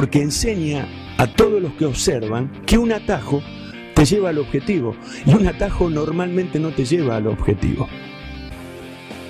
porque 0.00 0.22
enseña 0.22 0.88
a 1.18 1.26
todos 1.26 1.60
los 1.60 1.74
que 1.74 1.84
observan 1.84 2.50
que 2.64 2.78
un 2.78 2.90
atajo 2.90 3.42
te 3.94 4.06
lleva 4.06 4.30
al 4.30 4.38
objetivo 4.38 4.96
y 5.26 5.34
un 5.34 5.46
atajo 5.46 5.90
normalmente 5.90 6.58
no 6.58 6.70
te 6.70 6.86
lleva 6.86 7.16
al 7.16 7.26
objetivo. 7.26 7.86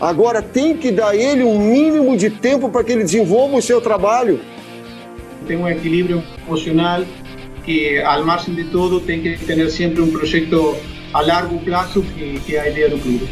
Agora 0.01 0.41
tem 0.41 0.77
que 0.77 0.93
dar 0.93 1.13
ele 1.13 1.43
um 1.43 1.59
mínimo 1.59 2.17
de 2.17 2.31
tempo 2.31 2.69
para 2.69 2.85
que 2.85 2.93
ele 2.93 3.03
desenvolva 3.03 3.57
o 3.57 3.61
seu 3.61 3.81
trabalho. 3.81 4.39
Tem 5.49 5.57
um 5.57 5.69
equilíbrio 5.69 6.23
emocional 6.47 7.05
que, 7.65 7.99
al 8.03 8.25
margen 8.25 8.55
de 8.55 8.67
todo, 8.67 9.01
tem 9.01 9.23
que 9.23 9.45
ter 9.45 9.69
sempre 9.71 10.03
um 10.03 10.13
projeto 10.13 10.77
a 11.13 11.21
largo 11.21 11.59
prazo 11.65 12.01
que, 12.15 12.39
que 12.47 12.55
é 12.55 12.61
a 12.61 12.69
ideia 12.69 12.91
do 12.91 12.99
clube. 12.99 13.29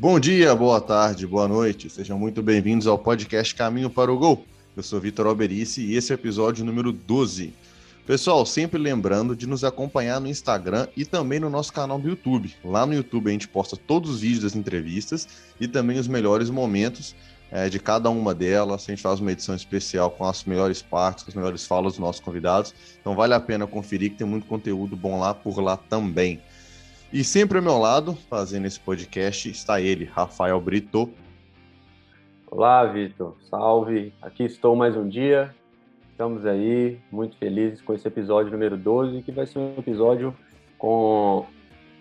Bom 0.00 0.18
dia, 0.18 0.54
boa 0.54 0.80
tarde, 0.80 1.26
boa 1.26 1.46
noite. 1.46 1.90
Sejam 1.90 2.18
muito 2.18 2.42
bem-vindos 2.42 2.86
ao 2.86 2.98
podcast 2.98 3.54
Caminho 3.54 3.90
para 3.90 4.10
o 4.10 4.16
Gol. 4.16 4.46
Eu 4.74 4.82
sou 4.82 4.98
Vitor 4.98 5.26
Alberici 5.26 5.82
e 5.82 5.94
esse 5.94 6.10
é 6.10 6.14
o 6.14 6.16
episódio 6.16 6.64
número 6.64 6.90
12. 6.90 7.52
Pessoal, 8.06 8.46
sempre 8.46 8.78
lembrando 8.78 9.36
de 9.36 9.46
nos 9.46 9.62
acompanhar 9.62 10.18
no 10.18 10.26
Instagram 10.26 10.88
e 10.96 11.04
também 11.04 11.38
no 11.38 11.50
nosso 11.50 11.70
canal 11.74 11.98
do 11.98 12.08
YouTube. 12.08 12.56
Lá 12.64 12.86
no 12.86 12.94
YouTube 12.94 13.28
a 13.28 13.32
gente 13.32 13.46
posta 13.46 13.76
todos 13.76 14.08
os 14.08 14.20
vídeos 14.22 14.44
das 14.44 14.56
entrevistas 14.56 15.28
e 15.60 15.68
também 15.68 15.98
os 15.98 16.08
melhores 16.08 16.48
momentos 16.48 17.14
é, 17.50 17.68
de 17.68 17.78
cada 17.78 18.08
uma 18.08 18.34
delas. 18.34 18.84
A 18.84 18.92
gente 18.92 19.02
faz 19.02 19.20
uma 19.20 19.32
edição 19.32 19.54
especial 19.54 20.10
com 20.10 20.24
as 20.24 20.44
melhores 20.44 20.80
partes, 20.80 21.24
com 21.24 21.30
as 21.30 21.34
melhores 21.34 21.66
falas 21.66 21.92
dos 21.92 21.98
nossos 21.98 22.22
convidados. 22.22 22.74
Então 22.98 23.14
vale 23.14 23.34
a 23.34 23.40
pena 23.40 23.66
conferir 23.66 24.12
que 24.12 24.16
tem 24.16 24.26
muito 24.26 24.46
conteúdo 24.46 24.96
bom 24.96 25.20
lá 25.20 25.34
por 25.34 25.60
lá 25.60 25.76
também. 25.76 26.40
E 27.12 27.24
sempre 27.24 27.58
ao 27.58 27.64
meu 27.64 27.76
lado, 27.76 28.14
fazendo 28.14 28.66
esse 28.66 28.78
podcast, 28.78 29.50
está 29.50 29.80
ele, 29.80 30.04
Rafael 30.04 30.60
Brito. 30.60 31.10
Olá, 32.48 32.86
Vitor. 32.86 33.34
Salve. 33.50 34.12
Aqui 34.22 34.44
estou 34.44 34.76
mais 34.76 34.96
um 34.96 35.08
dia. 35.08 35.52
Estamos 36.12 36.46
aí 36.46 37.00
muito 37.10 37.36
felizes 37.36 37.82
com 37.82 37.92
esse 37.94 38.06
episódio 38.06 38.52
número 38.52 38.76
12, 38.76 39.22
que 39.22 39.32
vai 39.32 39.44
ser 39.44 39.58
um 39.58 39.74
episódio 39.76 40.32
com 40.78 41.46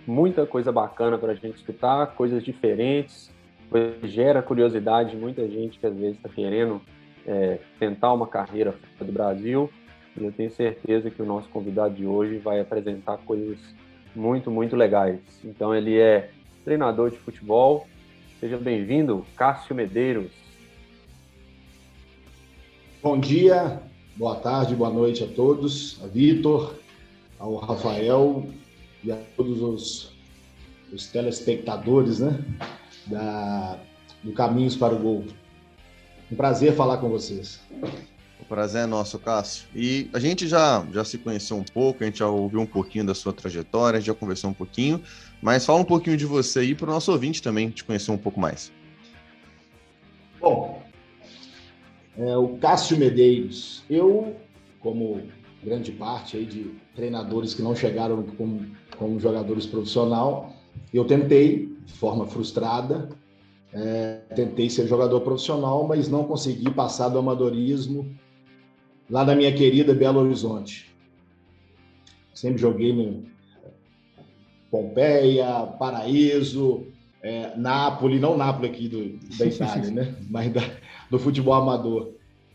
muita 0.05 0.45
coisa 0.45 0.71
bacana 0.71 1.17
para 1.17 1.31
a 1.31 1.35
gente 1.35 1.55
escutar, 1.55 2.13
coisas 2.13 2.44
diferentes, 2.44 3.31
gera 4.03 4.44
curiosidade 4.44 5.09
de 5.11 5.17
muita 5.17 5.47
gente 5.47 5.79
que 5.79 5.88
às 5.88 5.95
vezes 5.95 6.17
está 6.17 6.29
querendo 6.29 6.79
é, 7.25 7.57
tentar 7.79 8.13
uma 8.13 8.27
carreira 8.27 8.73
fora 8.73 9.05
do 9.05 9.11
Brasil. 9.11 9.71
E 10.16 10.23
eu 10.23 10.31
tenho 10.31 10.51
certeza 10.51 11.09
que 11.09 11.19
o 11.19 11.25
nosso 11.25 11.49
convidado 11.49 11.95
de 11.95 12.05
hoje 12.05 12.38
vai 12.38 12.59
apresentar 12.59 13.17
coisas 13.17 13.57
muito, 14.15 14.49
muito 14.49 14.75
legais. 14.75 15.19
Então 15.43 15.73
ele 15.73 15.97
é 15.97 16.31
treinador 16.63 17.11
de 17.11 17.17
futebol. 17.17 17.88
Seja 18.39 18.57
bem-vindo, 18.57 19.25
Cássio 19.35 19.75
Medeiros. 19.75 20.31
Bom 23.01 23.17
dia, 23.19 23.81
boa 24.16 24.35
tarde, 24.35 24.75
boa 24.75 24.89
noite 24.89 25.23
a 25.23 25.27
todos, 25.27 25.99
a 26.03 26.07
Vitor, 26.07 26.75
ao 27.38 27.55
Rafael 27.55 28.45
e 29.03 29.11
a 29.11 29.17
todos 29.38 29.61
os, 29.61 30.11
os 30.91 31.07
telespectadores 31.07 32.19
né, 32.19 32.44
da, 33.07 33.79
do 34.23 34.33
Caminhos 34.33 34.75
para 34.75 34.94
o 34.94 34.99
Gol. 34.99 35.25
Um 36.31 36.35
prazer 36.35 36.75
falar 36.75 36.97
com 36.97 37.09
vocês. 37.09 37.59
Prazer 38.50 38.81
é 38.81 38.86
nosso, 38.88 39.19
Cássio. 39.19 39.67
E 39.75 40.09
a 40.11 40.17
gente 40.17 40.47
já, 40.47 40.83
já 40.92 41.05
se 41.05 41.19
conheceu 41.19 41.55
um 41.55 41.64
pouco, 41.64 42.03
a 42.03 42.08
gente 42.08 42.17
já 42.17 42.28
ouviu 42.28 42.59
um 42.59 42.66
pouquinho 42.66 43.06
da 43.06 43.14
sua 43.14 43.31
trajetória, 43.31 43.97
a 43.97 44.00
gente 44.00 44.08
já 44.08 44.16
conversou 44.16 44.50
um 44.50 44.53
pouquinho, 44.53 45.00
mas 45.39 45.67
fala 45.67 45.80
um 45.80 45.86
pouquinho 45.86 46.17
de 46.17 46.25
você 46.25 46.61
aí 46.61 46.73
para 46.73 46.89
o 46.89 46.91
nosso 46.91 47.11
ouvinte 47.11 47.44
também 47.44 47.69
te 47.69 47.83
conhecer 47.83 48.09
um 48.09 48.17
pouco 48.17 48.39
mais. 48.39 48.72
Bom, 50.41 50.81
é, 52.17 52.36
o 52.36 52.58
Cássio 52.58 52.97
Medeiros, 52.97 53.83
eu, 53.88 54.36
como 54.80 55.22
grande 55.63 55.91
parte 55.91 56.36
aí 56.36 56.45
de 56.45 56.72
treinadores 56.95 57.53
que 57.53 57.61
não 57.61 57.75
chegaram 57.75 58.23
como, 58.36 58.66
como 58.97 59.19
jogadores 59.19 59.68
profissional, 59.68 60.56
eu 60.91 61.06
tentei, 61.06 61.72
de 61.85 61.94
forma 61.94 62.25
frustrada, 62.25 63.09
é, 63.72 64.22
tentei 64.35 64.72
ser 64.72 64.88
jogador 64.88 65.22
profissional, 65.22 65.88
mas 65.88 66.09
não 66.09 66.23
consegui 66.23 66.72
passar 66.72 67.09
do 67.09 67.19
amadorismo 67.19 68.12
lá 69.09 69.25
na 69.25 69.36
minha 69.36 69.53
querida 69.53 69.94
Belo 69.94 70.20
Horizonte. 70.20 70.90
Sempre 72.34 72.62
joguei 72.62 72.94
no 72.94 73.25
Pompeia, 74.70 75.66
Paraíso, 75.80 76.86
é, 77.22 77.56
Nápoles, 77.58 78.22
não 78.22 78.38
Nápoles 78.38 78.72
aqui 78.72 78.88
do, 78.88 79.18
da 79.38 79.46
Itália, 79.46 79.92
né? 79.92 80.16
mas 80.30 80.53
da, 80.53 80.62
do 81.09 81.20
futebol 81.20 81.53
amador. 81.53 82.12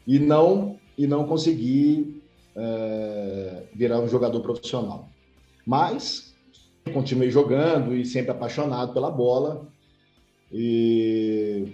E 0.07 0.19
não, 0.19 0.79
e 0.97 1.07
não 1.07 1.27
consegui 1.27 2.23
é, 2.55 3.65
virar 3.75 4.01
um 4.01 4.09
jogador 4.09 4.41
profissional. 4.41 5.09
Mas 5.67 6.35
continuei 6.93 7.31
jogando 7.31 7.95
e 7.95 8.05
sempre 8.05 8.31
apaixonado 8.31 8.93
pela 8.93 9.11
bola. 9.11 9.67
E 10.53 11.73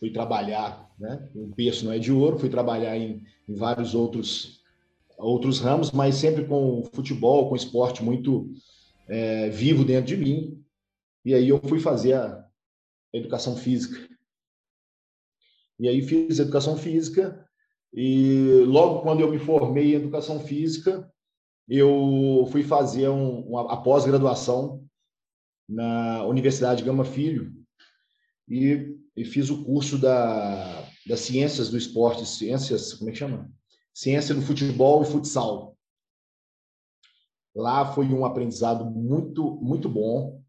fui 0.00 0.10
trabalhar, 0.10 0.90
né? 0.98 1.28
Um 1.36 1.48
berço 1.54 1.84
não 1.84 1.92
é 1.92 1.98
de 1.98 2.10
ouro, 2.10 2.38
fui 2.38 2.48
trabalhar 2.48 2.96
em, 2.96 3.22
em 3.48 3.54
vários 3.54 3.94
outros 3.94 4.62
outros 5.18 5.60
ramos, 5.60 5.92
mas 5.92 6.16
sempre 6.16 6.44
com 6.44 6.82
futebol, 6.92 7.48
com 7.48 7.54
esporte 7.54 8.02
muito 8.02 8.52
é, 9.06 9.48
vivo 9.50 9.84
dentro 9.84 10.06
de 10.06 10.16
mim. 10.16 10.64
E 11.24 11.32
aí 11.34 11.48
eu 11.48 11.60
fui 11.60 11.78
fazer 11.78 12.14
a 12.14 12.44
educação 13.12 13.56
física. 13.56 14.08
E 15.78 15.88
aí 15.88 16.02
fiz 16.02 16.38
educação 16.38 16.76
física 16.76 17.46
e 17.92 18.64
logo 18.66 19.02
quando 19.02 19.20
eu 19.20 19.30
me 19.30 19.38
formei 19.38 19.92
em 19.92 19.96
educação 19.96 20.40
física, 20.40 21.10
eu 21.68 22.48
fui 22.50 22.62
fazer 22.62 23.08
um, 23.08 23.40
uma, 23.40 23.82
pós-graduação 23.82 24.84
na 25.68 26.24
Universidade 26.24 26.82
Gama 26.82 27.04
Filho 27.04 27.52
e, 28.48 28.96
e 29.16 29.24
fiz 29.24 29.50
o 29.50 29.64
curso 29.64 29.98
da, 29.98 30.81
das 31.06 31.20
ciências 31.20 31.68
do 31.68 31.76
esporte, 31.76 32.26
ciências, 32.26 32.94
como 32.94 33.10
é 33.10 33.12
que 33.12 33.18
chama? 33.18 33.50
Ciência 33.92 34.34
do 34.34 34.42
futebol 34.42 35.02
e 35.02 35.06
futsal. 35.06 35.76
Lá 37.54 37.92
foi 37.92 38.06
um 38.06 38.24
aprendizado 38.24 38.84
muito, 38.84 39.56
muito 39.56 39.88
bom, 39.88 40.42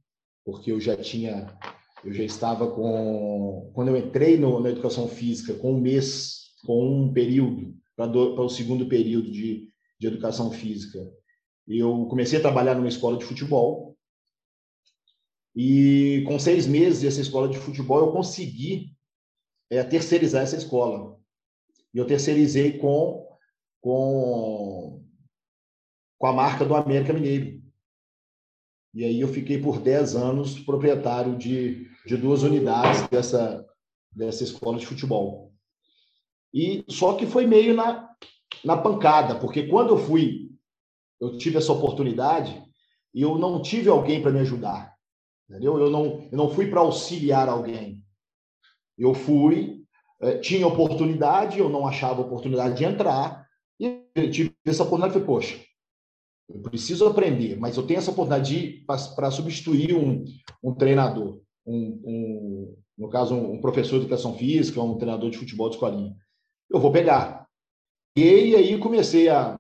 porque 0.46 0.72
eu 0.72 0.80
já 0.80 0.96
tinha, 0.96 1.58
eu 2.04 2.14
já 2.14 2.24
estava 2.24 2.70
com, 2.72 3.72
quando 3.74 3.90
eu 3.90 3.98
entrei 3.98 4.38
no, 4.38 4.60
na 4.62 4.70
educação 4.70 5.08
física, 5.08 5.54
com 5.56 5.74
um 5.74 5.82
mês, 5.82 6.54
com 6.66 7.04
um 7.04 7.12
período, 7.12 7.76
para 7.96 8.10
o 8.10 8.50
segundo 8.50 8.88
período 8.88 9.32
de, 9.32 9.70
de 10.00 10.08
educação 10.08 10.52
física, 10.52 11.00
eu 11.68 12.06
comecei 12.06 12.40
a 12.40 12.42
trabalhar 12.42 12.76
numa 12.76 12.88
escola 12.88 13.18
de 13.18 13.26
futebol, 13.26 13.98
e 15.56 16.24
com 16.26 16.40
seis 16.40 16.66
meses 16.66 17.02
dessa 17.02 17.22
escola 17.22 17.48
de 17.48 17.58
futebol, 17.58 18.00
eu 18.00 18.12
consegui 18.12 18.93
é, 19.78 19.84
terceirizar 19.84 20.44
essa 20.44 20.56
escola. 20.56 21.18
E 21.94 21.98
eu 21.98 22.06
terceirizei 22.06 22.78
com, 22.78 23.28
com, 23.82 25.04
com 26.18 26.28
a 26.28 26.34
marca 26.34 26.66
do 26.66 26.76
América 26.76 27.14
Mineiro. 27.14 27.62
E 28.94 29.04
aí 29.04 29.20
eu 29.20 29.28
fiquei 29.28 29.60
por 29.60 29.80
10 29.80 30.16
anos 30.16 30.60
proprietário 30.60 31.36
de, 31.36 31.90
de 32.06 32.16
duas 32.16 32.44
unidades 32.44 33.08
dessa, 33.08 33.66
dessa 34.12 34.44
escola 34.44 34.78
de 34.78 34.86
futebol. 34.86 35.52
E 36.54 36.86
só 36.88 37.16
que 37.16 37.26
foi 37.26 37.48
meio 37.48 37.74
na, 37.74 38.10
na 38.64 38.78
pancada, 38.78 39.40
porque 39.40 39.68
quando 39.68 39.90
eu 39.90 39.98
fui, 39.98 40.52
eu 41.20 41.38
tive 41.38 41.58
essa 41.58 41.72
oportunidade 41.72 42.64
e 43.14 43.24
eu 43.24 43.38
não 43.40 43.62
tive 43.62 43.90
alguém 43.90 44.22
para 44.22 44.32
me 44.32 44.40
ajudar. 44.40 44.94
Entendeu? 45.50 45.80
Eu 45.80 45.90
não, 45.90 46.28
eu 46.32 46.38
não 46.38 46.50
fui 46.50 46.70
para 46.70 46.82
auxiliar 46.82 47.50
alguém. 47.50 48.03
Eu 48.98 49.14
fui, 49.14 49.84
eh, 50.22 50.38
tinha 50.38 50.68
oportunidade, 50.68 51.60
eu 51.60 51.70
não 51.70 51.88
achava 51.88 52.22
oportunidade 52.22 52.78
de 52.78 52.86
entrar, 52.86 53.48
e 53.80 54.30
tive 54.30 54.54
essa 54.66 54.84
oportunidade 54.84 55.12
e 55.12 55.22
falei, 55.22 55.26
poxa, 55.26 55.60
eu 56.50 56.62
preciso 56.62 57.08
aprender, 57.08 57.58
mas 57.58 57.78
eu 57.78 57.86
tenho 57.86 57.98
essa 57.98 58.12
oportunidade 58.12 58.86
para 59.16 59.32
substituir 59.32 59.96
um, 59.96 60.24
um 60.64 60.74
treinador, 60.74 61.42
um, 61.66 62.02
um, 62.06 62.78
no 62.98 63.10
caso, 63.10 63.36
um, 63.36 63.60
professor 63.60 63.98
de 63.98 64.06
educação 64.06 64.36
física, 64.36 64.82
um 64.82 64.98
treinador 64.98 65.30
de 65.30 65.38
futebol 65.38 65.70
de 65.70 65.76
escolinha. 65.76 66.16
Eu 66.70 66.80
vou 66.80 66.92
pegar. 66.92 67.48
E 68.16 68.56
aí 68.56 68.78
comecei 68.78 69.30
a, 69.30 69.58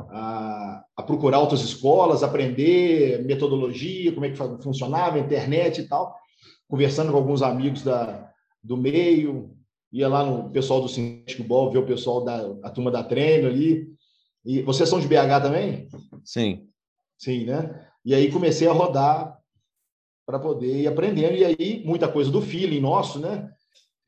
a 0.00 0.84
a 0.96 1.02
procurar 1.02 1.40
outras 1.40 1.60
escolas, 1.62 2.22
aprender 2.22 3.24
metodologia, 3.24 4.12
como 4.12 4.26
é 4.26 4.30
que 4.30 4.36
funcionava, 4.62 5.18
internet 5.18 5.80
e 5.80 5.88
tal, 5.88 6.16
conversando 6.68 7.12
com 7.12 7.18
alguns 7.18 7.42
amigos 7.42 7.82
da, 7.82 8.30
do 8.62 8.76
meio, 8.76 9.56
ia 9.92 10.08
lá 10.08 10.24
no 10.24 10.50
pessoal 10.50 10.80
do 10.80 11.44
Ball, 11.44 11.70
ver 11.70 11.78
o 11.78 11.86
pessoal 11.86 12.24
da 12.24 12.40
a 12.62 12.70
turma 12.70 12.90
da 12.90 13.02
treino 13.02 13.48
ali. 13.48 13.92
E 14.44 14.62
vocês 14.62 14.88
são 14.88 15.00
de 15.00 15.08
BH 15.08 15.42
também? 15.42 15.88
Sim. 16.24 16.68
Sim, 17.18 17.46
né? 17.46 17.88
E 18.04 18.14
aí 18.14 18.30
comecei 18.30 18.68
a 18.68 18.72
rodar 18.72 19.38
para 20.26 20.38
poder 20.38 20.82
ir 20.82 20.86
aprendendo. 20.86 21.36
E 21.36 21.44
aí, 21.44 21.82
muita 21.84 22.08
coisa 22.08 22.30
do 22.30 22.42
feeling 22.42 22.80
nosso, 22.80 23.18
né? 23.18 23.50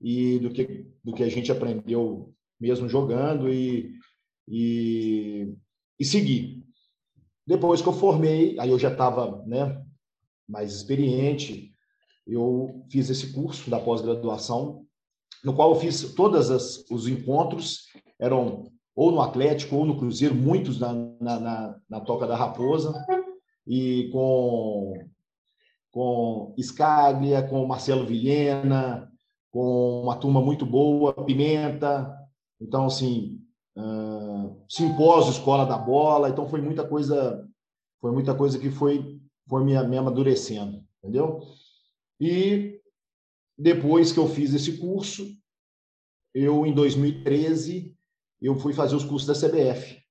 e 0.00 0.38
do 0.38 0.50
que, 0.50 0.86
do 1.02 1.12
que 1.12 1.22
a 1.22 1.28
gente 1.28 1.50
aprendeu 1.50 2.34
mesmo 2.60 2.88
jogando 2.88 3.52
e, 3.52 3.94
e, 4.48 5.54
e 5.98 6.04
seguir. 6.04 6.64
Depois 7.46 7.80
que 7.80 7.88
eu 7.88 7.92
formei, 7.92 8.58
aí 8.58 8.70
eu 8.70 8.78
já 8.78 8.90
estava 8.90 9.44
né, 9.46 9.82
mais 10.48 10.74
experiente, 10.74 11.72
eu 12.26 12.84
fiz 12.90 13.08
esse 13.08 13.32
curso 13.32 13.70
da 13.70 13.78
pós-graduação, 13.78 14.84
no 15.44 15.54
qual 15.54 15.70
eu 15.70 15.80
fiz 15.80 16.14
todos 16.14 16.50
os 16.90 17.08
encontros, 17.08 17.86
eram 18.18 18.64
ou 18.94 19.12
no 19.12 19.20
Atlético 19.20 19.76
ou 19.76 19.84
no 19.84 19.98
Cruzeiro, 19.98 20.34
muitos 20.34 20.80
na, 20.80 20.92
na, 21.20 21.38
na, 21.38 21.76
na 21.88 22.00
Toca 22.00 22.26
da 22.26 22.34
Raposa, 22.34 22.94
e 23.66 24.08
com, 24.10 24.94
com 25.90 26.54
Scaglia, 26.58 27.42
com 27.42 27.66
Marcelo 27.66 28.06
Vilhena, 28.06 29.10
com 29.52 30.02
uma 30.02 30.16
turma 30.16 30.40
muito 30.40 30.64
boa, 30.64 31.12
Pimenta, 31.12 32.16
então, 32.60 32.86
assim, 32.86 33.38
uh, 33.76 34.56
simpósio 34.68 35.32
Escola 35.32 35.66
da 35.66 35.76
Bola, 35.76 36.30
então 36.30 36.48
foi 36.48 36.60
muita 36.60 36.86
coisa, 36.86 37.46
foi 38.00 38.12
muita 38.12 38.34
coisa 38.34 38.58
que 38.58 38.70
foi, 38.70 39.20
foi 39.48 39.62
me, 39.62 39.80
me 39.86 39.98
amadurecendo, 39.98 40.82
entendeu? 41.02 41.40
E 42.20 42.80
depois 43.58 44.12
que 44.12 44.18
eu 44.18 44.28
fiz 44.28 44.52
esse 44.54 44.78
curso, 44.78 45.26
eu, 46.34 46.66
em 46.66 46.74
2013, 46.74 47.96
eu 48.40 48.54
fui 48.56 48.72
fazer 48.72 48.94
os 48.94 49.04
cursos 49.04 49.26
da 49.26 49.48
CBF, 49.48 50.02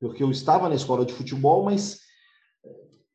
porque 0.00 0.22
eu 0.22 0.30
estava 0.30 0.68
na 0.68 0.74
escola 0.74 1.04
de 1.04 1.12
futebol, 1.12 1.64
mas 1.64 2.00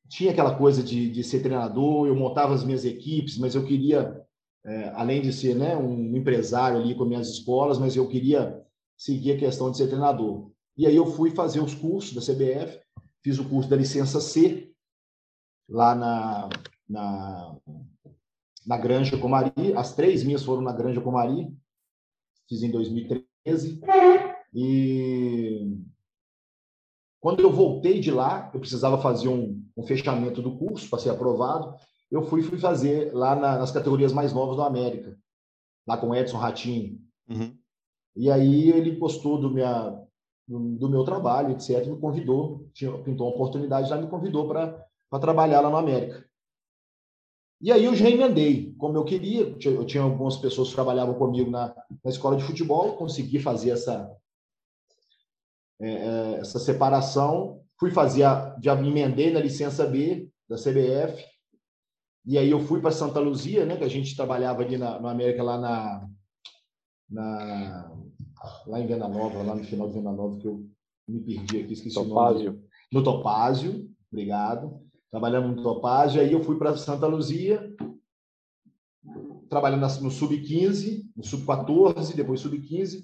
tinha 0.10 0.32
aquela 0.32 0.58
coisa 0.58 0.84
de, 0.84 1.10
de 1.10 1.24
ser 1.24 1.42
treinador, 1.42 2.08
eu 2.08 2.16
montava 2.16 2.54
as 2.54 2.64
minhas 2.64 2.84
equipes, 2.84 3.38
mas 3.38 3.56
eu 3.56 3.66
queria, 3.66 4.22
é, 4.66 4.90
além 4.90 5.22
de 5.22 5.32
ser 5.32 5.56
né, 5.56 5.78
um 5.78 6.16
empresário 6.18 6.80
ali 6.80 6.96
com 6.96 7.06
minhas 7.06 7.30
escolas, 7.30 7.78
mas 7.78 7.96
eu 7.96 8.08
queria 8.08 8.62
seguir 8.98 9.34
a 9.34 9.38
questão 9.38 9.72
de 9.72 9.78
ser 9.78 9.88
treinador. 9.88 10.52
E 10.76 10.88
aí 10.88 10.96
eu 10.96 11.06
fui 11.06 11.32
fazer 11.32 11.62
os 11.62 11.76
cursos 11.76 12.14
da 12.14 12.22
CBF, 12.22 12.80
fiz 13.24 13.38
o 13.38 13.48
curso 13.48 13.70
da 13.70 13.76
licença 13.76 14.20
C, 14.20 14.72
lá 15.70 15.94
na, 15.94 16.50
na, 16.88 17.56
na 18.69 18.77
Granja 18.77 19.18
Comari, 19.18 19.74
as 19.75 19.95
três 19.95 20.24
minhas 20.24 20.44
foram 20.44 20.62
na 20.62 20.71
Granja 20.71 21.01
Comari, 21.01 21.51
fiz 22.48 22.62
em 22.62 22.69
2013, 22.69 23.81
e 24.54 25.75
quando 27.19 27.39
eu 27.39 27.51
voltei 27.51 28.00
de 28.00 28.12
lá, 28.12 28.51
eu 28.54 28.60
precisava 28.60 29.01
fazer 29.01 29.27
um, 29.27 29.60
um 29.75 29.81
fechamento 29.81 30.39
do 30.39 30.56
curso 30.56 30.88
para 30.88 31.00
ser 31.00 31.10
aprovado. 31.10 31.75
Eu 32.12 32.21
fui, 32.21 32.44
fui 32.44 32.60
fazer 32.60 33.12
lá 33.12 33.36
na, 33.36 33.57
nas 33.57 33.71
categorias 33.71 34.13
mais 34.13 34.33
novas 34.33 34.56
do 34.56 34.62
América, 34.62 35.18
lá 35.88 35.98
com 35.98 36.13
Edson 36.13 36.38
Ratinho. 36.38 37.00
Uhum. 37.27 37.57
E 38.16 38.30
aí 38.30 38.69
ele 38.69 38.98
gostou 38.98 39.42
do, 39.42 39.50
minha, 39.50 40.00
do, 40.48 40.60
do, 40.77 40.89
meu 40.89 41.04
trabalho, 41.04 41.51
etc. 41.51 41.88
Me 41.88 42.00
convidou, 42.00 42.69
tinha, 42.71 42.95
pintou 43.00 43.25
uma 43.27 43.36
oportunidade, 43.36 43.89
já 43.89 43.98
me 43.98 44.07
convidou 44.07 44.48
para 44.48 45.19
trabalhar 45.19 45.62
lá 45.62 45.71
no 45.71 45.77
América. 45.77 46.29
E 47.62 47.72
aí 47.72 47.84
eu 47.84 47.94
já 47.94 48.10
emendei, 48.10 48.74
como 48.78 48.98
eu 48.98 49.04
queria. 49.04 49.42
Eu 49.42 49.86
tinha 49.86 50.04
algumas 50.04 50.38
pessoas 50.38 50.70
que 50.70 50.76
trabalhavam 50.76 51.16
comigo 51.16 51.52
na, 51.52 51.76
na 52.04 52.10
escola 52.10 52.38
de 52.38 52.44
futebol, 52.44 52.96
consegui 52.96 53.40
fazer 53.40 53.72
essa, 53.72 54.10
é, 55.82 55.92
é, 55.92 56.40
essa 56.40 56.58
separação. 56.58 57.62
Fui 57.78 57.92
fazer, 57.92 58.24
a, 58.24 58.58
já 58.62 58.76
me 58.76 58.90
emendei 58.90 59.32
na 59.32 59.40
licença 59.40 59.86
B 59.86 60.30
da 60.48 60.56
CBF. 60.56 61.26
E 62.26 62.38
aí 62.38 62.50
eu 62.50 62.62
fui 62.62 62.80
para 62.80 62.92
Santa 62.92 63.20
Luzia, 63.20 63.66
né, 63.66 63.76
que 63.76 63.84
a 63.84 63.90
gente 63.90 64.16
trabalhava 64.16 64.62
ali 64.62 64.78
na, 64.78 65.00
no 65.00 65.08
América, 65.08 65.44
lá 65.44 65.58
na, 65.58 66.10
na 67.10 67.92
lá 68.68 68.80
em 68.80 68.88
Venda 68.88 69.08
Nova, 69.08 69.42
lá 69.44 69.56
no 69.56 69.64
final 69.64 69.88
de 69.88 69.96
Venda 69.96 70.12
Nova, 70.12 70.38
que 70.38 70.48
eu 70.48 70.66
me 71.08 71.20
perdi 71.22 71.60
aqui, 71.60 71.74
esqueci 71.74 71.96
Topázio. 71.96 72.52
o 72.52 72.54
nome. 72.54 72.66
No 72.92 73.04
Topázio, 73.04 73.90
obrigado. 74.12 74.82
Trabalhando 75.12 75.56
no 75.56 75.64
Topázio, 75.64 76.22
aí 76.22 76.32
eu 76.32 76.44
fui 76.44 76.58
para 76.58 76.78
Santa 76.78 77.08
Luzia, 77.08 77.76
trabalhando 79.50 79.82
no 80.02 80.12
Sub-15, 80.12 81.10
no 81.16 81.24
Sub-14, 81.24 82.16
depois 82.16 82.42
Sub-15, 82.42 83.04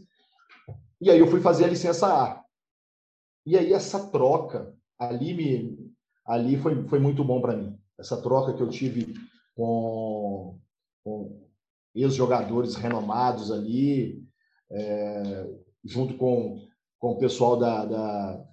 e 1.02 1.10
aí 1.10 1.20
eu 1.20 1.28
fui 1.28 1.42
fazer 1.42 1.66
a 1.66 1.70
licença 1.70 2.08
A. 2.08 2.44
E 3.46 3.58
aí 3.58 3.74
essa 3.74 4.10
troca 4.10 4.74
ali 4.98 5.34
me 5.34 5.94
ali 6.26 6.58
foi, 6.58 6.88
foi 6.88 7.00
muito 7.00 7.24
bom 7.24 7.42
para 7.42 7.56
mim. 7.56 7.78
Essa 7.98 8.22
troca 8.22 8.54
que 8.54 8.62
eu 8.62 8.70
tive 8.70 9.14
com, 9.56 10.60
com 11.04 11.48
ex-jogadores 11.94 12.76
renomados 12.76 13.52
ali, 13.52 14.24
é, 14.72 15.48
junto 15.84 16.16
com, 16.16 16.68
com 17.00 17.12
o 17.12 17.18
pessoal 17.18 17.58
da, 17.58 17.86
da, 17.86 18.46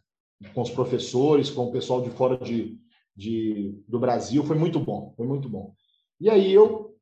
com 0.55 0.60
os 0.60 0.70
professores, 0.70 1.50
com 1.50 1.64
o 1.64 1.72
pessoal 1.72 2.02
de 2.02 2.10
fora 2.10 2.37
de, 2.37 2.78
de, 3.14 3.78
do 3.86 3.98
Brasil, 3.98 4.42
foi 4.44 4.56
muito 4.56 4.80
bom, 4.80 5.12
foi 5.16 5.26
muito 5.26 5.48
bom. 5.48 5.74
E 6.20 6.30
aí 6.30 6.52
eu 6.52 6.96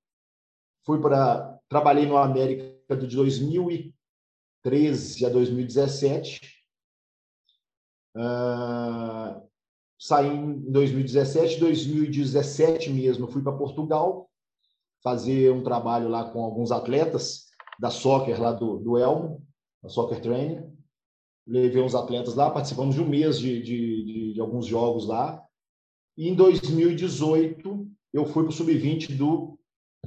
fui 0.84 1.00
para 1.00 1.58
trabalhei 1.68 2.06
no 2.06 2.16
América 2.16 2.96
de 2.96 3.06
2013 3.06 5.26
a 5.26 5.28
2017 5.28 6.60
Uh, 8.16 9.40
saí 9.98 10.28
em 10.28 10.70
2017, 10.70 11.60
2017 11.60 12.90
mesmo, 12.90 13.28
fui 13.28 13.42
para 13.42 13.52
Portugal 13.52 14.28
fazer 15.02 15.52
um 15.52 15.62
trabalho 15.62 16.08
lá 16.08 16.30
com 16.30 16.42
alguns 16.42 16.72
atletas 16.72 17.46
da 17.78 17.90
soccer 17.90 18.40
lá 18.40 18.52
do, 18.52 18.78
do 18.78 18.98
Elmo, 18.98 19.46
da 19.82 19.88
Soccer 19.88 20.20
Training. 20.20 20.70
Levei 21.46 21.82
uns 21.82 21.94
atletas 21.94 22.34
lá, 22.34 22.50
participamos 22.50 22.94
de 22.94 23.00
um 23.00 23.08
mês 23.08 23.38
de, 23.38 23.62
de, 23.62 24.04
de, 24.04 24.32
de 24.34 24.40
alguns 24.40 24.66
jogos 24.66 25.06
lá. 25.06 25.42
E 26.20 26.28
em 26.28 26.34
2018 26.34 27.88
eu 28.12 28.26
fui 28.26 28.42
para 28.42 28.50
o 28.50 28.52
sub-20 28.52 29.16
do, 29.16 29.58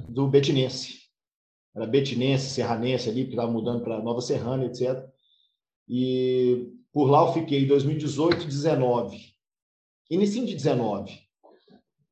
do 0.08 0.28
Betinense. 0.28 1.00
Era 1.74 1.88
Betinense, 1.88 2.50
Serranense 2.50 3.10
ali, 3.10 3.24
que 3.24 3.30
estava 3.30 3.50
mudando 3.50 3.82
para 3.82 4.00
Nova 4.00 4.20
Serrana, 4.20 4.64
etc. 4.64 5.04
E 5.88 6.72
por 6.92 7.10
lá 7.10 7.22
eu 7.22 7.32
fiquei 7.32 7.66
2018 7.66 8.44
19. 8.46 9.34
Início 10.08 10.46
de 10.46 10.54
19. 10.54 11.18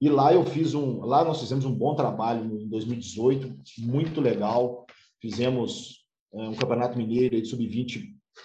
E 0.00 0.08
lá 0.08 0.34
eu 0.34 0.44
fiz 0.46 0.75
um, 0.75 1.02
lá 1.02 1.22
nós 1.22 1.40
fizemos 1.40 1.64
um 1.64 1.72
bom 1.72 1.94
trabalho 1.94 2.60
em 2.60 2.69
2018, 2.69 3.56
muito 3.78 4.20
legal. 4.20 4.84
Fizemos 5.20 6.04
é, 6.34 6.49
um 6.49 6.56
campeonato 6.56 6.99
mineiro 6.99 7.40
de 7.40 7.46
sub-20 7.46 8.02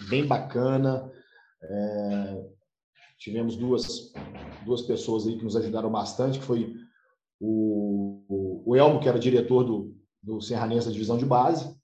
bem 0.08 0.24
bacana. 0.24 1.10
É, 1.60 2.57
tivemos 3.18 3.56
duas 3.56 4.12
duas 4.64 4.82
pessoas 4.82 5.26
aí 5.26 5.36
que 5.36 5.44
nos 5.44 5.56
ajudaram 5.56 5.90
bastante, 5.90 6.38
que 6.38 6.44
foi 6.44 6.74
o, 7.40 8.62
o, 8.64 8.76
Elmo, 8.76 9.00
que 9.00 9.08
era 9.08 9.18
diretor 9.18 9.64
do, 9.64 9.96
do 10.22 10.40
Serranense 10.40 10.86
da 10.86 10.92
divisão 10.92 11.16
de 11.16 11.24
base, 11.24 11.74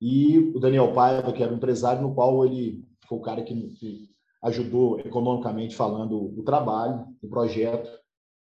e 0.00 0.38
o 0.38 0.58
Daniel 0.58 0.92
Paiva, 0.92 1.32
que 1.32 1.42
era 1.42 1.52
um 1.52 1.56
empresário 1.56 2.02
no 2.02 2.14
qual 2.14 2.44
ele 2.44 2.84
foi 3.08 3.18
o 3.18 3.22
cara 3.22 3.42
que, 3.42 3.54
que 3.74 4.10
ajudou 4.42 4.98
economicamente 5.00 5.74
falando 5.74 6.38
o 6.38 6.42
trabalho, 6.42 7.06
o 7.22 7.28
projeto. 7.28 7.90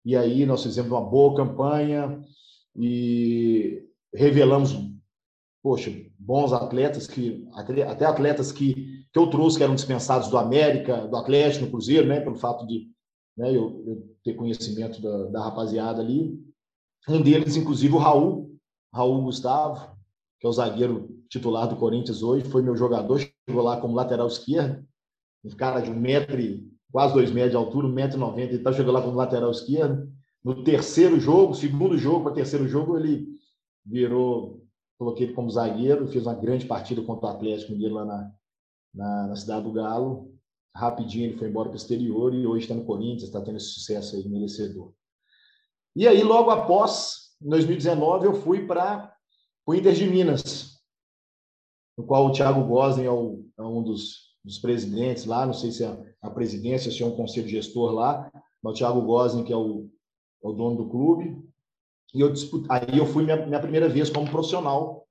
E 0.03 0.15
aí 0.15 0.45
nós 0.45 0.63
fizemos 0.63 0.91
uma 0.91 1.01
boa 1.01 1.35
campanha 1.35 2.21
e 2.75 3.83
revelamos, 4.13 4.75
poxa, 5.63 5.91
bons 6.19 6.51
atletas 6.51 7.07
que 7.07 7.47
até 7.53 8.05
atletas 8.05 8.51
que, 8.51 8.94
que 9.15 9.19
eu 9.19 9.27
trouxe 9.27 9.57
que 9.57 9.63
eram 9.63 9.75
dispensados 9.75 10.27
do 10.27 10.37
América, 10.37 11.07
do 11.07 11.15
Atlético, 11.15 11.63
no 11.63 11.71
Cruzeiro, 11.71 12.05
né, 12.05 12.19
pelo 12.19 12.35
fato 12.35 12.67
de 12.67 12.91
né, 13.37 13.47
eu, 13.47 13.81
eu 13.87 14.15
ter 14.21 14.33
conhecimento 14.33 15.01
da, 15.01 15.27
da 15.27 15.43
rapaziada 15.45 16.01
ali. 16.01 16.37
Um 17.07 17.21
deles, 17.21 17.55
inclusive, 17.55 17.93
o 17.93 17.97
Raul, 17.97 18.57
Raul 18.93 19.23
Gustavo, 19.23 19.95
que 20.37 20.45
é 20.45 20.49
o 20.49 20.51
zagueiro 20.51 21.17
titular 21.29 21.65
do 21.65 21.77
Corinthians 21.77 22.21
hoje, 22.21 22.43
foi 22.49 22.61
meu 22.61 22.75
jogador, 22.75 23.21
chegou 23.47 23.63
lá 23.63 23.79
como 23.79 23.95
lateral 23.95 24.27
esquerdo, 24.27 24.85
um 25.45 25.49
cara 25.51 25.79
de 25.79 25.89
um 25.89 25.97
metro 25.97 26.37
e 26.37 26.69
quase 26.91 27.13
dois 27.13 27.31
metros 27.31 27.51
de 27.51 27.57
altura, 27.57 27.87
um 27.87 27.93
metro 27.93 28.17
e 28.17 28.19
noventa, 28.19 28.53
e 28.53 28.59
tal, 28.59 28.73
chegou 28.73 28.91
lá 28.91 29.01
como 29.01 29.15
lateral 29.15 29.49
esquerdo. 29.49 30.11
No 30.43 30.61
terceiro 30.61 31.17
jogo, 31.21 31.55
segundo 31.55 31.97
jogo 31.97 32.25
para 32.25 32.33
terceiro 32.33 32.67
jogo, 32.67 32.97
ele 32.97 33.29
virou, 33.85 34.61
coloquei 34.99 35.27
ele 35.27 35.33
como 35.33 35.49
zagueiro, 35.49 36.05
fez 36.05 36.25
uma 36.25 36.35
grande 36.35 36.65
partida 36.65 37.01
contra 37.01 37.27
o 37.27 37.29
Atlético 37.29 37.71
Mineiro 37.71 37.95
lá 37.95 38.03
na, 38.03 38.35
na, 38.95 39.27
na 39.27 39.35
cidade 39.35 39.65
do 39.65 39.73
Galo. 39.73 40.33
Rapidinho 40.73 41.25
ele 41.25 41.37
foi 41.37 41.49
embora 41.49 41.69
para 41.69 41.75
o 41.75 41.77
exterior 41.77 42.33
e 42.33 42.47
hoje 42.47 42.63
está 42.63 42.75
no 42.75 42.85
Corinthians, 42.85 43.23
está 43.23 43.41
tendo 43.41 43.57
esse 43.57 43.67
sucesso 43.67 44.15
aí 44.15 44.27
merecedor. 44.27 44.93
E 45.95 46.07
aí, 46.07 46.21
logo 46.23 46.49
após, 46.49 47.35
em 47.41 47.49
2019, 47.49 48.27
eu 48.27 48.33
fui 48.41 48.65
para 48.65 49.13
o 49.65 49.73
Inter 49.73 49.93
de 49.93 50.05
Minas, 50.05 50.81
no 51.97 52.05
qual 52.05 52.25
o 52.25 52.31
Thiago 52.31 52.65
Gosling 52.65 53.05
é, 53.05 53.11
o, 53.11 53.45
é 53.57 53.63
um 53.63 53.81
dos, 53.81 54.35
dos, 54.43 54.59
presidentes 54.59 55.25
lá, 55.25 55.45
não 55.45 55.53
sei 55.53 55.71
se 55.71 55.85
é 55.85 56.15
a 56.21 56.29
presidência, 56.29 56.91
se 56.91 57.01
é 57.01 57.05
um 57.05 57.15
conselho 57.15 57.47
gestor 57.47 57.93
lá, 57.93 58.29
mas 58.61 58.73
o 58.73 58.75
Thiago 58.75 59.01
Gosling, 59.01 59.45
que 59.45 59.53
é 59.53 59.57
o, 59.57 59.89
é 60.43 60.47
o 60.47 60.51
dono 60.51 60.75
do 60.75 60.89
clube. 60.89 61.41
E 62.13 62.19
eu 62.19 62.31
disput... 62.33 62.65
aí 62.69 62.97
eu 62.97 63.05
fui 63.05 63.23
minha, 63.23 63.45
minha 63.45 63.61
primeira 63.61 63.87
vez 63.87 64.09
como 64.09 64.29
profissional 64.29 65.04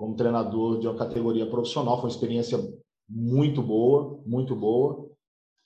como 0.00 0.16
treinador 0.16 0.80
de 0.80 0.88
uma 0.88 0.96
categoria 0.96 1.44
profissional. 1.44 1.96
Foi 1.96 2.08
uma 2.08 2.14
experiência 2.14 2.58
muito 3.06 3.60
boa, 3.60 4.18
muito 4.24 4.56
boa. 4.56 5.06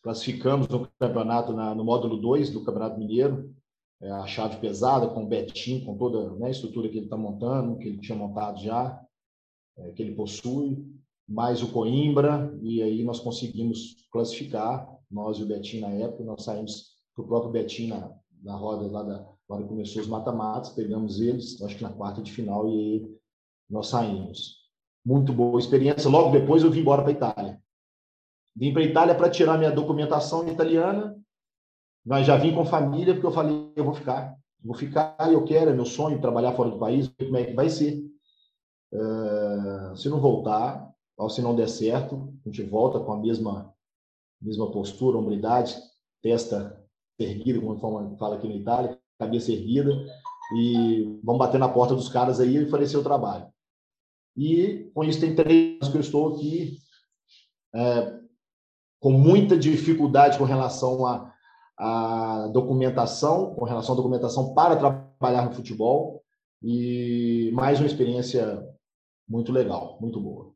Classificamos 0.03 0.67
no 0.67 0.89
campeonato, 0.99 1.53
na, 1.53 1.73
no 1.73 1.85
módulo 1.85 2.17
2 2.17 2.51
do 2.51 2.65
Campeonato 2.65 2.99
Mineiro, 2.99 3.55
é, 4.03 4.11
a 4.11 4.27
chave 4.27 4.57
pesada, 4.57 5.07
com 5.07 5.23
o 5.23 5.29
Betinho, 5.29 5.87
com 5.87 5.97
toda 5.97 6.35
né, 6.35 6.49
a 6.49 6.51
estrutura 6.51 6.89
que 6.89 6.97
ele 6.97 7.07
está 7.07 7.17
montando, 7.17 7.79
que 7.79 7.87
ele 7.87 8.01
tinha 8.01 8.19
montado 8.19 8.59
já, 8.61 9.01
é, 9.79 9.93
que 9.93 10.03
ele 10.03 10.17
possui, 10.17 10.85
mais 11.29 11.63
o 11.63 11.71
Coimbra, 11.71 12.53
e 12.61 12.83
aí 12.83 13.05
nós 13.05 13.21
conseguimos 13.21 14.05
classificar, 14.11 14.85
nós 15.09 15.39
e 15.39 15.45
o 15.45 15.47
Betinho 15.47 15.83
na 15.83 15.95
época, 15.95 16.25
nós 16.25 16.43
saímos 16.43 16.97
para 17.15 17.25
o 17.25 17.29
próprio 17.29 17.53
Betinho 17.53 17.91
na, 17.91 18.13
na 18.43 18.57
roda 18.57 18.91
lá 18.91 19.03
da 19.05 19.35
que 19.47 19.69
começou 19.69 20.03
os 20.03 20.09
mata-matas, 20.09 20.71
pegamos 20.71 21.21
eles, 21.21 21.63
acho 21.63 21.77
que 21.77 21.83
na 21.83 21.93
quarta 21.93 22.21
de 22.21 22.33
final, 22.33 22.69
e 22.69 23.15
nós 23.69 23.89
saímos. 23.89 24.65
Muito 25.05 25.33
boa 25.33 25.59
experiência. 25.59 26.09
Logo 26.09 26.31
depois 26.31 26.63
eu 26.63 26.71
vim 26.71 26.81
embora 26.81 27.03
para 27.03 27.11
a 27.11 27.15
Itália. 27.15 27.63
Vim 28.57 28.73
para 28.73 28.83
a 28.83 28.87
Itália 28.87 29.15
para 29.15 29.31
tirar 29.31 29.59
minha 29.59 29.71
documentação 29.71 30.49
italiana, 30.49 31.17
mas 32.05 32.27
já 32.27 32.37
vim 32.37 32.55
com 32.55 32.65
família, 32.65 33.15
porque 33.15 33.27
eu 33.27 33.33
falei, 33.33 33.73
eu 33.75 33.85
vou 33.85 33.95
ficar. 33.95 34.37
Vou 34.63 34.75
ficar, 34.75 35.17
eu 35.31 35.45
quero, 35.45 35.71
é 35.71 35.75
meu 35.75 35.85
sonho, 35.85 36.21
trabalhar 36.21 36.53
fora 36.53 36.71
do 36.71 36.79
país, 36.79 37.09
ver 37.09 37.27
como 37.27 37.37
é 37.37 37.45
que 37.45 37.53
vai 37.53 37.69
ser. 37.69 38.03
Uh, 38.93 39.97
se 39.97 40.09
não 40.09 40.21
voltar, 40.21 40.91
ou 41.17 41.29
se 41.29 41.43
não 41.43 41.55
der 41.55 41.69
certo, 41.69 42.33
a 42.47 42.49
gente 42.49 42.63
volta 42.63 43.01
com 43.01 43.13
a 43.13 43.17
mesma, 43.19 43.75
mesma 44.41 44.71
postura, 44.71 45.19
hombridade, 45.19 45.77
testa 46.23 46.83
erguida, 47.19 47.61
como 47.61 48.17
fala 48.17 48.37
aqui 48.37 48.49
na 48.49 48.55
Itália, 48.55 48.99
cabeça 49.19 49.53
erguida, 49.53 49.91
e 50.57 51.21
vamos 51.23 51.39
bater 51.39 51.59
na 51.59 51.69
porta 51.69 51.95
dos 51.95 52.09
caras 52.09 52.41
aí 52.41 52.57
e 52.57 52.65
oferecer 52.65 52.97
o 52.97 53.03
trabalho. 53.03 53.47
E 54.37 54.91
com 54.95 55.05
isso 55.05 55.21
tem 55.21 55.35
três 55.35 55.77
anos 55.77 55.89
que 55.89 55.97
eu 55.97 56.01
estou 56.01 56.35
aqui, 56.35 56.79
é, 57.75 58.21
com 59.01 59.11
muita 59.13 59.57
dificuldade 59.57 60.39
com 60.39 60.45
relação 60.45 61.07
à, 61.07 61.33
à 61.77 62.49
documentação, 62.49 63.55
com 63.55 63.65
relação 63.65 63.95
à 63.95 63.97
documentação 63.97 64.55
para 64.55 64.77
trabalhar 64.77 65.47
no 65.47 65.55
futebol, 65.55 66.23
e 66.63 67.51
mais 67.53 67.79
uma 67.79 67.87
experiência 67.87 68.67
muito 69.29 69.53
legal, 69.53 69.99
muito 70.01 70.21
boa. 70.21 70.53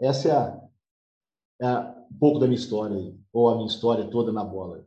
Essa 0.00 0.28
é, 0.28 0.32
a, 0.32 1.68
é 1.68 1.78
um 2.10 2.18
pouco 2.18 2.38
da 2.38 2.46
minha 2.46 2.58
história, 2.58 3.14
ou 3.32 3.48
a 3.48 3.54
minha 3.54 3.68
história 3.68 4.10
toda 4.10 4.32
na 4.32 4.44
bola. 4.44 4.84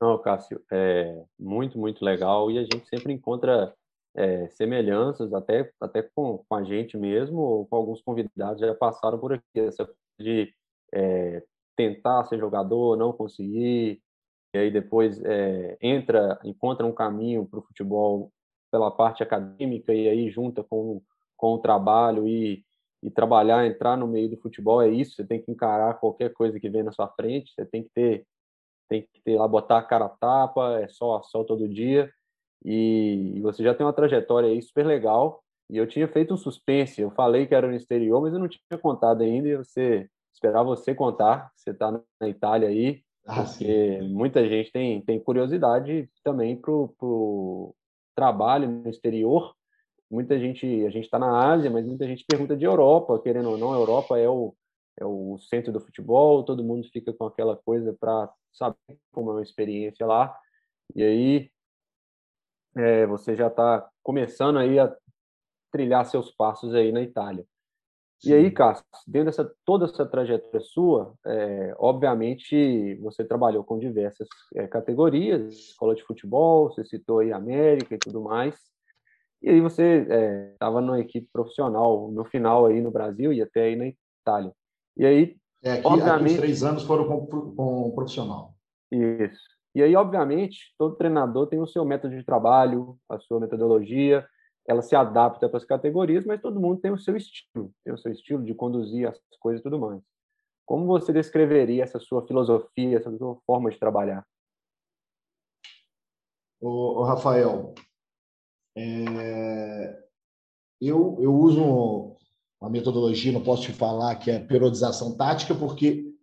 Não, 0.00 0.20
Cássio, 0.20 0.60
é 0.72 1.24
muito, 1.38 1.78
muito 1.78 2.04
legal 2.04 2.50
e 2.50 2.58
a 2.58 2.62
gente 2.62 2.88
sempre 2.88 3.12
encontra 3.12 3.72
é, 4.14 4.48
semelhanças, 4.50 5.32
até, 5.32 5.70
até 5.80 6.02
com, 6.02 6.44
com 6.48 6.54
a 6.54 6.62
gente 6.64 6.96
mesmo, 6.96 7.38
ou 7.38 7.66
com 7.66 7.76
alguns 7.76 8.02
convidados 8.02 8.60
já 8.60 8.74
passaram 8.74 9.18
por 9.18 9.32
aqui, 9.32 9.60
essa 9.60 9.88
de 10.20 10.52
é, 10.92 11.42
tentar 11.76 12.24
ser 12.24 12.38
jogador, 12.38 12.96
não 12.96 13.12
conseguir, 13.12 14.00
e 14.54 14.58
aí 14.58 14.70
depois 14.70 15.22
é, 15.24 15.78
entra, 15.80 16.38
encontra 16.44 16.86
um 16.86 16.92
caminho 16.92 17.46
para 17.46 17.58
o 17.58 17.62
futebol 17.62 18.30
pela 18.70 18.90
parte 18.90 19.22
acadêmica 19.22 19.92
e 19.94 20.08
aí 20.08 20.30
junta 20.30 20.62
com, 20.62 21.02
com 21.36 21.54
o 21.54 21.58
trabalho 21.58 22.28
e, 22.28 22.64
e 23.02 23.10
trabalhar, 23.10 23.66
entrar 23.66 23.96
no 23.96 24.06
meio 24.06 24.30
do 24.30 24.36
futebol 24.36 24.82
é 24.82 24.88
isso, 24.88 25.16
você 25.16 25.24
tem 25.24 25.42
que 25.42 25.50
encarar 25.50 25.94
qualquer 25.94 26.32
coisa 26.32 26.60
que 26.60 26.68
vem 26.68 26.82
na 26.82 26.92
sua 26.92 27.08
frente, 27.08 27.52
você 27.54 27.64
tem 27.64 27.82
que 27.82 27.90
ter 27.94 28.26
tem 28.88 29.08
que 29.10 29.22
ter 29.22 29.38
lá, 29.38 29.48
botar 29.48 29.78
a 29.78 29.82
cara 29.82 30.04
a 30.04 30.08
tapa, 30.10 30.80
é 30.80 30.88
só 30.88 31.16
a 31.16 31.22
sol 31.22 31.46
todo 31.46 31.66
dia. 31.66 32.12
E, 32.64 33.34
e, 33.36 33.40
você 33.40 33.62
já 33.62 33.74
tem 33.74 33.84
uma 33.84 33.92
trajetória 33.92 34.48
aí 34.48 34.62
super 34.62 34.86
legal. 34.86 35.42
E 35.70 35.76
eu 35.76 35.86
tinha 35.86 36.06
feito 36.06 36.34
um 36.34 36.36
suspense, 36.36 37.00
eu 37.00 37.10
falei 37.10 37.46
que 37.46 37.54
era 37.54 37.66
no 37.66 37.74
exterior, 37.74 38.20
mas 38.20 38.32
eu 38.32 38.38
não 38.38 38.48
tinha 38.48 38.78
contado 38.80 39.22
ainda. 39.22 39.48
E 39.48 39.56
você 39.56 40.08
esperar 40.34 40.62
você 40.62 40.94
contar. 40.94 41.50
Você 41.56 41.70
está 41.70 41.90
na 41.92 42.28
Itália 42.28 42.68
aí, 42.68 43.02
ah, 43.26 43.44
porque 43.44 44.00
sim. 44.00 44.08
muita 44.08 44.46
gente 44.48 44.72
tem, 44.72 45.00
tem 45.02 45.20
curiosidade 45.20 46.10
também 46.24 46.56
para 46.56 46.72
o 46.72 47.74
trabalho 48.14 48.68
no 48.68 48.88
exterior. 48.88 49.54
Muita 50.10 50.38
gente, 50.38 50.66
a 50.84 50.90
gente 50.90 51.04
está 51.04 51.18
na 51.18 51.52
Ásia, 51.52 51.70
mas 51.70 51.86
muita 51.86 52.06
gente 52.06 52.24
pergunta 52.28 52.56
de 52.56 52.64
Europa, 52.64 53.18
querendo 53.20 53.50
ou 53.50 53.56
não, 53.56 53.72
a 53.72 53.76
Europa 53.76 54.18
é 54.18 54.28
o, 54.28 54.54
é 54.98 55.06
o 55.06 55.38
centro 55.38 55.72
do 55.72 55.80
futebol, 55.80 56.44
todo 56.44 56.64
mundo 56.64 56.86
fica 56.92 57.12
com 57.14 57.24
aquela 57.24 57.56
coisa 57.56 57.96
para 57.98 58.30
saber 58.52 58.76
como 59.10 59.30
é 59.30 59.34
uma 59.34 59.42
experiência 59.42 60.06
lá. 60.06 60.36
E 60.94 61.02
aí 61.02 61.51
é, 62.76 63.06
você 63.06 63.34
já 63.36 63.48
está 63.48 63.88
começando 64.02 64.58
aí 64.58 64.78
a 64.78 64.94
trilhar 65.70 66.04
seus 66.04 66.30
passos 66.30 66.74
aí 66.74 66.92
na 66.92 67.02
Itália. 67.02 67.44
Sim. 68.18 68.30
E 68.30 68.34
aí, 68.34 68.50
Cássio, 68.50 68.84
dentro 69.06 69.26
dessa 69.26 69.52
toda 69.64 69.86
essa 69.86 70.06
trajetória 70.06 70.60
sua, 70.60 71.14
é, 71.26 71.74
obviamente 71.78 72.94
você 72.96 73.24
trabalhou 73.24 73.64
com 73.64 73.78
diversas 73.78 74.28
é, 74.54 74.66
categorias, 74.68 75.52
escola 75.52 75.94
de 75.94 76.04
futebol, 76.04 76.70
você 76.70 76.84
citou 76.84 77.18
aí 77.18 77.32
América 77.32 77.94
e 77.94 77.98
tudo 77.98 78.22
mais. 78.22 78.56
E 79.42 79.50
aí 79.50 79.60
você 79.60 80.06
estava 80.52 80.78
é, 80.78 80.82
numa 80.82 81.00
equipe 81.00 81.28
profissional 81.32 82.12
no 82.12 82.24
final 82.24 82.66
aí 82.66 82.80
no 82.80 82.92
Brasil 82.92 83.32
e 83.32 83.42
até 83.42 83.64
aí 83.64 83.76
na 83.76 83.86
Itália. 83.88 84.52
E 84.96 85.04
aí, 85.04 85.36
é, 85.64 85.72
aqui, 85.72 85.86
obviamente, 85.86 86.22
aqui 86.22 86.34
os 86.34 86.40
três 86.40 86.62
anos 86.62 86.84
foram 86.84 87.08
com, 87.08 87.54
com 87.56 87.88
um 87.88 87.90
profissional. 87.90 88.54
Isso. 88.92 89.51
E 89.74 89.82
aí, 89.82 89.96
obviamente, 89.96 90.74
todo 90.78 90.96
treinador 90.96 91.46
tem 91.46 91.60
o 91.60 91.66
seu 91.66 91.84
método 91.84 92.14
de 92.14 92.24
trabalho, 92.24 92.98
a 93.08 93.18
sua 93.18 93.40
metodologia, 93.40 94.26
ela 94.66 94.82
se 94.82 94.94
adapta 94.94 95.48
para 95.48 95.58
as 95.58 95.64
categorias, 95.64 96.24
mas 96.24 96.40
todo 96.40 96.60
mundo 96.60 96.80
tem 96.80 96.90
o 96.90 96.98
seu 96.98 97.16
estilo, 97.16 97.72
tem 97.84 97.92
o 97.92 97.98
seu 97.98 98.12
estilo 98.12 98.44
de 98.44 98.54
conduzir 98.54 99.08
as 99.08 99.18
coisas 99.40 99.60
e 99.60 99.64
tudo 99.64 99.78
mais. 99.78 100.02
Como 100.64 100.86
você 100.86 101.12
descreveria 101.12 101.82
essa 101.82 101.98
sua 101.98 102.26
filosofia, 102.26 102.98
essa 102.98 103.16
sua 103.16 103.36
forma 103.46 103.70
de 103.70 103.78
trabalhar? 103.78 104.26
O, 106.60 107.02
Rafael, 107.02 107.74
é, 108.76 110.04
eu, 110.80 111.18
eu 111.20 111.34
uso 111.34 112.16
uma 112.60 112.70
metodologia, 112.70 113.32
não 113.32 113.42
posso 113.42 113.62
te 113.62 113.72
falar 113.72 114.14
que 114.16 114.30
é 114.30 114.38
periodização 114.38 115.16
tática, 115.16 115.54
porque 115.54 116.14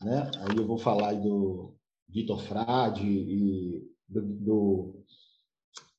né, 0.00 0.30
aí 0.38 0.56
eu 0.56 0.66
vou 0.66 0.78
falar 0.78 1.14
do 1.14 1.75
Vitor 2.16 2.40
Frade 2.40 3.06
e 3.06 3.86
do, 4.08 4.22
do 4.22 5.04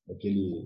aquele 0.10 0.66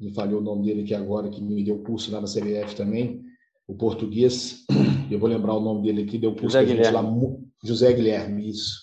me 0.00 0.12
falhou 0.12 0.40
o 0.40 0.44
nome 0.44 0.66
dele 0.66 0.82
aqui 0.82 0.94
agora, 0.94 1.30
que 1.30 1.40
me 1.40 1.62
deu 1.62 1.82
curso 1.84 2.10
lá 2.10 2.20
na 2.20 2.26
CBF 2.26 2.74
também, 2.74 3.22
o 3.68 3.74
português, 3.74 4.64
eu 5.10 5.18
vou 5.18 5.28
lembrar 5.28 5.54
o 5.54 5.60
nome 5.60 5.82
dele 5.82 6.02
aqui, 6.02 6.18
deu 6.18 6.32
curso 6.32 6.58
José 6.58 6.64
Guilherme. 6.64 6.92
lá, 6.92 7.36
José 7.64 7.92
Guilherme, 7.92 8.50
isso. 8.50 8.80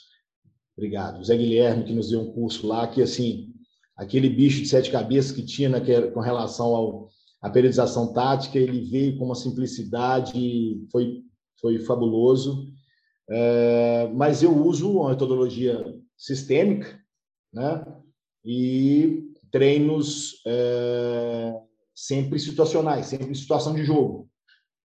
Obrigado. 0.76 1.18
José 1.18 1.38
Guilherme, 1.38 1.84
que 1.84 1.94
nos 1.94 2.10
deu 2.10 2.22
um 2.22 2.34
curso 2.34 2.66
lá, 2.66 2.88
que 2.88 3.02
assim, 3.02 3.54
aquele 3.96 4.30
bicho 4.30 4.62
de 4.62 4.70
sete 4.70 4.90
cabeças 4.90 5.34
que 5.34 5.46
tinha 5.46 5.70
naquela, 5.70 6.10
com 6.10 6.20
relação 6.20 6.74
ao, 6.74 7.10
a 7.42 7.50
periodização 7.50 8.12
tática, 8.14 8.58
ele 8.58 8.90
veio 8.90 9.18
com 9.18 9.26
uma 9.26 9.36
simplicidade, 9.36 10.82
foi, 10.90 11.22
foi 11.60 11.80
fabuloso. 11.80 12.73
É, 13.30 14.08
mas 14.13 14.44
eu 14.44 14.56
uso 14.56 14.92
uma 14.92 15.10
metodologia 15.10 15.84
sistêmica, 16.18 17.00
né? 17.53 17.86
E 18.44 19.32
treinos 19.51 20.42
é, 20.46 21.62
sempre 21.96 22.39
situacionais, 22.39 23.06
sempre 23.06 23.27
em 23.27 23.36
situação 23.36 23.74
de 23.74 23.84
jogo, 23.84 24.30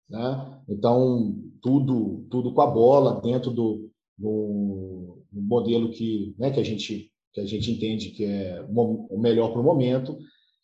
né? 0.09 0.61
Então 0.67 1.35
tudo 1.61 2.25
tudo 2.29 2.53
com 2.53 2.61
a 2.61 2.67
bola 2.67 3.21
dentro 3.21 3.51
do, 3.51 3.89
do, 4.17 5.23
modelo 5.31 5.91
que 5.91 6.35
né, 6.37 6.51
que 6.51 6.59
a 6.59 6.63
gente 6.63 7.11
que 7.33 7.41
a 7.41 7.45
gente 7.45 7.71
entende 7.71 8.09
que 8.11 8.25
é 8.25 8.65
o 8.67 9.19
melhor 9.19 9.51
para 9.51 9.61
o 9.61 9.63
momento. 9.63 10.17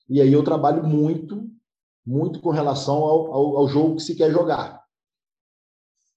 E 0.10 0.20
aí 0.20 0.34
eu 0.34 0.44
trabalho 0.44 0.84
muito 0.84 1.50
muito 2.06 2.42
com 2.42 2.50
relação 2.50 2.98
ao, 2.98 3.34
ao, 3.34 3.58
ao 3.58 3.68
jogo 3.68 3.96
que 3.96 4.02
se 4.02 4.16
quer 4.16 4.32
jogar. 4.32 4.84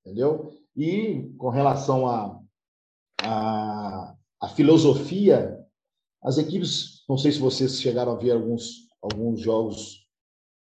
Entendeu? 0.05 0.56
E 0.77 1.33
com 1.39 1.49
relação 1.49 2.07
à 2.07 2.39
a, 3.23 3.29
a, 3.29 4.17
a, 4.43 4.49
filosofia, 4.49 5.59
as 6.23 6.37
equipes, 6.37 7.05
não 7.09 7.17
sei 7.17 7.33
se 7.33 7.39
vocês 7.39 7.81
chegaram 7.81 8.13
a 8.13 8.17
ver 8.17 8.33
alguns, 8.33 8.89
alguns 9.01 9.41
jogos 9.41 10.07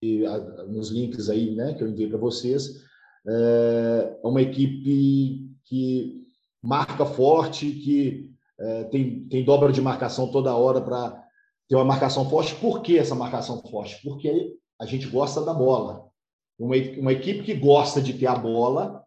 e, 0.04 0.26
a, 0.26 0.38
nos 0.66 0.92
links 0.92 1.30
aí, 1.30 1.56
né, 1.56 1.74
que 1.74 1.84
eu 1.84 1.90
enviei 1.90 2.08
para 2.08 2.20
vocês, 2.20 2.84
é, 3.28 4.20
é 4.24 4.28
uma 4.28 4.42
equipe 4.42 5.50
que 5.66 6.28
marca 6.62 7.06
forte, 7.06 7.72
que 7.72 8.32
é, 8.60 8.84
tem, 8.86 9.28
tem 9.28 9.44
dobra 9.44 9.72
de 9.72 9.82
marcação 9.82 10.32
toda 10.32 10.56
hora 10.56 10.82
para 10.82 11.24
ter 11.68 11.76
uma 11.76 11.86
marcação 11.86 12.30
forte. 12.30 12.56
Por 12.56 12.82
que 12.82 12.98
essa 12.98 13.16
marcação 13.16 13.62
forte? 13.64 14.02
Porque 14.04 14.56
a 14.80 14.86
gente 14.86 15.08
gosta 15.08 15.44
da 15.44 15.54
bola. 15.54 16.08
Uma, 16.58 16.76
uma 16.98 17.14
equipe 17.14 17.44
que 17.44 17.54
gosta 17.54 18.02
de 18.02 18.14
ter 18.14 18.28
a 18.28 18.36
bola, 18.36 19.04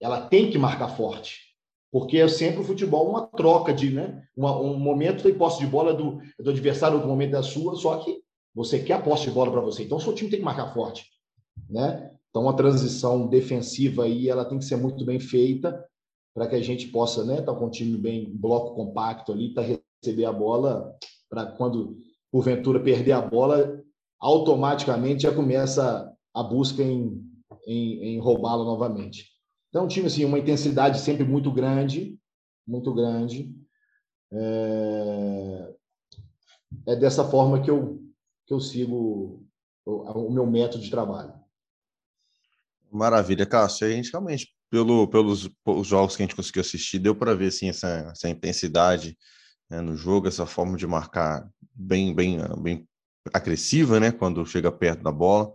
ela 0.00 0.28
tem 0.28 0.50
que 0.50 0.58
marcar 0.58 0.88
forte. 0.88 1.48
Porque 1.90 2.18
é 2.18 2.28
sempre 2.28 2.60
o 2.60 2.64
futebol 2.64 3.08
uma 3.08 3.26
troca 3.26 3.72
de, 3.72 3.90
né? 3.90 4.22
Uma, 4.36 4.58
um 4.60 4.78
momento 4.78 5.22
tem 5.22 5.34
posse 5.34 5.58
de 5.58 5.66
bola 5.66 5.94
do, 5.94 6.20
do 6.38 6.50
adversário, 6.50 6.96
outro 6.96 7.10
momento 7.10 7.32
da 7.32 7.42
sua, 7.42 7.74
só 7.76 7.96
que 7.98 8.20
você 8.54 8.78
quer 8.78 8.94
a 8.94 9.02
posse 9.02 9.24
de 9.24 9.30
bola 9.30 9.50
para 9.50 9.60
você. 9.60 9.84
Então, 9.84 9.98
o 9.98 10.00
seu 10.00 10.14
time 10.14 10.30
tem 10.30 10.38
que 10.38 10.44
marcar 10.44 10.74
forte. 10.74 11.06
né? 11.68 12.10
Então 12.30 12.48
a 12.48 12.52
transição 12.52 13.26
defensiva 13.26 14.04
aí 14.04 14.28
ela 14.28 14.44
tem 14.44 14.58
que 14.58 14.64
ser 14.64 14.76
muito 14.76 15.04
bem 15.04 15.18
feita 15.18 15.84
para 16.34 16.46
que 16.46 16.54
a 16.54 16.62
gente 16.62 16.88
possa, 16.88 17.24
né, 17.24 17.40
estar 17.40 17.52
tá 17.52 17.58
com 17.58 17.66
um 17.66 17.70
time 17.70 17.96
bem 17.96 18.30
bloco 18.32 18.76
compacto 18.76 19.32
ali, 19.32 19.52
para 19.52 19.80
receber 20.02 20.24
a 20.24 20.32
bola, 20.32 20.94
para 21.28 21.46
quando 21.46 21.96
porventura 22.30 22.78
perder 22.78 23.12
a 23.12 23.20
bola, 23.20 23.82
automaticamente 24.20 25.24
já 25.24 25.34
começa 25.34 26.12
a 26.32 26.42
busca 26.42 26.82
em, 26.82 27.20
em, 27.66 28.14
em 28.14 28.18
roubá-la 28.20 28.62
novamente. 28.62 29.26
Então, 29.68 29.84
um 29.84 29.88
time 29.88 30.06
assim, 30.06 30.24
uma 30.24 30.38
intensidade 30.38 31.00
sempre 31.00 31.24
muito 31.24 31.52
grande, 31.52 32.18
muito 32.66 32.92
grande. 32.94 33.54
É, 34.32 35.74
é 36.86 36.96
dessa 36.96 37.24
forma 37.24 37.62
que 37.62 37.70
eu, 37.70 38.02
que 38.46 38.54
eu 38.54 38.60
sigo 38.60 39.46
o, 39.84 40.26
o 40.26 40.32
meu 40.32 40.46
método 40.46 40.82
de 40.82 40.90
trabalho. 40.90 41.32
Maravilha, 42.90 43.46
Cássio. 43.46 43.86
A 43.86 43.90
gente 43.90 44.10
realmente, 44.10 44.54
pelo, 44.70 45.06
pelos, 45.08 45.48
pelos 45.64 45.86
jogos 45.86 46.16
que 46.16 46.22
a 46.22 46.26
gente 46.26 46.36
conseguiu 46.36 46.62
assistir, 46.62 46.98
deu 46.98 47.14
para 47.14 47.34
ver 47.34 47.48
assim, 47.48 47.68
essa, 47.68 48.10
essa 48.10 48.28
intensidade 48.28 49.16
né, 49.68 49.80
no 49.80 49.94
jogo, 49.94 50.28
essa 50.28 50.46
forma 50.46 50.76
de 50.76 50.86
marcar 50.86 51.46
bem, 51.74 52.14
bem, 52.14 52.38
bem 52.62 52.88
agressiva, 53.32 54.00
né, 54.00 54.10
quando 54.10 54.44
chega 54.46 54.72
perto 54.72 55.02
da 55.02 55.12
bola. 55.12 55.52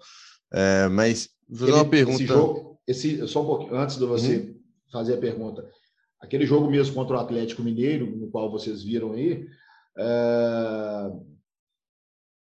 É, 0.51 0.87
mas 0.89 1.29
vou 1.49 1.67
fazer 1.67 1.71
uma 1.73 1.89
pergunta. 1.89 2.23
Esse 2.23 2.27
jogo, 2.27 2.72
esse, 2.87 3.27
só 3.27 3.41
um 3.41 3.45
pouquinho, 3.45 3.75
antes 3.75 3.97
de 3.97 4.05
você 4.05 4.37
uhum. 4.37 4.59
fazer 4.91 5.15
a 5.15 5.19
pergunta, 5.19 5.69
aquele 6.19 6.45
jogo 6.45 6.69
mesmo 6.69 6.93
contra 6.93 7.17
o 7.17 7.19
Atlético 7.19 7.61
Mineiro, 7.61 8.05
no 8.15 8.29
qual 8.29 8.51
vocês 8.51 8.83
viram 8.83 9.13
aí, 9.13 9.47
é, 9.97 11.11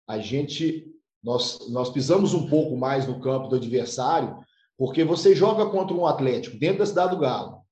a 0.08 0.18
gente 0.18 0.92
nós, 1.22 1.70
nós 1.70 1.88
pisamos 1.90 2.34
um 2.34 2.48
pouco 2.48 2.76
mais 2.76 3.06
no 3.06 3.20
campo 3.20 3.48
do 3.48 3.56
adversário, 3.56 4.38
porque 4.76 5.04
você 5.04 5.34
joga 5.34 5.66
contra 5.66 5.94
um 5.94 6.06
Atlético 6.06 6.58
dentro 6.58 6.80
da 6.80 6.86
cidade 6.86 7.14
do 7.14 7.20
Galo. 7.20 7.62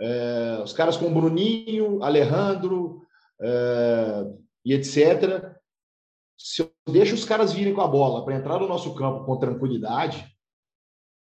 É, 0.00 0.60
os 0.64 0.72
caras 0.72 0.96
com 0.96 1.12
Bruninho, 1.12 2.02
Alejandro 2.02 3.02
é, 3.40 4.26
e 4.64 4.72
etc. 4.72 5.52
Se 6.38 6.62
eu 6.62 6.72
deixo 6.90 7.14
os 7.14 7.24
caras 7.24 7.52
virem 7.52 7.74
com 7.74 7.82
a 7.82 7.88
bola 7.88 8.24
para 8.24 8.34
entrar 8.34 8.58
no 8.58 8.66
nosso 8.66 8.94
campo 8.94 9.24
com 9.24 9.38
tranquilidade, 9.38 10.33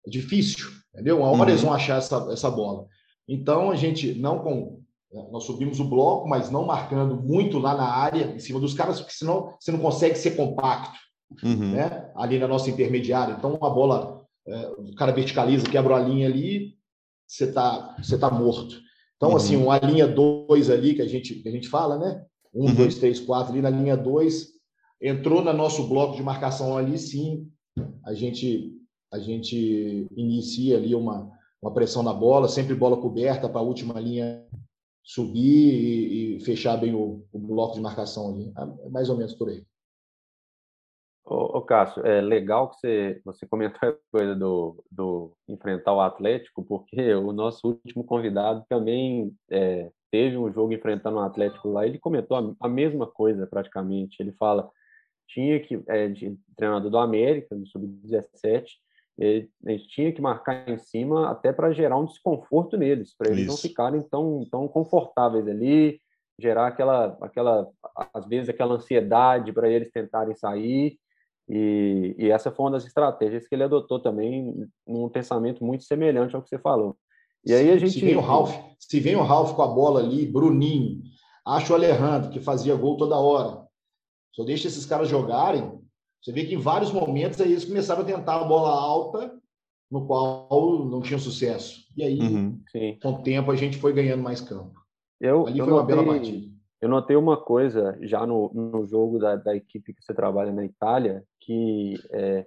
é 0.07 0.11
difícil, 0.11 0.69
entendeu? 0.93 1.19
Uma 1.19 1.29
hora 1.29 1.43
uhum. 1.43 1.49
eles 1.49 1.63
vão 1.63 1.73
achar 1.73 1.99
essa, 1.99 2.29
essa 2.33 2.51
bola. 2.51 2.87
Então 3.27 3.71
a 3.71 3.77
gente 3.77 4.15
não 4.15 4.39
com 4.39 4.83
nós 5.33 5.45
subimos 5.45 5.81
o 5.81 5.89
bloco, 5.89 6.29
mas 6.29 6.51
não 6.51 6.67
marcando 6.67 7.17
muito 7.17 7.59
lá 7.59 7.75
na 7.75 7.89
área, 7.89 8.35
em 8.35 8.39
cima 8.39 8.61
dos 8.61 8.75
caras, 8.75 9.01
porque 9.01 9.15
senão 9.15 9.55
você 9.59 9.73
não 9.73 9.79
consegue 9.79 10.17
ser 10.17 10.33
compacto, 10.33 10.99
uhum. 11.43 11.73
né? 11.73 12.11
Ali 12.15 12.39
na 12.39 12.47
nossa 12.47 12.69
intermediária. 12.69 13.35
Então 13.39 13.55
a 13.63 13.71
bola 13.71 14.19
é, 14.49 14.69
o 14.79 14.95
cara 14.95 15.13
verticaliza, 15.13 15.69
quebra 15.69 15.97
a 15.97 16.01
linha 16.01 16.27
ali, 16.27 16.75
você 17.27 17.53
tá, 17.53 17.95
você 18.03 18.19
tá 18.19 18.31
morto. 18.31 18.81
Então, 19.17 19.37
assim, 19.37 19.57
uhum. 19.57 19.71
assim, 19.71 19.83
uma 19.85 19.93
linha 19.93 20.07
2 20.07 20.71
ali, 20.71 20.95
que 20.95 21.03
a, 21.03 21.07
gente, 21.07 21.35
que 21.35 21.49
a 21.49 21.53
gente 21.53 21.69
fala, 21.69 21.99
né? 21.99 22.25
1, 22.55 22.75
2, 22.75 22.99
3, 22.99 23.21
4 23.21 23.53
ali 23.53 23.61
na 23.61 23.69
linha 23.69 23.97
2, 23.97 24.49
entrou 25.03 25.45
no 25.45 25.53
nosso 25.53 25.87
bloco 25.87 26.17
de 26.17 26.23
marcação 26.23 26.77
ali, 26.79 26.99
sim, 26.99 27.47
a 28.05 28.15
gente, 28.15 28.73
a 29.11 29.19
gente 29.19 30.07
inicia 30.17 30.77
ali 30.77 30.95
uma, 30.95 31.31
uma 31.63 31.73
pressão 31.73 32.03
na 32.03 32.13
bola, 32.13 32.49
sempre 32.49 32.75
bola 32.75 32.97
coberta 32.97 33.49
para 33.49 33.61
a 33.61 33.65
última 33.65 33.99
linha 34.01 34.47
subir 35.03 35.75
e, 35.75 36.37
e 36.37 36.41
fechar 36.41 36.77
bem 36.77 36.95
o, 36.95 37.25
o, 37.33 37.39
bloco 37.39 37.75
de 37.75 37.81
marcação 37.81 38.31
ali. 38.31 38.53
É 38.85 38.89
mais 38.91 39.09
ou 39.09 39.17
menos 39.17 39.35
por 39.35 39.49
aí. 39.49 39.65
Ô, 41.25 41.61
Cássio, 41.61 42.07
é 42.07 42.23
legal 42.23 42.71
que 42.71 42.77
você, 42.77 43.21
você 43.25 43.47
comentou 43.47 43.89
a 43.89 43.97
coisa 44.11 44.35
do, 44.35 44.83
do 44.91 45.33
enfrentar 45.47 45.93
o 45.93 46.01
Atlético, 46.01 46.65
porque 46.65 47.15
o 47.15 47.33
nosso 47.33 47.69
último 47.69 48.03
convidado 48.03 48.65
também 48.67 49.35
é, 49.51 49.91
teve 50.11 50.39
um 50.39 50.51
jogo 50.51 50.73
enfrentando 50.73 51.19
o 51.19 51.21
Atlético 51.21 51.69
lá, 51.69 51.87
ele 51.87 51.99
comentou 51.99 52.37
a, 52.37 52.67
a 52.67 52.69
mesma 52.69 53.07
coisa 53.07 53.47
praticamente. 53.47 54.17
Ele 54.21 54.33
fala, 54.33 54.71
tinha 55.27 55.61
que, 55.61 55.83
é, 55.89 56.09
de 56.09 56.35
treinador 56.57 56.91
do 56.91 56.99
América, 56.99 57.55
do 57.55 57.67
Sub-17, 57.67 58.67
a 59.21 59.71
gente 59.71 59.89
tinha 59.89 60.13
que 60.13 60.23
marcar 60.23 60.69
em 60.69 60.79
cima 60.79 61.31
até 61.31 61.53
para 61.53 61.73
gerar 61.73 61.99
um 61.99 62.05
desconforto 62.05 62.77
neles, 62.77 63.15
para 63.17 63.31
eles 63.31 63.43
Isso. 63.43 63.51
não 63.51 63.57
ficarem 63.57 64.01
tão, 64.03 64.47
tão 64.51 64.69
confortáveis 64.69 65.49
ali, 65.49 66.01
gerar 66.41 66.69
aquela, 66.69 67.19
aquela, 67.21 67.69
às 68.15 68.27
vezes, 68.27 68.49
aquela 68.49 68.77
ansiedade 68.77 69.53
para 69.53 69.69
eles 69.69 69.91
tentarem 69.91 70.37
sair. 70.37 70.97
E, 71.49 72.15
e, 72.17 72.31
essa 72.31 72.53
foi 72.53 72.67
uma 72.67 72.73
das 72.73 72.87
estratégias 72.87 73.49
que 73.49 73.55
ele 73.55 73.65
adotou 73.65 73.99
também, 73.99 74.55
num 74.87 75.09
pensamento 75.09 75.65
muito 75.65 75.83
semelhante 75.83 76.37
ao 76.37 76.43
que 76.43 76.49
você 76.49 76.59
falou. 76.59 76.97
E 77.45 77.53
aí 77.53 77.71
a 77.71 77.79
gente. 77.79 77.93
Se 77.93 78.01
vem 78.01 78.17
o 78.17 78.21
Ralf, 78.21 78.55
se 78.79 79.01
vem 79.01 79.17
o 79.17 79.23
Ralf 79.23 79.55
com 79.55 79.63
a 79.63 79.67
bola 79.69 80.01
ali, 80.01 80.27
Bruninho, 80.27 81.01
acho 81.47 81.73
o 81.73 81.77
Alejandro, 81.77 82.31
que 82.31 82.41
fazia 82.41 82.77
gol 82.77 82.97
toda 82.97 83.17
hora. 83.17 83.67
Só 84.33 84.45
deixa 84.45 84.69
esses 84.69 84.87
caras 84.87 85.09
jogarem. 85.09 85.81
Você 86.23 86.33
vê 86.33 86.45
que 86.45 86.55
em 86.55 86.61
vários 86.61 86.93
momentos 86.93 87.41
aí 87.41 87.53
eles 87.53 87.65
começaram 87.65 88.03
a 88.03 88.05
tentar 88.05 88.41
a 88.41 88.45
bola 88.45 88.71
alta, 88.71 89.39
no 89.91 90.07
qual 90.07 90.85
não 90.85 91.01
tinha 91.01 91.19
sucesso. 91.19 91.87
E 91.97 92.03
aí, 92.03 92.19
uhum, 92.19 92.61
com 93.03 93.09
o 93.11 93.23
tempo, 93.23 93.51
a 93.51 93.57
gente 93.57 93.79
foi 93.79 93.93
ganhando 93.93 94.23
mais 94.23 94.41
campo. 94.41 94.79
Eu, 95.21 95.47
Ali 95.47 95.59
eu 95.59 95.65
foi 95.65 95.75
uma 95.75 95.85
bela 95.85 96.05
partida. 96.05 96.53
Eu 96.81 96.89
notei 96.89 97.17
uma 97.17 97.37
coisa 97.37 97.99
já 98.03 98.25
no, 98.25 98.53
no 98.55 98.87
jogo 98.87 99.19
da, 99.19 99.35
da 99.35 99.57
equipe 99.57 99.93
que 99.93 100.03
você 100.03 100.15
trabalha 100.15 100.53
na 100.53 100.65
Itália, 100.65 101.25
que 101.41 101.95
é, 102.13 102.47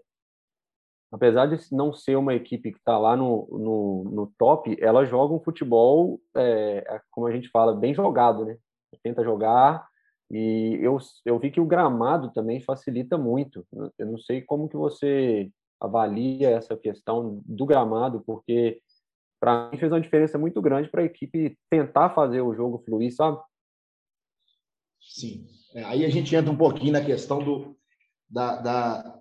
apesar 1.12 1.48
de 1.48 1.58
não 1.74 1.92
ser 1.92 2.16
uma 2.16 2.34
equipe 2.34 2.72
que 2.72 2.78
está 2.78 2.98
lá 2.98 3.18
no, 3.18 3.48
no, 3.52 4.04
no, 4.10 4.34
top, 4.38 4.78
ela 4.80 5.04
joga 5.04 5.34
um 5.34 5.40
futebol, 5.42 6.22
é, 6.36 6.84
é, 6.88 7.02
como 7.12 7.28
a 7.28 7.32
gente 7.32 7.50
fala, 7.50 7.76
bem 7.76 7.94
jogado, 7.94 8.46
né? 8.46 8.58
Tenta 9.04 9.24
jogar 9.24 9.86
e 10.32 10.80
eu, 10.82 10.98
eu 11.26 11.38
vi 11.38 11.52
que 11.52 11.60
o 11.60 11.66
gramado 11.66 12.32
também 12.32 12.62
facilita 12.62 13.18
muito. 13.18 13.68
Eu 13.98 14.06
não 14.08 14.18
sei 14.18 14.42
como 14.42 14.70
que 14.70 14.78
você 14.78 15.52
avalia 15.78 16.52
essa 16.52 16.78
questão 16.78 17.42
do 17.46 17.66
gramado, 17.66 18.24
porque 18.26 18.82
para 19.42 19.70
mim 19.70 19.78
fez 19.78 19.92
uma 19.92 20.00
diferença 20.00 20.38
muito 20.38 20.62
grande 20.62 20.88
para 20.88 21.02
a 21.02 21.06
equipe 21.06 21.58
tentar 21.70 22.12
fazer 22.12 22.40
o 22.40 22.56
jogo 22.56 22.82
fluir, 22.86 23.14
sabe? 23.14 23.40
Sim. 25.02 25.46
É, 25.76 25.84
aí 25.84 26.06
a 26.06 26.10
gente 26.10 26.34
entra 26.34 26.52
um 26.52 26.58
pouquinho 26.58 26.94
na 26.94 27.04
questão 27.04 27.44
do, 27.44 27.76
da, 28.30 28.56
da, 28.62 29.20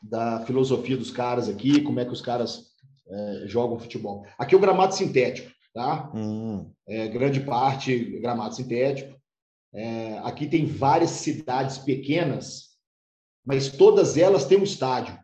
da 0.00 0.46
filosofia 0.46 0.96
dos 0.96 1.10
caras 1.10 1.48
aqui, 1.48 1.82
como 1.82 1.98
é 1.98 2.04
que 2.04 2.12
os 2.12 2.20
caras 2.20 2.72
é, 3.08 3.42
jogam 3.46 3.80
futebol. 3.80 4.24
Aqui 4.38 4.54
é 4.54 4.58
o 4.58 4.60
gramado 4.60 4.94
sintético, 4.94 5.50
tá? 5.74 6.12
Hum. 6.14 6.70
É, 6.86 7.08
grande 7.08 7.40
parte 7.40 8.20
gramado 8.20 8.54
sintético. 8.54 9.20
É, 9.74 10.18
aqui 10.18 10.46
tem 10.46 10.66
várias 10.66 11.10
cidades 11.10 11.78
pequenas, 11.78 12.76
mas 13.44 13.70
todas 13.70 14.16
elas 14.16 14.44
têm 14.44 14.58
um 14.58 14.64
estádio. 14.64 15.18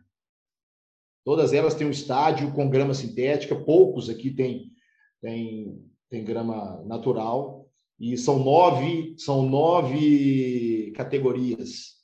Todas 1.23 1.53
elas 1.53 1.75
têm 1.75 1.85
um 1.85 1.91
estádio 1.91 2.51
com 2.53 2.69
grama 2.69 2.93
sintética, 2.93 3.55
poucos 3.55 4.09
aqui 4.09 4.31
têm, 4.31 4.71
têm, 5.21 5.85
têm 6.09 6.23
grama 6.23 6.83
natural. 6.85 7.69
E 7.99 8.17
são 8.17 8.39
nove, 8.39 9.15
são 9.17 9.47
nove 9.47 10.91
categorias. 10.95 11.99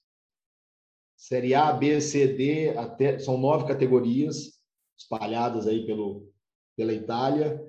Série 1.16 1.56
A, 1.56 1.72
B, 1.72 2.00
C, 2.02 2.28
D, 2.28 2.78
até, 2.78 3.18
são 3.18 3.38
nove 3.38 3.66
categorias 3.66 4.60
espalhadas 4.98 5.66
aí 5.66 5.86
pelo, 5.86 6.32
pela 6.76 6.94
Itália. 6.94 7.60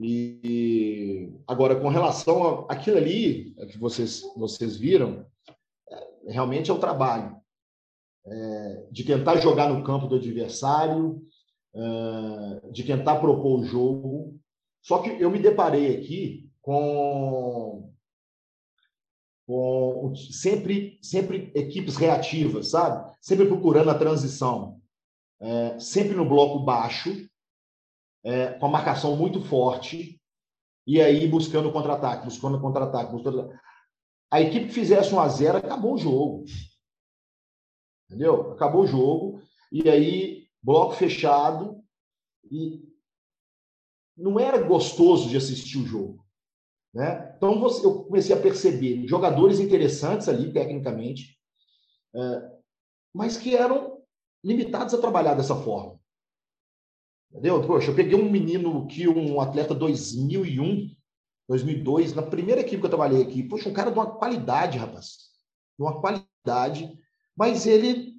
E 0.00 1.32
agora, 1.46 1.74
com 1.80 1.88
relação 1.88 2.66
àquilo 2.68 2.98
ali 2.98 3.54
é 3.58 3.66
que 3.66 3.76
vocês, 3.78 4.22
vocês 4.36 4.76
viram, 4.76 5.26
é, 5.90 6.32
realmente 6.32 6.70
é 6.70 6.74
o 6.74 6.78
trabalho 6.78 7.36
é, 8.24 8.86
de 8.92 9.02
tentar 9.02 9.36
jogar 9.36 9.68
no 9.68 9.82
campo 9.82 10.06
do 10.06 10.16
adversário, 10.16 11.20
é, 11.74 12.70
de 12.70 12.84
tentar 12.84 13.16
propor 13.16 13.60
o 13.60 13.64
jogo. 13.64 14.38
Só 14.80 14.98
que 15.00 15.10
eu 15.20 15.30
me 15.30 15.40
deparei 15.40 15.96
aqui 15.96 16.48
com, 16.62 17.92
com 19.46 20.14
sempre, 20.14 20.98
sempre 21.02 21.50
equipes 21.56 21.96
reativas, 21.96 22.70
sabe? 22.70 23.16
Sempre 23.20 23.46
procurando 23.46 23.90
a 23.90 23.98
transição, 23.98 24.80
é, 25.40 25.78
sempre 25.80 26.14
no 26.14 26.28
bloco 26.28 26.64
baixo, 26.64 27.28
é, 28.28 28.52
com 28.58 28.66
a 28.66 28.68
marcação 28.68 29.16
muito 29.16 29.40
forte, 29.40 30.20
e 30.86 31.00
aí 31.00 31.26
buscando 31.26 31.72
contra-ataque, 31.72 32.26
buscando 32.26 32.60
contra-ataque, 32.60 33.10
buscando... 33.10 33.50
A 34.30 34.42
equipe 34.42 34.66
que 34.66 34.74
fizesse 34.74 35.14
um 35.14 35.20
a 35.20 35.26
zero 35.28 35.56
acabou 35.56 35.94
o 35.94 35.98
jogo. 35.98 36.44
Entendeu? 38.04 38.52
Acabou 38.52 38.82
o 38.82 38.86
jogo, 38.86 39.40
e 39.72 39.88
aí 39.88 40.46
bloco 40.62 40.92
fechado, 40.92 41.82
e 42.50 42.86
não 44.14 44.38
era 44.38 44.62
gostoso 44.62 45.30
de 45.30 45.36
assistir 45.38 45.78
o 45.78 45.86
jogo. 45.86 46.22
Né? 46.92 47.34
Então 47.34 47.58
você, 47.58 47.86
eu 47.86 48.04
comecei 48.04 48.36
a 48.36 48.40
perceber 48.40 49.06
jogadores 49.06 49.58
interessantes 49.58 50.28
ali, 50.28 50.52
tecnicamente, 50.52 51.38
é, 52.14 52.58
mas 53.14 53.38
que 53.38 53.56
eram 53.56 54.02
limitados 54.44 54.92
a 54.92 55.00
trabalhar 55.00 55.34
dessa 55.34 55.56
forma. 55.56 55.98
Entendeu? 57.30 57.60
Poxa, 57.66 57.90
eu 57.90 57.94
peguei 57.94 58.14
um 58.14 58.30
menino 58.30 58.86
que 58.86 59.06
um 59.06 59.40
atleta 59.40 59.74
2001, 59.74 60.90
2002, 61.48 62.14
na 62.14 62.22
primeira 62.22 62.60
equipe 62.60 62.80
que 62.80 62.86
eu 62.86 62.90
trabalhei 62.90 63.22
aqui. 63.22 63.42
Poxa, 63.42 63.68
um 63.68 63.72
cara 63.72 63.90
de 63.90 63.98
uma 63.98 64.06
qualidade, 64.06 64.78
rapaz. 64.78 65.06
De 65.78 65.84
uma 65.84 66.00
qualidade. 66.00 66.98
Mas 67.36 67.66
ele 67.66 68.14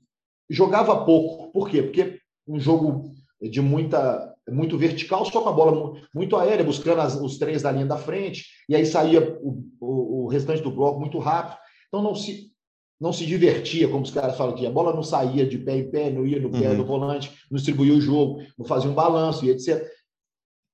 jogava 0.50 1.06
pouco. 1.06 1.52
Por 1.52 1.70
quê? 1.70 1.84
Porque 1.84 2.20
um 2.48 2.60
jogo 2.60 3.12
de 3.42 3.62
muita 3.62 4.36
muito 4.52 4.78
vertical, 4.78 5.26
só 5.26 5.42
com 5.42 5.50
a 5.50 5.54
bola 5.54 6.02
muito 6.14 6.36
aérea, 6.36 6.66
buscando 6.66 7.02
as, 7.02 7.16
os 7.16 7.38
três 7.38 7.62
da 7.62 7.72
linha 7.72 7.86
da 7.86 7.98
frente, 7.98 8.48
e 8.68 8.76
aí 8.76 8.86
saía 8.86 9.38
o, 9.42 9.64
o, 9.80 10.24
o, 10.24 10.28
restante 10.28 10.64
do 10.64 10.72
bloco 10.72 11.00
muito 11.00 11.20
rápido. 11.20 11.58
Então 11.88 12.02
não 12.02 12.16
se 12.16 12.52
não 13.00 13.14
se 13.14 13.26
divertia, 13.26 13.88
como 13.88 14.04
os 14.04 14.12
caras 14.12 14.38
falam 14.38 14.54
aqui. 14.54 14.66
A 14.66 14.72
bola 14.72 14.94
não 14.94 15.04
saía 15.04 15.48
de 15.48 15.58
pé 15.58 15.78
em 15.78 15.90
pé, 15.90 16.10
não 16.10 16.26
ia 16.26 16.40
no 16.40 16.52
pé 16.52 16.70
uhum. 16.70 16.78
do 16.78 16.86
volante, 16.86 17.32
não 17.50 17.56
distribuía 17.56 17.94
o 17.94 18.02
jogo, 18.02 18.44
não 18.58 18.66
fazia 18.66 18.90
um 18.90 18.94
balanço 18.94 19.46
e 19.46 19.50
etc. 19.50 19.90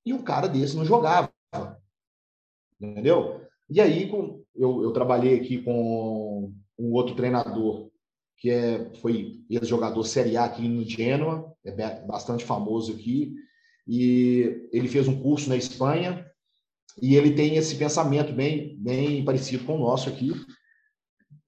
E 0.06 0.14
um 0.14 0.24
cara 0.24 0.48
desse 0.48 0.76
não 0.76 0.86
jogava. 0.86 1.32
Entendeu? 2.82 3.42
E 3.70 3.80
aí 3.80 4.10
eu, 4.56 4.84
eu 4.84 4.92
trabalhei 4.92 5.36
aqui 5.36 5.62
com 5.62 6.52
um 6.78 6.94
outro 6.94 7.16
treinador 7.16 7.90
que 8.38 8.50
é, 8.50 8.92
foi 8.96 9.42
ex-jogador 9.50 10.04
Série 10.04 10.38
A 10.38 10.46
aqui 10.46 10.68
no 10.68 10.84
Genoa, 10.84 11.54
é 11.64 11.72
bastante 12.02 12.44
famoso 12.44 12.92
aqui, 12.94 13.34
e 13.88 14.68
ele 14.72 14.88
fez 14.88 15.08
um 15.08 15.22
curso 15.22 15.50
na 15.50 15.56
Espanha, 15.56 16.30
e 17.02 17.16
ele 17.16 17.34
tem 17.34 17.56
esse 17.56 17.76
pensamento 17.76 18.34
bem, 18.34 18.76
bem 18.78 19.24
parecido 19.24 19.64
com 19.66 19.76
o 19.76 19.80
nosso 19.80 20.10
aqui. 20.10 20.32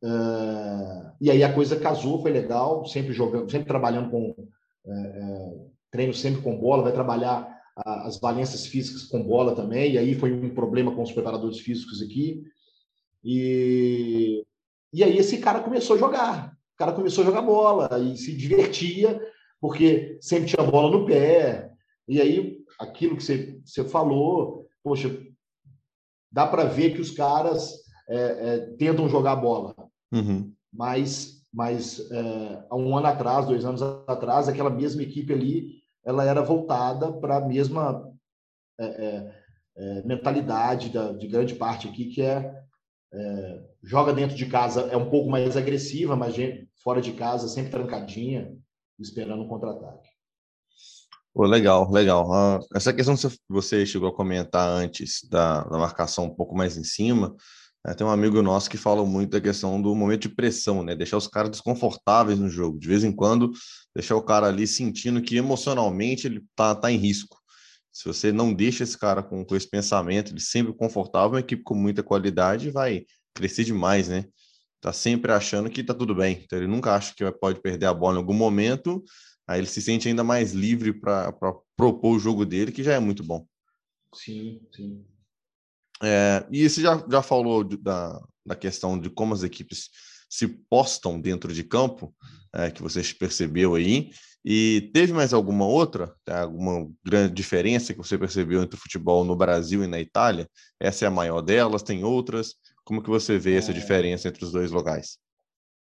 Uh, 0.04 1.12
e 1.20 1.32
aí 1.32 1.44
a 1.44 1.54
coisa 1.54 1.80
casou, 1.80 2.22
foi 2.22 2.32
legal, 2.32 2.86
sempre 2.86 3.14
jogando, 3.14 3.50
sempre 3.50 3.68
trabalhando 3.68 4.12
com 4.12 4.30
uh, 4.30 5.72
treino 5.92 6.14
sempre 6.14 6.42
com 6.42 6.58
bola, 6.58 6.84
vai 6.84 6.92
trabalhar 6.92 7.56
as 7.86 8.20
valências 8.20 8.66
físicas 8.66 9.04
com 9.04 9.24
bola 9.24 9.56
também, 9.56 9.94
e 9.94 9.98
aí 9.98 10.16
foi 10.16 10.34
um 10.34 10.54
problema 10.54 10.96
com 10.96 11.04
os 11.04 11.12
preparadores 11.12 11.60
físicos 11.60 12.02
aqui. 12.02 12.44
E, 13.24 14.44
e 14.92 15.04
aí 15.04 15.18
esse 15.18 15.38
cara 15.38 15.60
começou 15.60 15.96
a 15.96 16.00
jogar, 16.00 16.54
o 16.74 16.78
cara 16.78 16.92
começou 16.94 17.24
a 17.24 17.28
jogar 17.28 17.42
bola 17.44 18.00
e 18.00 18.18
se 18.18 18.36
divertia, 18.36 19.22
porque 19.62 20.18
sempre 20.22 20.48
tinha 20.48 20.66
bola 20.66 20.98
no 20.98 21.06
pé. 21.06 21.70
E 22.08 22.20
aí, 22.20 22.58
aquilo 22.80 23.16
que 23.16 23.24
você, 23.24 23.60
você 23.64 23.84
falou, 23.84 24.66
poxa, 24.84 25.16
dá 26.32 26.48
para 26.48 26.64
ver 26.64 26.94
que 26.96 27.02
os 27.02 27.12
caras 27.12 27.74
é, 28.10 28.18
é, 28.18 28.60
tentam 28.78 29.10
jogar 29.10 29.36
bola. 29.36 29.76
Uhum. 30.12 30.54
Mas, 30.74 31.41
mas 31.54 32.00
é, 32.12 32.65
há 32.70 32.76
um 32.76 32.96
ano 32.96 33.08
atrás, 33.08 33.46
dois 33.46 33.65
anos 33.65 33.82
atrás, 33.82 34.48
aquela 34.48 34.70
mesma 34.70 35.04
equipe 35.04 35.34
ali, 35.34 35.82
ela 36.06 36.24
era 36.24 36.41
voltada 36.41 37.12
para 37.12 37.38
a 37.38 37.41
mesma 37.41 38.12
é, 38.80 38.86
é, 38.86 39.43
é, 39.78 40.04
mentalidade 40.04 40.89
da, 40.89 41.12
de 41.12 41.28
grande 41.28 41.56
parte 41.56 41.88
aqui, 41.88 42.06
que 42.06 42.22
é 42.22 42.63
é, 43.13 43.63
joga 43.84 44.13
dentro 44.13 44.36
de 44.36 44.46
casa 44.48 44.82
é 44.91 44.98
um 44.98 45.10
pouco 45.10 45.30
mais 45.30 45.56
agressiva, 45.56 46.15
mas 46.15 46.36
fora 46.84 47.02
de 47.02 47.13
casa 47.13 47.48
sempre 47.48 47.72
trancadinha, 47.72 48.56
esperando 49.00 49.43
um 49.43 49.48
contra-ataque. 49.48 50.10
Pô, 51.34 51.46
legal, 51.46 51.89
legal. 51.91 52.32
Ah, 52.34 52.60
essa 52.74 52.91
questão 52.91 53.15
que 53.15 53.38
você 53.48 53.86
chegou 53.86 54.10
a 54.10 54.15
comentar 54.15 54.67
antes 54.67 55.24
da, 55.30 55.63
da 55.63 55.78
marcação 55.78 56.26
um 56.26 56.36
pouco 56.36 56.56
mais 56.56 56.78
em 56.78 56.84
cima, 56.84 57.36
né, 57.88 57.93
tem 57.93 58.06
um 58.06 58.10
amigo 58.10 58.41
nosso 58.41 58.69
que 58.69 58.76
fala 58.76 59.06
muito 59.06 59.32
da 59.32 59.39
questão 59.39 59.82
do 59.82 59.95
momento 59.95 60.23
de 60.23 60.30
pressão, 60.30 60.84
né? 60.84 60.93
Deixar 60.93 61.15
os 61.15 61.28
caras 61.28 61.52
desconfortáveis 61.52 62.38
no 62.38 62.50
jogo. 62.50 62.78
De 62.78 62.88
vez 62.88 63.04
em 63.04 63.13
quando, 63.13 63.54
deixar 63.95 64.17
o 64.17 64.21
cara 64.21 64.47
ali 64.47 64.67
sentindo 64.67 65.21
que 65.21 65.38
emocionalmente 65.38 66.28
ele 66.28 66.43
tá, 66.54 66.76
tá 66.76 66.91
em 66.91 66.97
risco. 66.97 67.38
Se 67.91 68.06
você 68.06 68.32
não 68.32 68.54
deixa 68.54 68.84
esse 68.84 68.97
cara 68.97 69.23
com, 69.23 69.43
com 69.45 69.56
esse 69.56 69.69
pensamento, 69.69 70.34
ele 70.34 70.41
sempre 70.41 70.73
confortável, 70.73 71.32
uma 71.32 71.39
equipe 71.39 71.63
com 71.63 71.73
muita 71.73 72.04
qualidade 72.04 72.69
vai 72.69 73.06
crescer 73.34 73.63
demais, 73.63 74.10
né? 74.10 74.26
Tá 74.82 74.91
sempre 74.91 75.32
achando 75.32 75.69
que 75.69 75.84
tá 75.84 75.93
tudo 75.93 76.13
bem. 76.13 76.41
Então 76.43 76.60
ele 76.60 76.67
nunca 76.67 76.93
acha 76.93 77.13
que 77.15 77.32
pode 77.32 77.62
perder 77.62 77.86
a 77.86 77.93
bola 77.93 78.15
em 78.15 78.19
algum 78.19 78.34
momento. 78.34 79.02
Aí 79.47 79.62
ele 79.62 79.67
se 79.67 79.82
sente 79.82 80.10
ainda 80.10 80.26
mais 80.26 80.52
livre 80.52 80.91
para 80.93 81.32
propor 81.76 82.17
o 82.17 82.19
jogo 82.19 82.45
dele, 82.45 82.71
que 82.71 82.84
já 82.84 82.93
é 82.93 83.00
muito 83.00 83.23
bom. 83.23 83.47
Sim, 84.13 84.62
sim. 84.76 85.06
É, 86.04 86.46
e 86.52 86.70
você 86.70 86.82
já, 86.82 87.04
já 87.10 87.22
falou 87.22 87.64
de, 87.64 87.78
da, 87.78 88.22
da 88.46 88.56
questão 88.56 89.00
de 89.00 89.10
como 89.10 89.34
as 89.34 89.44
equipes 89.44 89.90
se 90.30 90.48
postam 90.70 91.20
dentro 91.20 91.54
de 91.54 91.64
campo, 91.64 92.14
é, 92.54 92.70
que 92.70 92.82
você 92.82 93.02
percebeu 93.14 93.76
aí. 93.76 94.10
E 94.46 94.90
teve 94.94 95.12
mais 95.12 95.34
alguma 95.34 95.68
outra, 95.68 96.16
tá? 96.24 96.44
alguma 96.44 96.90
grande 97.04 97.34
diferença 97.34 97.94
que 97.94 97.98
você 97.98 98.18
percebeu 98.18 98.62
entre 98.62 98.78
o 98.78 98.82
futebol 98.82 99.26
no 99.26 99.36
Brasil 99.36 99.84
e 99.84 99.88
na 99.88 100.00
Itália? 100.00 100.50
Essa 100.80 101.06
é 101.06 101.08
a 101.08 101.12
maior 101.12 101.42
delas? 101.42 101.84
Tem 101.84 102.04
outras? 102.04 102.56
Como 102.86 103.04
que 103.04 103.10
você 103.10 103.38
vê 103.38 103.58
essa 103.58 103.72
é. 103.72 103.74
diferença 103.74 104.30
entre 104.30 104.46
os 104.46 104.52
dois 104.52 104.72
locais? 104.72 105.18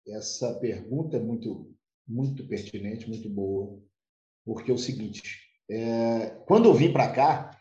Essa 0.07 0.55
pergunta 0.55 1.17
é 1.17 1.19
muito, 1.19 1.71
muito 2.07 2.47
pertinente, 2.47 3.07
muito 3.07 3.29
boa, 3.29 3.79
porque 4.43 4.71
é 4.71 4.73
o 4.73 4.79
seguinte: 4.79 5.21
é, 5.69 6.31
quando 6.47 6.67
eu 6.67 6.73
vim 6.73 6.91
para 6.91 7.11
cá, 7.11 7.58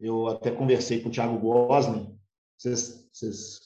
eu 0.00 0.28
até 0.28 0.50
conversei 0.50 1.00
com 1.00 1.08
o 1.08 1.12
Thiago 1.12 1.38
Gosling. 1.38 2.18
Vocês, 2.56 3.08
vocês 3.12 3.60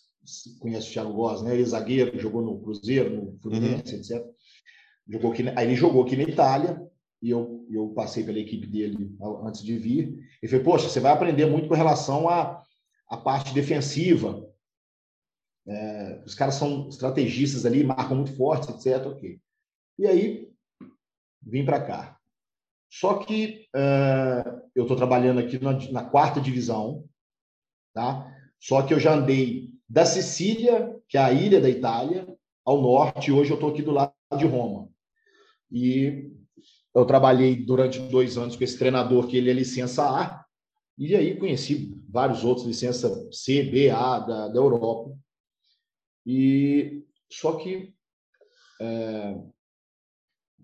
conhecem 0.58 0.90
o 0.90 0.92
Thiago 0.92 1.12
Gosling, 1.12 1.48
né? 1.48 1.54
Ele 1.54 1.62
é 1.62 1.66
zagueiro, 1.66 2.18
jogou 2.18 2.42
no 2.42 2.60
Cruzeiro, 2.60 3.10
no 3.10 3.38
Fluminense, 3.40 3.94
uhum. 3.94 4.00
etc. 4.00 4.26
Jogou 5.08 5.32
aqui, 5.32 5.48
aí 5.56 5.66
ele 5.66 5.74
jogou 5.74 6.02
aqui 6.02 6.16
na 6.16 6.24
Itália 6.24 6.80
e 7.22 7.30
eu, 7.30 7.66
eu 7.70 7.88
passei 7.88 8.22
pela 8.22 8.38
equipe 8.38 8.66
dele 8.66 9.16
antes 9.44 9.62
de 9.62 9.76
vir. 9.78 10.18
Ele 10.42 10.50
falou, 10.50 10.64
poxa, 10.64 10.88
você 10.88 11.00
vai 11.00 11.12
aprender 11.12 11.46
muito 11.46 11.68
com 11.68 11.74
relação 11.74 12.28
à, 12.28 12.62
à 13.08 13.16
parte 13.16 13.54
defensiva. 13.54 14.46
É, 15.66 16.22
os 16.24 16.34
caras 16.34 16.54
são 16.54 16.88
estrategistas 16.88 17.66
ali, 17.66 17.84
marcam 17.84 18.16
muito 18.16 18.34
forte, 18.36 18.70
etc. 18.70 19.06
Okay. 19.06 19.40
E 19.98 20.06
aí, 20.06 20.48
vim 21.42 21.64
para 21.64 21.84
cá. 21.84 22.17
Só 22.90 23.18
que 23.18 23.66
uh, 23.76 24.62
eu 24.74 24.82
estou 24.82 24.96
trabalhando 24.96 25.40
aqui 25.40 25.62
na, 25.62 25.72
na, 25.90 26.04
quarta 26.04 26.40
divisão, 26.40 27.04
tá? 27.92 28.34
Só 28.58 28.82
que 28.82 28.94
eu 28.94 29.00
já 29.00 29.14
andei 29.14 29.74
da 29.88 30.04
Sicília, 30.04 30.96
que 31.08 31.18
é 31.18 31.20
a 31.20 31.32
ilha 31.32 31.60
da 31.60 31.68
Itália, 31.68 32.26
ao 32.64 32.80
norte, 32.80 33.28
e 33.28 33.32
hoje 33.32 33.50
eu 33.50 33.54
estou 33.54 33.70
aqui 33.70 33.82
do 33.82 33.92
lado 33.92 34.12
de 34.36 34.46
Roma. 34.46 34.88
E 35.70 36.30
eu 36.94 37.04
trabalhei 37.04 37.56
durante 37.56 37.98
dois 37.98 38.36
anos 38.38 38.56
com 38.56 38.64
esse 38.64 38.78
treinador 38.78 39.26
que 39.26 39.36
ele 39.36 39.50
é 39.50 39.54
licença 39.54 40.04
A, 40.04 40.44
e 40.96 41.14
aí 41.14 41.38
conheci 41.38 41.94
vários 42.08 42.44
outros 42.44 42.66
licença 42.66 43.28
C, 43.30 43.62
B, 43.62 43.90
A 43.90 44.18
da, 44.18 44.48
da 44.48 44.58
Europa. 44.58 45.16
E 46.26 47.04
só 47.30 47.52
que 47.52 47.94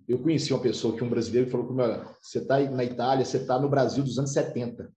eu 0.09 0.23
conheci 0.23 0.53
uma 0.53 0.63
pessoa 0.63 0.97
que 0.97 1.03
um 1.03 1.09
brasileiro 1.09 1.51
falou 1.51 1.67
comigo, 1.67 2.17
você 2.21 2.39
está 2.39 2.59
na 2.71 2.85
Itália, 2.85 3.25
você 3.25 3.39
está 3.39 3.59
no 3.59 3.69
Brasil 3.69 4.05
dos 4.05 4.19
anos 4.19 4.33
70. 4.33 4.93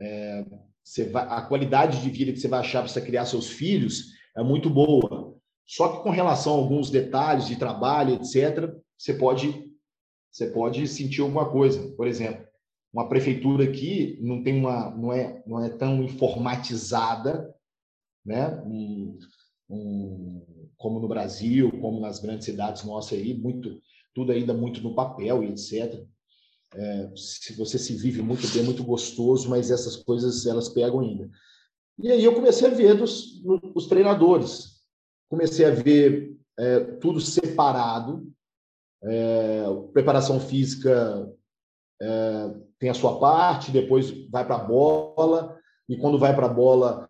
É, 0.00 0.44
você 0.82 1.08
vai, 1.08 1.26
a 1.28 1.42
qualidade 1.42 2.00
de 2.02 2.10
vida 2.10 2.32
que 2.32 2.38
você 2.38 2.48
vai 2.48 2.60
achar 2.60 2.80
para 2.80 2.88
você 2.88 3.00
criar 3.00 3.26
seus 3.26 3.48
filhos 3.50 4.12
é 4.36 4.42
muito 4.42 4.68
boa. 4.68 5.36
Só 5.66 5.96
que 5.96 6.02
com 6.02 6.10
relação 6.10 6.54
a 6.54 6.56
alguns 6.56 6.90
detalhes 6.90 7.46
de 7.46 7.56
trabalho, 7.56 8.14
etc., 8.14 8.74
você 8.98 9.14
pode, 9.14 9.70
você 10.30 10.50
pode 10.50 10.86
sentir 10.88 11.20
alguma 11.20 11.50
coisa. 11.50 11.94
Por 11.96 12.06
exemplo, 12.06 12.46
uma 12.92 13.08
prefeitura 13.08 13.64
aqui 13.64 14.18
não 14.20 14.42
tem 14.42 14.58
uma, 14.58 14.90
não 14.90 15.12
é, 15.12 15.42
não 15.46 15.64
é 15.64 15.68
tão 15.70 16.02
informatizada, 16.02 17.54
né? 18.24 18.60
Um, 18.66 19.18
um, 19.70 20.46
como 20.82 20.98
no 20.98 21.06
Brasil, 21.06 21.70
como 21.80 22.00
nas 22.00 22.18
grandes 22.18 22.44
cidades 22.44 22.82
nossas 22.82 23.16
aí, 23.16 23.32
muito, 23.32 23.80
tudo 24.12 24.32
ainda 24.32 24.52
muito 24.52 24.82
no 24.82 24.94
papel 24.94 25.44
e 25.44 25.48
etc. 25.48 26.04
É, 26.74 27.10
se 27.14 27.54
você 27.54 27.78
se 27.78 27.94
vive 27.94 28.20
muito 28.20 28.46
bem, 28.48 28.64
muito 28.64 28.82
gostoso, 28.82 29.48
mas 29.48 29.70
essas 29.70 29.96
coisas 29.96 30.44
elas 30.44 30.68
pegam 30.68 31.00
ainda. 31.00 31.30
E 31.98 32.10
aí 32.10 32.24
eu 32.24 32.34
comecei 32.34 32.66
a 32.66 32.74
ver 32.74 32.94
dos, 32.94 33.42
os 33.74 33.86
treinadores, 33.86 34.82
comecei 35.30 35.64
a 35.64 35.70
ver 35.70 36.36
é, 36.58 36.80
tudo 36.80 37.20
separado. 37.20 38.28
É, 39.04 39.64
preparação 39.92 40.40
física 40.40 41.28
é, 42.00 42.54
tem 42.78 42.88
a 42.90 42.94
sua 42.94 43.18
parte, 43.20 43.70
depois 43.70 44.10
vai 44.28 44.44
para 44.44 44.56
a 44.56 44.64
bola, 44.64 45.56
e 45.88 45.96
quando 45.96 46.18
vai 46.18 46.34
para 46.34 46.46
a 46.46 46.52
bola, 46.52 47.08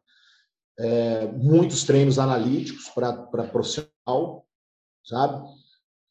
é, 0.79 1.27
muitos 1.33 1.85
treinos 1.85 2.19
analíticos 2.19 2.89
para 2.89 3.45
profissional, 3.45 4.47
sabe? 5.05 5.47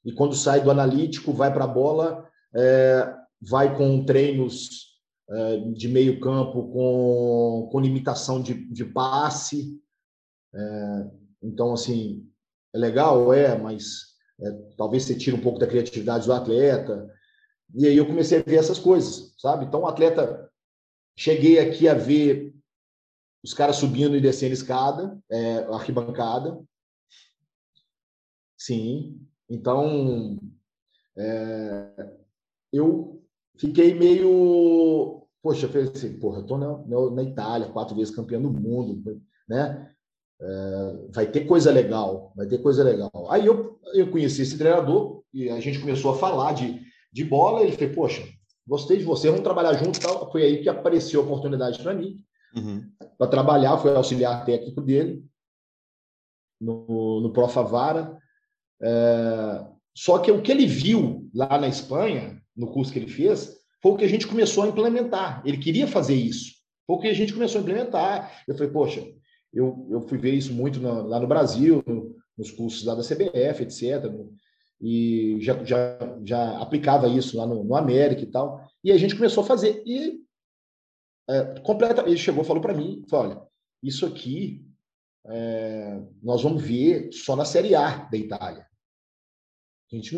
E 0.05 0.11
quando 0.11 0.35
sai 0.35 0.61
do 0.61 0.71
analítico, 0.71 1.33
vai 1.33 1.53
para 1.53 1.65
a 1.65 1.67
bola, 1.67 2.27
é, 2.55 3.13
vai 3.41 3.75
com 3.75 4.05
treinos 4.05 4.91
é, 5.29 5.57
de 5.73 5.87
meio 5.87 6.19
campo 6.19 6.71
com, 6.71 7.69
com 7.71 7.79
limitação 7.79 8.41
de, 8.41 8.53
de 8.71 8.85
passe, 8.85 9.79
é, 10.53 11.11
então, 11.41 11.73
assim, 11.73 12.27
é 12.73 12.77
legal, 12.77 13.33
é, 13.33 13.57
mas 13.57 14.11
é, 14.39 14.51
talvez 14.77 15.03
você 15.03 15.15
tire 15.15 15.35
um 15.35 15.41
pouco 15.41 15.59
da 15.59 15.67
criatividade 15.67 16.25
do 16.25 16.33
atleta. 16.33 17.09
E 17.73 17.87
aí 17.87 17.97
eu 17.97 18.05
comecei 18.05 18.39
a 18.39 18.43
ver 18.43 18.57
essas 18.57 18.79
coisas, 18.79 19.33
sabe? 19.37 19.65
Então, 19.65 19.81
o 19.81 19.87
atleta, 19.87 20.49
cheguei 21.17 21.59
aqui 21.59 21.87
a 21.87 21.93
ver 21.93 22.53
os 23.43 23.53
caras 23.53 23.77
subindo 23.77 24.15
e 24.15 24.21
descendo 24.21 24.53
escada, 24.53 25.19
é, 25.29 25.57
arquibancada. 25.73 26.61
Sim. 28.57 29.27
Então, 29.49 30.39
é, 31.17 32.11
eu 32.71 33.23
fiquei 33.57 33.93
meio. 33.93 35.27
Poxa, 35.41 35.65
eu 35.65 35.69
falei 35.69 35.89
assim, 35.89 36.19
porra, 36.19 36.39
eu 36.39 36.45
tô 36.45 36.57
na, 36.57 37.11
na 37.11 37.23
Itália, 37.23 37.69
quatro 37.69 37.95
vezes 37.95 38.15
campeão 38.15 38.41
do 38.41 38.51
mundo, 38.51 39.21
né? 39.49 39.91
É, 40.39 41.07
vai 41.13 41.29
ter 41.29 41.45
coisa 41.45 41.71
legal, 41.71 42.31
vai 42.35 42.47
ter 42.47 42.59
coisa 42.59 42.83
legal. 42.83 43.11
Aí 43.29 43.45
eu, 43.45 43.79
eu 43.93 44.09
conheci 44.09 44.41
esse 44.41 44.57
treinador 44.57 45.23
e 45.33 45.49
a 45.49 45.59
gente 45.59 45.79
começou 45.79 46.11
a 46.11 46.17
falar 46.17 46.53
de, 46.53 46.81
de 47.11 47.23
bola. 47.23 47.61
Ele 47.61 47.71
falou, 47.71 47.93
poxa, 47.93 48.23
gostei 48.67 48.97
de 48.97 49.03
você, 49.03 49.29
vamos 49.29 49.43
trabalhar 49.43 49.73
junto. 49.73 49.99
Tal. 49.99 50.31
Foi 50.31 50.43
aí 50.43 50.61
que 50.61 50.69
apareceu 50.69 51.21
a 51.21 51.23
oportunidade 51.23 51.81
para 51.81 51.93
mim, 51.93 52.23
uhum. 52.55 52.89
para 53.17 53.27
trabalhar. 53.27 53.77
Foi 53.77 53.95
auxiliar 53.95 54.45
técnico 54.45 54.81
dele 54.81 55.23
no, 56.59 57.21
no 57.21 57.33
Profavara. 57.33 58.17
É, 58.81 59.65
só 59.95 60.19
que 60.19 60.31
o 60.31 60.41
que 60.41 60.51
ele 60.51 60.65
viu 60.65 61.29
lá 61.33 61.59
na 61.59 61.67
Espanha, 61.67 62.41
no 62.55 62.71
curso 62.71 62.91
que 62.91 62.99
ele 62.99 63.07
fez, 63.07 63.57
foi 63.81 63.91
o 63.91 63.97
que 63.97 64.05
a 64.05 64.09
gente 64.09 64.27
começou 64.27 64.63
a 64.63 64.67
implementar. 64.67 65.41
Ele 65.45 65.57
queria 65.57 65.87
fazer 65.87 66.15
isso. 66.15 66.53
Foi 66.85 66.95
o 66.95 66.99
que 66.99 67.07
a 67.07 67.13
gente 67.13 67.33
começou 67.33 67.59
a 67.59 67.61
implementar. 67.61 68.43
Eu 68.47 68.55
falei, 68.55 68.71
poxa, 68.71 69.03
eu, 69.53 69.87
eu 69.89 70.01
fui 70.01 70.17
ver 70.17 70.33
isso 70.33 70.53
muito 70.53 70.79
na, 70.79 71.01
lá 71.01 71.19
no 71.19 71.27
Brasil, 71.27 71.83
no, 71.85 72.15
nos 72.37 72.51
cursos 72.51 72.85
lá 72.85 72.95
da 72.95 73.01
CBF, 73.01 73.63
etc. 73.63 74.11
E 74.79 75.37
já, 75.41 75.63
já, 75.63 75.97
já 76.23 76.59
aplicava 76.59 77.07
isso 77.07 77.37
lá 77.37 77.45
no, 77.45 77.63
no 77.63 77.75
América 77.75 78.21
e 78.21 78.27
tal. 78.27 78.61
E 78.83 78.91
a 78.91 78.97
gente 78.97 79.15
começou 79.15 79.43
a 79.43 79.47
fazer. 79.47 79.83
E 79.85 80.19
é, 81.29 81.59
completa, 81.61 82.01
ele 82.01 82.17
chegou 82.17 82.43
falou 82.43 82.61
para 82.61 82.73
mim: 82.73 83.03
falou, 83.09 83.31
olha, 83.31 83.41
isso 83.83 84.05
aqui 84.05 84.65
é, 85.25 86.01
nós 86.21 86.41
vamos 86.41 86.61
ver 86.61 87.11
só 87.11 87.35
na 87.35 87.45
Série 87.45 87.75
A 87.75 88.05
da 88.05 88.17
Itália. 88.17 88.67
A 89.91 89.95
gente 89.95 90.15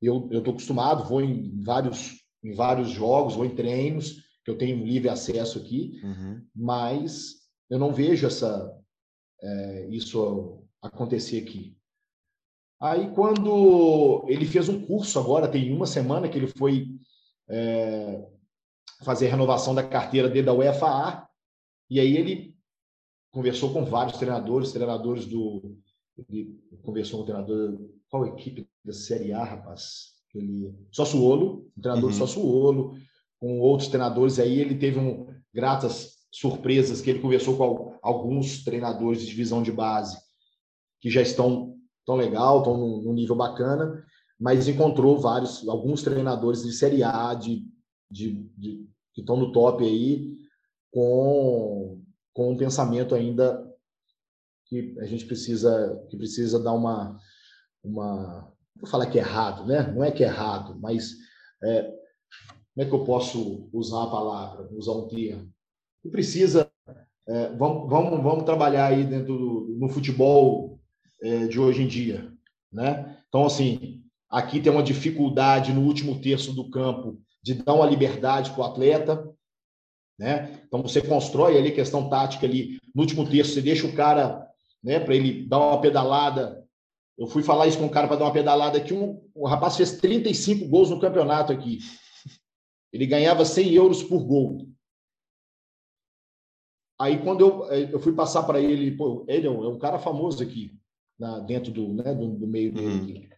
eu 0.00 0.28
eu 0.30 0.38
estou 0.38 0.52
acostumado, 0.52 1.08
vou 1.08 1.22
em 1.22 1.62
vários 1.62 2.24
em 2.42 2.52
vários 2.52 2.90
jogos, 2.90 3.34
vou 3.34 3.44
em 3.44 3.54
treinos 3.54 4.24
que 4.44 4.50
eu 4.50 4.58
tenho 4.58 4.84
livre 4.84 5.08
acesso 5.08 5.58
aqui, 5.58 6.00
uhum. 6.04 6.46
mas 6.54 7.34
eu 7.68 7.78
não 7.78 7.92
vejo 7.92 8.26
essa 8.26 8.72
é, 9.42 9.88
isso 9.90 10.62
acontecer 10.80 11.42
aqui. 11.42 11.76
Aí 12.80 13.10
quando 13.12 14.24
ele 14.28 14.46
fez 14.46 14.68
um 14.68 14.86
curso 14.86 15.18
agora, 15.18 15.48
tem 15.48 15.72
uma 15.72 15.86
semana 15.86 16.28
que 16.28 16.38
ele 16.38 16.46
foi 16.46 16.88
é, 17.48 18.24
fazer 19.02 19.26
a 19.26 19.30
renovação 19.30 19.74
da 19.74 19.82
carteira 19.82 20.28
dele 20.28 20.46
da 20.46 20.52
UEFA, 20.52 21.28
e 21.88 22.00
aí 22.00 22.16
ele 22.16 22.56
conversou 23.30 23.72
com 23.72 23.84
vários 23.84 24.18
treinadores, 24.18 24.72
treinadores 24.72 25.26
do 25.26 25.76
ele 26.16 26.58
conversou 26.82 27.18
com 27.18 27.22
o 27.24 27.26
treinador 27.26 27.78
qual 28.08 28.26
equipe 28.26 28.66
da 28.84 28.92
Série 28.92 29.32
A, 29.32 29.44
rapaz? 29.44 30.14
Ele 30.34 30.74
Sassuolo, 30.92 31.70
um 31.76 31.80
treinador 31.80 32.10
uhum. 32.10 32.16
Sassuolo, 32.16 32.98
com 33.38 33.60
outros 33.60 33.88
treinadores 33.88 34.38
aí 34.38 34.58
ele 34.58 34.76
teve 34.76 34.98
um 34.98 35.26
gratas 35.52 36.16
surpresas 36.30 37.00
que 37.00 37.10
ele 37.10 37.20
conversou 37.20 37.56
com 37.56 37.98
alguns 38.02 38.62
treinadores 38.62 39.20
de 39.20 39.26
divisão 39.26 39.62
de 39.62 39.72
base 39.72 40.18
que 41.00 41.10
já 41.10 41.22
estão 41.22 41.74
tão 42.04 42.16
legal, 42.16 42.58
estão 42.58 42.76
num 42.76 43.12
nível 43.12 43.34
bacana, 43.34 44.04
mas 44.38 44.68
encontrou 44.68 45.18
vários, 45.18 45.66
alguns 45.68 46.02
treinadores 46.02 46.62
de 46.62 46.72
Série 46.72 47.02
A 47.02 47.34
de, 47.34 47.64
de, 48.10 48.48
de 48.56 48.88
que 49.12 49.20
estão 49.20 49.36
no 49.36 49.52
top 49.52 49.84
aí 49.84 50.36
com, 50.92 52.02
com 52.32 52.52
um 52.52 52.56
pensamento 52.56 53.14
ainda 53.14 53.64
que 54.66 54.96
a 54.98 55.06
gente 55.06 55.24
precisa 55.24 56.04
que 56.08 56.16
precisa 56.16 56.58
dar 56.62 56.72
uma 56.72 57.18
uma 57.82 58.52
vou 58.78 58.90
falar 58.90 59.06
que 59.06 59.18
é 59.18 59.22
errado, 59.22 59.64
né? 59.66 59.90
Não 59.92 60.04
é 60.04 60.10
que 60.10 60.22
é 60.22 60.26
errado, 60.26 60.78
mas 60.80 61.14
é, 61.62 61.82
como 61.82 62.84
é 62.84 62.84
que 62.84 62.94
eu 62.94 63.04
posso 63.04 63.68
usar 63.72 64.04
a 64.04 64.10
palavra, 64.10 64.68
usar 64.72 64.92
um 64.92 65.08
termo? 65.08 65.50
precisa. 66.10 66.70
É, 67.28 67.48
vamos, 67.56 67.90
vamos, 67.90 68.22
vamos 68.22 68.44
trabalhar 68.44 68.86
aí 68.86 69.02
dentro 69.02 69.36
do, 69.36 69.76
no 69.80 69.88
futebol 69.88 70.78
é, 71.20 71.46
de 71.46 71.58
hoje 71.58 71.82
em 71.82 71.88
dia, 71.88 72.32
né? 72.72 73.18
Então, 73.28 73.44
assim, 73.46 74.04
aqui 74.30 74.60
tem 74.60 74.70
uma 74.70 74.82
dificuldade 74.82 75.72
no 75.72 75.82
último 75.82 76.20
terço 76.20 76.52
do 76.52 76.70
campo 76.70 77.20
de 77.46 77.54
dar 77.54 77.74
uma 77.74 77.86
liberdade 77.86 78.50
para 78.50 78.60
o 78.60 78.64
atleta, 78.64 79.32
né? 80.18 80.60
Então, 80.66 80.82
você 80.82 81.00
constrói 81.00 81.56
ali 81.56 81.70
questão 81.70 82.08
tática 82.10 82.44
ali 82.44 82.80
no 82.92 83.02
último 83.02 83.24
terço, 83.24 83.52
você 83.52 83.62
deixa 83.62 83.86
o 83.86 83.94
cara, 83.94 84.50
né, 84.82 84.98
para 84.98 85.14
ele 85.14 85.46
dar 85.46 85.58
uma 85.58 85.80
pedalada. 85.80 86.66
Eu 87.16 87.28
fui 87.28 87.44
falar 87.44 87.68
isso 87.68 87.78
com 87.78 87.84
um 87.84 87.88
cara 87.88 88.08
para 88.08 88.16
dar 88.16 88.24
uma 88.24 88.32
pedalada 88.32 88.78
aqui, 88.78 88.92
um, 88.92 89.24
o 89.32 89.46
rapaz 89.46 89.76
fez 89.76 89.96
35 89.98 90.66
gols 90.66 90.90
no 90.90 90.98
campeonato 90.98 91.52
aqui. 91.52 91.78
Ele 92.92 93.06
ganhava 93.06 93.44
100 93.44 93.74
euros 93.74 94.02
por 94.02 94.24
gol. 94.24 94.66
Aí, 96.98 97.22
quando 97.22 97.42
eu, 97.42 97.70
eh, 97.70 97.92
eu 97.92 98.00
fui 98.00 98.12
passar 98.12 98.42
para 98.42 98.60
ele, 98.60 98.90
pô, 98.96 99.24
ele 99.28 99.46
é 99.46 99.50
um, 99.50 99.64
é 99.64 99.68
um, 99.68 99.78
cara 99.78 100.00
famoso 100.00 100.42
aqui, 100.42 100.76
na, 101.16 101.38
dentro 101.38 101.70
do, 101.70 101.92
né, 101.92 102.12
do, 102.12 102.26
do 102.26 102.46
meio 102.48 102.76
uhum. 102.76 103.06
dele. 103.06 103.28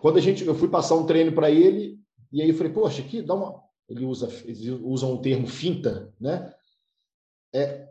Quando 0.00 0.18
a 0.18 0.20
gente, 0.20 0.44
eu 0.44 0.54
fui 0.54 0.68
passar 0.68 0.96
um 0.96 1.06
treino 1.06 1.32
para 1.32 1.50
ele, 1.50 1.98
e 2.32 2.42
aí 2.42 2.48
eu 2.48 2.54
falei, 2.54 2.72
poxa, 2.72 3.02
aqui 3.02 3.22
dá 3.22 3.34
uma. 3.34 3.62
Ele 3.88 4.04
usa, 4.04 4.28
eles 4.44 4.66
usam 4.82 5.14
o 5.14 5.20
termo 5.20 5.46
finta, 5.46 6.12
né? 6.20 6.52
É, 7.54 7.88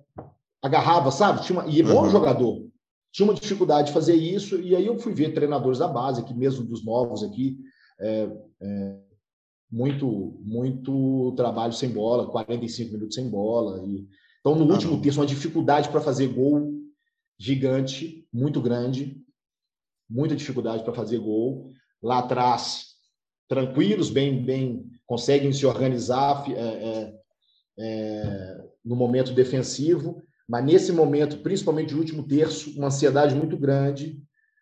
agarrava, 0.62 1.12
sabe? 1.12 1.44
Tinha 1.44 1.60
uma, 1.60 1.70
e 1.70 1.80
é 1.80 1.84
bom 1.84 2.04
uhum. 2.04 2.10
jogador. 2.10 2.68
Tinha 3.12 3.26
uma 3.26 3.34
dificuldade 3.34 3.88
de 3.88 3.94
fazer 3.94 4.16
isso, 4.16 4.60
e 4.60 4.76
aí 4.76 4.86
eu 4.86 5.00
fui 5.00 5.14
ver 5.14 5.34
treinadores 5.34 5.80
da 5.80 5.88
base, 5.88 6.20
aqui 6.20 6.34
mesmo 6.34 6.66
dos 6.66 6.84
novos 6.84 7.24
aqui, 7.24 7.58
é, 7.98 8.30
é, 8.62 9.00
muito, 9.72 10.38
muito 10.42 11.34
trabalho 11.38 11.72
sem 11.72 11.90
bola, 11.90 12.30
45 12.30 12.92
minutos 12.92 13.16
sem 13.16 13.30
bola, 13.30 13.82
e 13.86 14.06
então, 14.46 14.54
no 14.54 14.72
ah, 14.72 14.76
último 14.76 15.02
terço, 15.02 15.20
uma 15.20 15.26
dificuldade 15.26 15.90
para 15.90 16.00
fazer 16.00 16.28
gol 16.28 16.72
gigante, 17.36 18.28
muito 18.32 18.62
grande, 18.62 19.20
muita 20.08 20.36
dificuldade 20.36 20.84
para 20.84 20.94
fazer 20.94 21.18
gol. 21.18 21.72
Lá 22.00 22.20
atrás, 22.20 22.85
tranquilos, 23.48 24.10
bem, 24.10 24.44
bem, 24.44 24.86
conseguem 25.06 25.52
se 25.54 25.66
organizar 25.66 26.46
é, 26.50 26.60
é, 26.60 27.14
é, 27.80 28.58
no 28.84 28.96
momento 28.96 29.34
defensivo, 29.34 30.22
mas 30.48 30.66
nesse 30.66 30.92
momento, 30.92 31.38
principalmente 31.38 31.94
no 31.94 32.00
último 32.00 32.28
terço, 32.28 32.72
uma 32.78 32.88
ansiedade 32.88 33.36
muito 33.36 33.58
grande. 33.58 34.22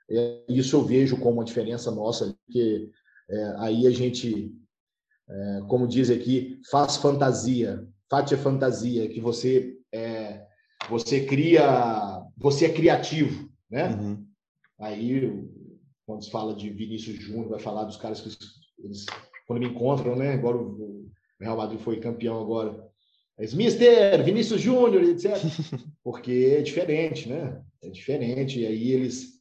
É, 0.10 0.43
isso 0.50 0.76
eu 0.76 0.84
vejo 0.84 1.17
como 1.17 1.36
uma 1.36 1.46
diferença 1.46 1.91
nossa, 1.91 2.36
porque 2.46 2.89
é, 3.30 3.56
aí 3.58 3.88
a 3.88 3.91
gente, 3.91 4.54
é, 5.30 5.62
como 5.67 5.88
diz 5.88 6.10
aqui, 6.10 6.60
faz 6.69 6.98
fantasia, 6.98 7.88
Fátia 8.10 8.38
Fantasia, 8.38 9.10
que 9.10 9.19
você 9.19 9.76
é, 9.91 10.46
você 10.89 11.26
cria, 11.26 12.24
você 12.38 12.65
é 12.65 12.74
criativo, 12.74 13.50
né? 13.69 13.89
Uhum. 13.89 14.24
Aí, 14.80 15.50
quando 16.06 16.24
se 16.24 16.30
fala 16.30 16.56
de 16.56 16.69
Vinícius 16.69 17.17
Júnior, 17.17 17.50
vai 17.50 17.60
falar 17.60 17.86
dos 17.86 17.98
caras 17.98 18.22
que 18.22 18.30
eles, 18.84 19.06
quando 19.48 19.60
me 19.60 19.67
encontram, 19.67 20.15
né? 20.15 20.34
Agora 20.34 20.58
o 20.58 21.10
Real 21.39 21.58
Madrid 21.58 21.80
foi 21.80 22.00
campeão 22.00 22.39
agora. 22.39 22.88
É 23.38 23.48
Mister, 23.56 24.24
Vinícius 24.24 24.62
Júnior, 24.62 25.04
etc. 25.04 25.38
Porque 26.04 26.56
é 26.58 26.62
diferente, 26.62 27.28
né? 27.28 27.62
É 27.82 27.89
diferente. 27.89 28.60
E 28.60 28.65
aí 28.65 28.91
eles 28.91 29.39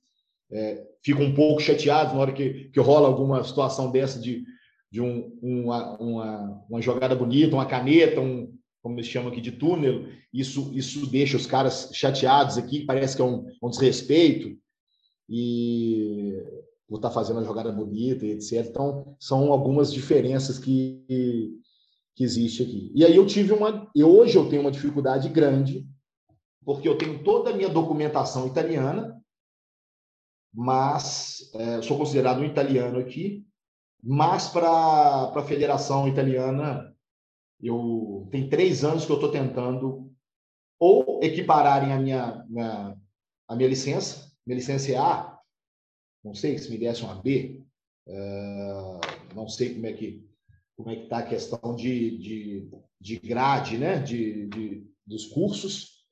é, 0.50 0.84
ficam 1.04 1.24
um 1.24 1.34
pouco 1.34 1.60
chateados 1.60 2.14
na 2.14 2.20
hora 2.20 2.32
que, 2.32 2.70
que 2.70 2.80
rola 2.80 3.08
alguma 3.08 3.42
situação 3.44 3.90
dessa 3.90 4.18
de, 4.18 4.44
de 4.90 5.00
um, 5.00 5.36
uma, 5.42 5.98
uma, 5.98 6.64
uma 6.68 6.82
jogada 6.82 7.14
bonita, 7.14 7.54
uma 7.54 7.66
caneta, 7.66 8.20
um, 8.20 8.54
como 8.82 8.96
eles 8.96 9.06
chamam 9.06 9.30
aqui 9.30 9.40
de 9.40 9.52
túnel, 9.52 10.06
isso, 10.32 10.70
isso 10.74 11.06
deixa 11.06 11.36
os 11.36 11.46
caras 11.46 11.90
chateados 11.92 12.58
aqui, 12.58 12.84
parece 12.84 13.14
que 13.16 13.22
é 13.22 13.24
um, 13.24 13.46
um 13.62 13.70
desrespeito, 13.70 14.56
e 15.28 16.34
por 16.92 16.96
estar 16.98 17.08
tá 17.08 17.14
fazendo 17.14 17.40
a 17.40 17.44
jogada 17.44 17.72
bonita 17.72 18.26
e 18.26 18.32
etc. 18.32 18.66
Então, 18.68 19.16
são 19.18 19.50
algumas 19.50 19.90
diferenças 19.90 20.58
que, 20.58 21.02
que 22.14 22.22
existe 22.22 22.62
aqui. 22.62 22.92
E 22.94 23.02
aí 23.02 23.16
eu 23.16 23.26
tive 23.26 23.54
uma. 23.54 23.90
E 23.94 24.04
hoje 24.04 24.36
eu 24.36 24.46
tenho 24.50 24.60
uma 24.60 24.70
dificuldade 24.70 25.30
grande, 25.30 25.88
porque 26.62 26.86
eu 26.86 26.98
tenho 26.98 27.24
toda 27.24 27.48
a 27.48 27.54
minha 27.54 27.70
documentação 27.70 28.46
italiana, 28.46 29.18
mas 30.52 31.50
é, 31.54 31.80
sou 31.80 31.96
considerado 31.96 32.40
um 32.42 32.44
italiano 32.44 32.98
aqui, 32.98 33.42
mas 34.04 34.48
para 34.48 35.32
a 35.34 35.44
Federação 35.44 36.06
Italiana 36.06 36.94
eu 37.58 38.28
tem 38.30 38.50
três 38.50 38.84
anos 38.84 39.06
que 39.06 39.12
eu 39.12 39.16
estou 39.16 39.30
tentando 39.30 40.12
ou 40.78 41.20
equipararem 41.22 41.94
a 41.94 41.98
minha, 41.98 42.44
minha, 42.50 42.94
a 43.48 43.56
minha 43.56 43.68
licença, 43.70 44.30
minha 44.44 44.58
licença 44.58 44.92
é 44.92 44.98
A, 44.98 45.31
não 46.24 46.34
sei 46.34 46.58
se 46.58 46.70
me 46.70 46.78
desse 46.78 47.02
uma 47.02 47.14
B, 47.14 47.64
uh, 48.08 49.34
não 49.34 49.48
sei 49.48 49.74
como 49.74 49.86
é 49.86 49.92
que 49.92 50.26
como 50.76 50.90
é 50.90 50.96
que 50.96 51.02
está 51.02 51.18
a 51.18 51.26
questão 51.26 51.76
de, 51.76 52.18
de, 52.18 52.70
de 52.98 53.18
grade, 53.18 53.76
né, 53.78 53.98
de, 53.98 54.46
de 54.48 54.86
dos 55.06 55.26
cursos. 55.26 56.02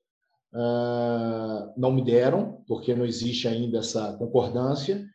Uh, 0.53 1.73
não 1.77 1.93
me 1.93 2.05
deram, 2.05 2.63
porque 2.67 2.95
não 2.95 3.07
existe 3.07 3.47
ainda 3.47 3.79
essa 3.79 4.17
concordância, 4.17 5.09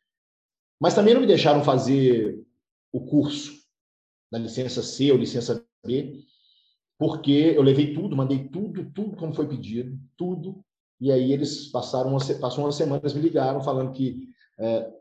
mas 0.80 0.94
também 0.94 1.14
não 1.14 1.22
me 1.22 1.28
deixaram 1.28 1.64
fazer 1.64 2.42
o 2.92 3.06
curso 3.06 3.54
da 4.32 4.40
licença 4.40 4.82
C 4.82 5.12
ou 5.12 5.18
licença 5.18 5.66
B, 5.86 6.24
porque 6.98 7.54
eu 7.56 7.62
levei 7.62 7.94
tudo, 7.94 8.16
mandei 8.16 8.48
tudo, 8.48 8.90
tudo 8.92 9.18
como 9.18 9.34
foi 9.34 9.48
pedido, 9.48 10.00
tudo, 10.18 10.64
e 11.02 11.12
aí 11.12 11.34
eles 11.34 11.68
passaram 11.68 12.12
uma, 12.12 12.20
passou 12.40 12.64
uma 12.64 12.72
semana, 12.72 13.02
eles 13.02 13.14
me 13.14 13.22
ligaram 13.22 13.62
falando 13.62 13.92
que 13.92 14.30
é, 14.60 14.94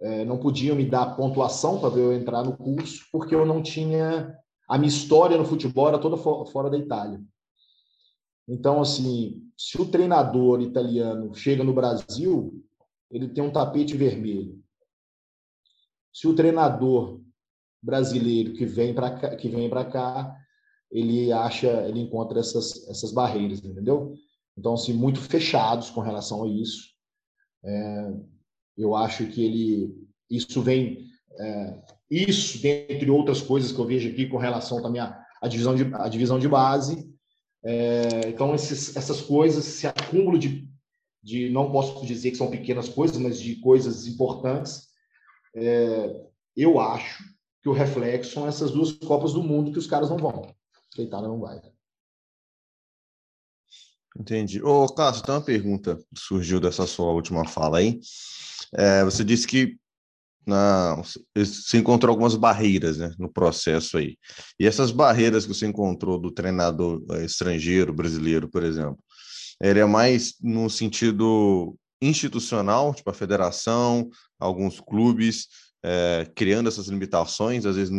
é, 0.00 0.24
não 0.24 0.38
podiam 0.38 0.76
me 0.76 0.84
dar 0.84 1.16
pontuação 1.16 1.80
para 1.80 1.98
eu 1.98 2.12
entrar 2.12 2.42
no 2.42 2.56
curso, 2.56 3.06
porque 3.10 3.34
eu 3.34 3.46
não 3.46 3.62
tinha 3.62 4.36
a 4.68 4.78
minha 4.78 4.88
história 4.88 5.36
no 5.36 5.44
futebol 5.44 5.88
era 5.88 5.98
toda 5.98 6.16
fora 6.16 6.70
da 6.70 6.78
Itália. 6.78 7.22
Então, 8.48 8.80
assim, 8.80 9.42
se 9.56 9.80
o 9.80 9.86
treinador 9.86 10.60
italiano 10.60 11.34
chega 11.34 11.62
no 11.62 11.72
Brasil, 11.72 12.62
ele 13.10 13.28
tem 13.28 13.44
um 13.44 13.52
tapete 13.52 13.96
vermelho. 13.96 14.62
Se 16.12 16.26
o 16.26 16.34
treinador 16.34 17.20
brasileiro 17.82 18.54
que 18.54 18.64
vem 18.64 18.94
para 18.94 19.18
cá, 19.18 19.36
que 19.36 19.48
vem 19.48 19.68
para 19.68 19.84
cá, 19.84 20.34
ele 20.90 21.32
acha, 21.32 21.68
ele 21.86 22.00
encontra 22.00 22.40
essas 22.40 22.88
essas 22.88 23.12
barreiras, 23.12 23.62
entendeu? 23.64 24.14
Então, 24.56 24.74
assim, 24.74 24.92
muito 24.92 25.20
fechados 25.20 25.90
com 25.90 26.00
relação 26.00 26.44
a 26.44 26.48
isso. 26.48 26.94
É, 27.64 28.12
eu 28.76 28.94
acho 28.94 29.26
que 29.26 29.44
ele, 29.44 30.08
isso 30.30 30.60
vem, 30.62 31.06
é, 31.38 31.82
isso 32.10 32.60
dentre 32.60 33.10
outras 33.10 33.40
coisas 33.40 33.72
que 33.72 33.78
eu 33.78 33.86
vejo 33.86 34.08
aqui 34.08 34.26
com 34.26 34.36
relação 34.36 34.82
também 34.82 35.00
à, 35.00 35.24
à 35.40 35.48
divisão 35.48 35.74
de 35.74 35.84
à 35.94 36.08
divisão 36.08 36.38
de 36.38 36.48
base. 36.48 37.12
É, 37.64 38.28
então, 38.28 38.54
esses, 38.54 38.94
essas 38.96 39.22
coisas, 39.22 39.66
esse 39.66 39.86
acúmulo 39.86 40.38
de, 40.38 40.68
de, 41.22 41.48
não 41.48 41.72
posso 41.72 42.04
dizer 42.04 42.30
que 42.30 42.36
são 42.36 42.50
pequenas 42.50 42.88
coisas, 42.88 43.16
mas 43.16 43.40
de 43.40 43.56
coisas 43.56 44.06
importantes, 44.06 44.88
é, 45.54 46.26
eu 46.54 46.78
acho 46.78 47.24
que 47.62 47.68
o 47.68 47.72
reflexo 47.72 48.32
são 48.32 48.46
essas 48.46 48.70
duas 48.70 48.92
Copas 48.92 49.32
do 49.32 49.42
Mundo 49.42 49.72
que 49.72 49.78
os 49.78 49.86
caras 49.86 50.10
não 50.10 50.18
vão. 50.18 50.54
Que 50.90 51.00
a 51.00 51.04
Itália 51.04 51.28
não 51.28 51.40
vai. 51.40 51.60
Entendi. 54.16 54.62
Ô, 54.62 54.86
Cássio, 54.86 55.24
tem 55.24 55.34
uma 55.34 55.40
pergunta 55.40 55.96
que 55.96 56.20
surgiu 56.20 56.60
dessa 56.60 56.86
sua 56.86 57.10
última 57.10 57.48
fala 57.48 57.78
aí. 57.78 58.00
É, 58.76 59.04
você 59.04 59.24
disse 59.24 59.46
que 59.46 59.76
na, 60.46 61.00
você 61.34 61.78
encontrou 61.78 62.10
algumas 62.10 62.36
barreiras 62.36 62.98
né, 62.98 63.14
no 63.18 63.32
processo 63.32 63.96
aí. 63.96 64.16
E 64.58 64.66
essas 64.66 64.90
barreiras 64.90 65.46
que 65.46 65.54
você 65.54 65.66
encontrou 65.66 66.18
do 66.18 66.30
treinador 66.30 67.02
é, 67.12 67.24
estrangeiro, 67.24 67.94
brasileiro, 67.94 68.48
por 68.48 68.62
exemplo, 68.62 68.98
ele 69.60 69.80
é 69.80 69.84
mais 69.84 70.34
no 70.42 70.68
sentido 70.68 71.74
institucional, 72.02 72.92
tipo 72.94 73.08
a 73.08 73.14
federação, 73.14 74.10
alguns 74.38 74.80
clubes 74.80 75.48
é, 75.82 76.30
criando 76.34 76.68
essas 76.68 76.88
limitações, 76.88 77.64
às 77.64 77.76
vezes 77.76 77.94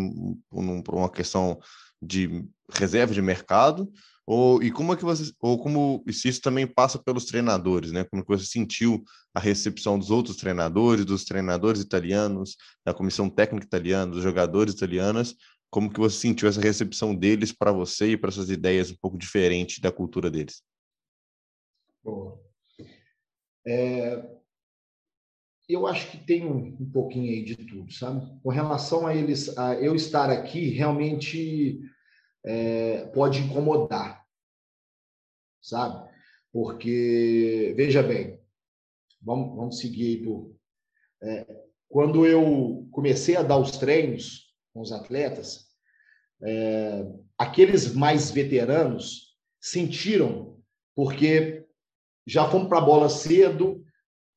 por 0.50 0.96
uma 0.96 1.10
questão 1.10 1.60
de 2.02 2.46
reserva 2.72 3.14
de 3.14 3.22
mercado, 3.22 3.92
ou, 4.26 4.64
e 4.64 4.72
como 4.72 4.94
é 4.94 4.98
que 4.98 5.04
você, 5.04 5.32
ou 5.40 5.62
como 5.62 6.04
se 6.10 6.28
isso 6.28 6.42
também 6.42 6.66
passa 6.66 6.98
pelos 6.98 7.26
treinadores, 7.26 7.92
né? 7.92 8.04
Como 8.04 8.24
que 8.24 8.30
você 8.30 8.46
sentiu 8.46 9.04
a 9.34 9.40
recepção 9.40 10.00
dos 10.00 10.10
outros 10.10 10.38
treinadores, 10.38 11.06
dos 11.06 11.26
treinadores 11.26 11.82
italianos, 11.82 12.56
da 12.84 12.94
comissão 12.94 13.30
técnica 13.30 13.68
italiana, 13.68 14.12
dos 14.12 14.24
jogadores 14.24 14.74
italianos, 14.74 15.36
como 15.70 15.92
que 15.92 16.00
você 16.00 16.18
sentiu 16.18 16.48
essa 16.48 16.62
recepção 16.62 17.14
deles 17.14 17.52
para 17.52 17.72
você 17.72 18.12
e 18.12 18.18
para 18.18 18.30
essas 18.30 18.50
ideias 18.50 18.90
um 18.90 18.96
pouco 19.00 19.18
diferentes 19.18 19.80
da 19.80 19.92
cultura 19.92 20.32
deles? 20.32 20.64
É, 23.68 24.24
eu 25.68 25.88
acho 25.88 26.12
que 26.12 26.18
tem 26.18 26.46
um, 26.46 26.78
um, 26.80 26.90
pouquinho 26.92 27.32
aí 27.32 27.44
de 27.44 27.56
tudo, 27.56 27.92
sabe? 27.92 28.40
Com 28.42 28.50
relação 28.50 29.06
a 29.06 29.16
eles, 29.16 29.58
a 29.58 29.76
eu 29.76 29.96
estar 29.96 30.30
aqui, 30.30 30.70
realmente 30.70 31.80
é, 32.46 33.06
pode 33.08 33.40
incomodar, 33.40 34.24
sabe? 35.62 36.10
Porque, 36.54 37.74
veja 37.76 38.02
bem, 38.04 38.40
vamos, 39.22 39.56
vamos 39.56 39.80
seguir 39.80 40.08
aí 40.08 40.24
por. 40.24 40.56
É, 41.22 41.66
quando 41.90 42.26
eu 42.26 42.88
comecei 42.92 43.36
a 43.36 43.42
dar 43.42 43.58
os 43.58 43.72
treinos 43.78 44.54
com 44.74 44.82
os 44.82 44.92
atletas, 44.92 45.66
é, 46.42 47.06
aqueles 47.38 47.94
mais 47.94 48.30
veteranos 48.32 49.36
sentiram, 49.60 50.60
porque 50.96 51.66
já 52.28 52.50
fomos 52.50 52.68
para 52.68 52.78
a 52.78 52.86
bola 52.86 53.10
cedo, 53.10 53.84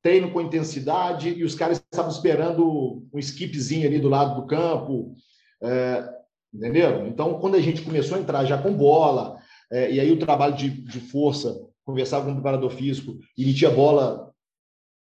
treino 0.01 0.31
com 0.31 0.41
intensidade, 0.41 1.29
e 1.29 1.43
os 1.43 1.55
caras 1.55 1.77
estavam 1.77 2.11
esperando 2.11 3.07
um 3.13 3.19
skipzinho 3.19 3.87
ali 3.87 3.99
do 3.99 4.09
lado 4.09 4.41
do 4.41 4.47
campo. 4.47 5.13
É, 5.61 6.18
Entendeu? 6.53 7.05
Então, 7.07 7.39
quando 7.39 7.55
a 7.55 7.61
gente 7.61 7.81
começou 7.81 8.17
a 8.17 8.21
entrar 8.21 8.45
já 8.45 8.61
com 8.61 8.73
bola, 8.73 9.37
é, 9.71 9.91
e 9.91 9.99
aí 9.99 10.11
o 10.11 10.19
trabalho 10.19 10.55
de, 10.55 10.69
de 10.69 10.99
força, 10.99 11.59
conversava 11.85 12.25
com 12.25 12.31
o 12.31 12.35
preparador 12.35 12.71
físico, 12.71 13.17
e 13.37 13.45
metia 13.45 13.69
bola, 13.69 14.33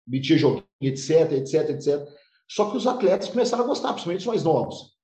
metia 0.06 0.36
joguinho, 0.36 0.64
etc, 0.80 1.32
etc, 1.32 1.70
etc. 1.70 2.08
Só 2.48 2.70
que 2.70 2.76
os 2.76 2.86
atletas 2.86 3.28
começaram 3.28 3.64
a 3.64 3.66
gostar, 3.66 3.92
principalmente 3.92 4.20
os 4.20 4.26
mais 4.26 4.44
novos. 4.44 4.96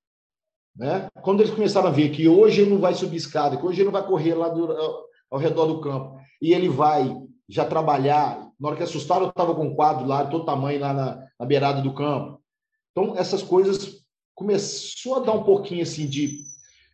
Né? 0.75 1.07
Quando 1.21 1.41
eles 1.41 1.53
começaram 1.53 1.87
a 1.87 1.91
ver 1.91 2.09
que 2.09 2.27
hoje 2.27 2.61
ele 2.61 2.71
não 2.71 2.79
vai 2.79 2.93
subir 2.93 3.17
escada, 3.17 3.55
que 3.55 3.65
hoje 3.65 3.79
ele 3.79 3.85
não 3.85 3.93
vai 3.93 4.05
correr 4.05 4.33
lá 4.33 4.49
do, 4.49 4.71
ao, 4.71 5.05
ao 5.31 5.39
redor 5.39 5.67
do 5.67 5.79
campo, 5.79 6.19
e 6.41 6.53
ele 6.53 6.67
vai 6.67 7.15
já 7.47 7.65
trabalhar. 7.65 8.51
Na 8.59 8.67
hora 8.67 8.77
que 8.77 8.83
assustaram, 8.83 9.23
eu 9.23 9.29
estava 9.29 9.53
com 9.55 9.67
um 9.67 9.75
quadro 9.75 10.05
lá, 10.05 10.25
todo 10.25 10.45
tamanho, 10.45 10.79
lá 10.81 10.93
na, 10.93 11.27
na 11.39 11.45
beirada 11.45 11.81
do 11.81 11.93
campo. 11.93 12.41
Então, 12.91 13.17
essas 13.17 13.43
coisas 13.43 14.04
começou 14.35 15.15
a 15.15 15.19
dar 15.19 15.31
um 15.31 15.43
pouquinho 15.43 15.81
assim 15.81 16.05
de. 16.05 16.43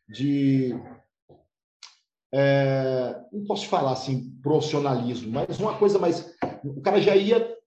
de 0.07 0.79
é, 2.33 3.19
não 3.33 3.43
posso 3.43 3.67
falar 3.67 3.91
assim, 3.91 4.31
profissionalismo, 4.41 5.31
mas 5.31 5.59
uma 5.59 5.77
coisa 5.77 5.99
mais. 5.99 6.33
O 6.63 6.81
cara 6.81 7.01
já 7.01 7.15
ia 7.15 7.57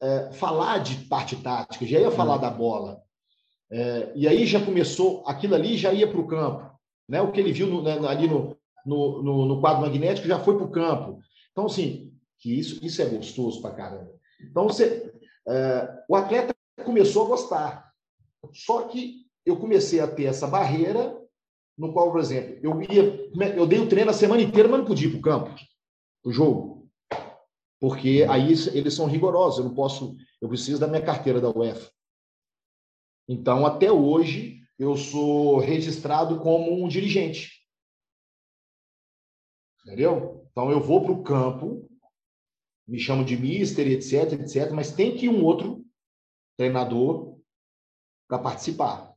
é, 0.00 0.32
falar 0.32 0.78
de 0.78 1.06
parte 1.06 1.36
tática, 1.36 1.86
já 1.86 1.98
ia 1.98 2.10
falar 2.10 2.36
da 2.36 2.50
bola. 2.50 3.02
É, 3.70 4.12
e 4.14 4.28
aí 4.28 4.44
já 4.46 4.62
começou, 4.62 5.24
aquilo 5.26 5.54
ali 5.54 5.78
já 5.78 5.92
ia 5.92 6.06
para 6.06 6.20
o 6.20 6.26
campo. 6.26 6.70
Né? 7.08 7.20
O 7.22 7.32
que 7.32 7.40
ele 7.40 7.52
viu 7.52 7.66
no, 7.66 7.82
né, 7.82 7.98
ali 8.06 8.28
no, 8.28 8.56
no, 8.84 9.22
no, 9.22 9.46
no, 9.46 9.60
quadro 9.60 9.80
magnético 9.80 10.28
já 10.28 10.38
foi 10.38 10.56
para 10.56 10.66
o 10.66 10.70
campo. 10.70 11.20
Então, 11.50 11.66
assim, 11.66 12.12
que 12.38 12.58
isso, 12.58 12.84
isso 12.84 13.00
é 13.00 13.06
gostoso 13.06 13.62
para 13.62 13.74
caramba. 13.74 14.12
Então, 14.42 14.64
você, 14.64 15.12
é, 15.48 15.88
o 16.08 16.14
atleta 16.14 16.54
começou 16.84 17.24
a 17.24 17.28
gostar. 17.28 17.91
Só 18.52 18.88
que 18.88 19.26
eu 19.44 19.56
comecei 19.56 20.00
a 20.00 20.08
ter 20.08 20.24
essa 20.24 20.46
barreira, 20.46 21.18
no 21.76 21.92
qual, 21.92 22.10
por 22.10 22.20
exemplo, 22.20 22.58
eu 22.62 22.82
ia, 22.82 23.30
eu 23.56 23.66
dei 23.66 23.78
o 23.78 23.88
treino 23.88 24.10
a 24.10 24.14
semana 24.14 24.42
inteira, 24.42 24.68
mas 24.68 24.80
não 24.80 24.86
podia 24.86 25.08
ir 25.08 25.10
para 25.10 25.18
o 25.18 25.22
campo, 25.22 25.60
o 26.24 26.32
jogo, 26.32 26.90
porque 27.80 28.26
aí 28.28 28.52
eles 28.74 28.94
são 28.94 29.06
rigorosos. 29.06 29.58
Eu 29.58 29.64
não 29.66 29.74
posso, 29.74 30.16
eu 30.40 30.48
preciso 30.48 30.80
da 30.80 30.86
minha 30.86 31.04
carteira 31.04 31.40
da 31.40 31.50
UEFA. 31.50 31.90
Então, 33.28 33.64
até 33.64 33.90
hoje, 33.90 34.60
eu 34.78 34.96
sou 34.96 35.58
registrado 35.58 36.38
como 36.40 36.72
um 36.72 36.88
dirigente. 36.88 37.62
Entendeu? 39.80 40.46
Então, 40.50 40.70
eu 40.70 40.80
vou 40.80 41.02
para 41.02 41.12
o 41.12 41.22
campo, 41.22 41.88
me 42.86 42.98
chamo 42.98 43.24
de 43.24 43.36
mister, 43.36 43.86
etc, 43.86 44.32
etc, 44.32 44.70
mas 44.72 44.92
tem 44.92 45.16
que 45.16 45.28
um 45.28 45.44
outro 45.44 45.84
treinador 46.56 47.31
para 48.32 48.38
participar. 48.38 49.14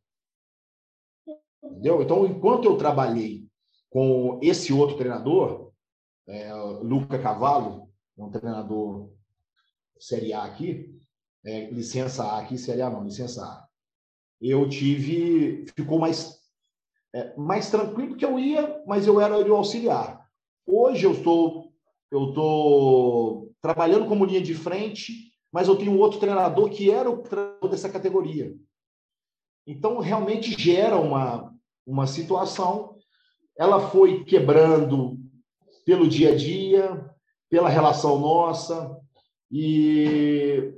Entendeu? 1.63 2.01
Então, 2.01 2.25
enquanto 2.25 2.65
eu 2.65 2.77
trabalhei 2.77 3.47
com 3.89 4.41
esse 4.43 4.73
outro 4.73 4.97
treinador, 4.97 5.71
é, 6.27 6.53
Luca 6.53 7.17
Cavallo, 7.17 7.89
é 8.17 8.23
um 8.23 8.29
treinador 8.29 9.09
Série 9.97 10.33
A 10.33 10.43
aqui, 10.43 10.93
é, 11.45 11.69
licença 11.69 12.25
A 12.25 12.41
aqui, 12.41 12.57
Série 12.57 12.81
A 12.81 12.89
não, 12.89 13.05
licença 13.05 13.41
A. 13.41 13.65
Eu 14.41 14.67
tive, 14.67 15.65
ficou 15.73 15.97
mais, 15.97 16.37
é, 17.13 17.33
mais 17.37 17.71
tranquilo, 17.71 18.09
porque 18.09 18.25
eu 18.25 18.37
ia, 18.37 18.83
mas 18.85 19.07
eu 19.07 19.21
era 19.21 19.37
o 19.37 19.55
auxiliar. 19.55 20.29
Hoje 20.67 21.05
eu 21.05 21.13
estou, 21.13 21.71
eu 22.11 22.29
estou 22.29 23.53
trabalhando 23.61 24.09
como 24.09 24.25
linha 24.25 24.41
de 24.41 24.53
frente, 24.53 25.31
mas 25.53 25.69
eu 25.69 25.77
tenho 25.77 25.97
outro 25.97 26.19
treinador 26.19 26.69
que 26.69 26.91
era 26.91 27.09
o 27.09 27.19
treinador 27.23 27.69
dessa 27.69 27.89
categoria. 27.89 28.53
Então, 29.65 29.99
realmente 29.99 30.51
gera 30.61 30.97
uma, 30.97 31.53
uma 31.85 32.05
situação, 32.05 32.97
ela 33.57 33.89
foi 33.89 34.23
quebrando 34.23 35.17
pelo 35.85 36.07
dia 36.07 36.33
a 36.33 36.35
dia, 36.35 37.09
pela 37.49 37.69
relação 37.69 38.19
nossa, 38.19 38.97
e 39.51 40.73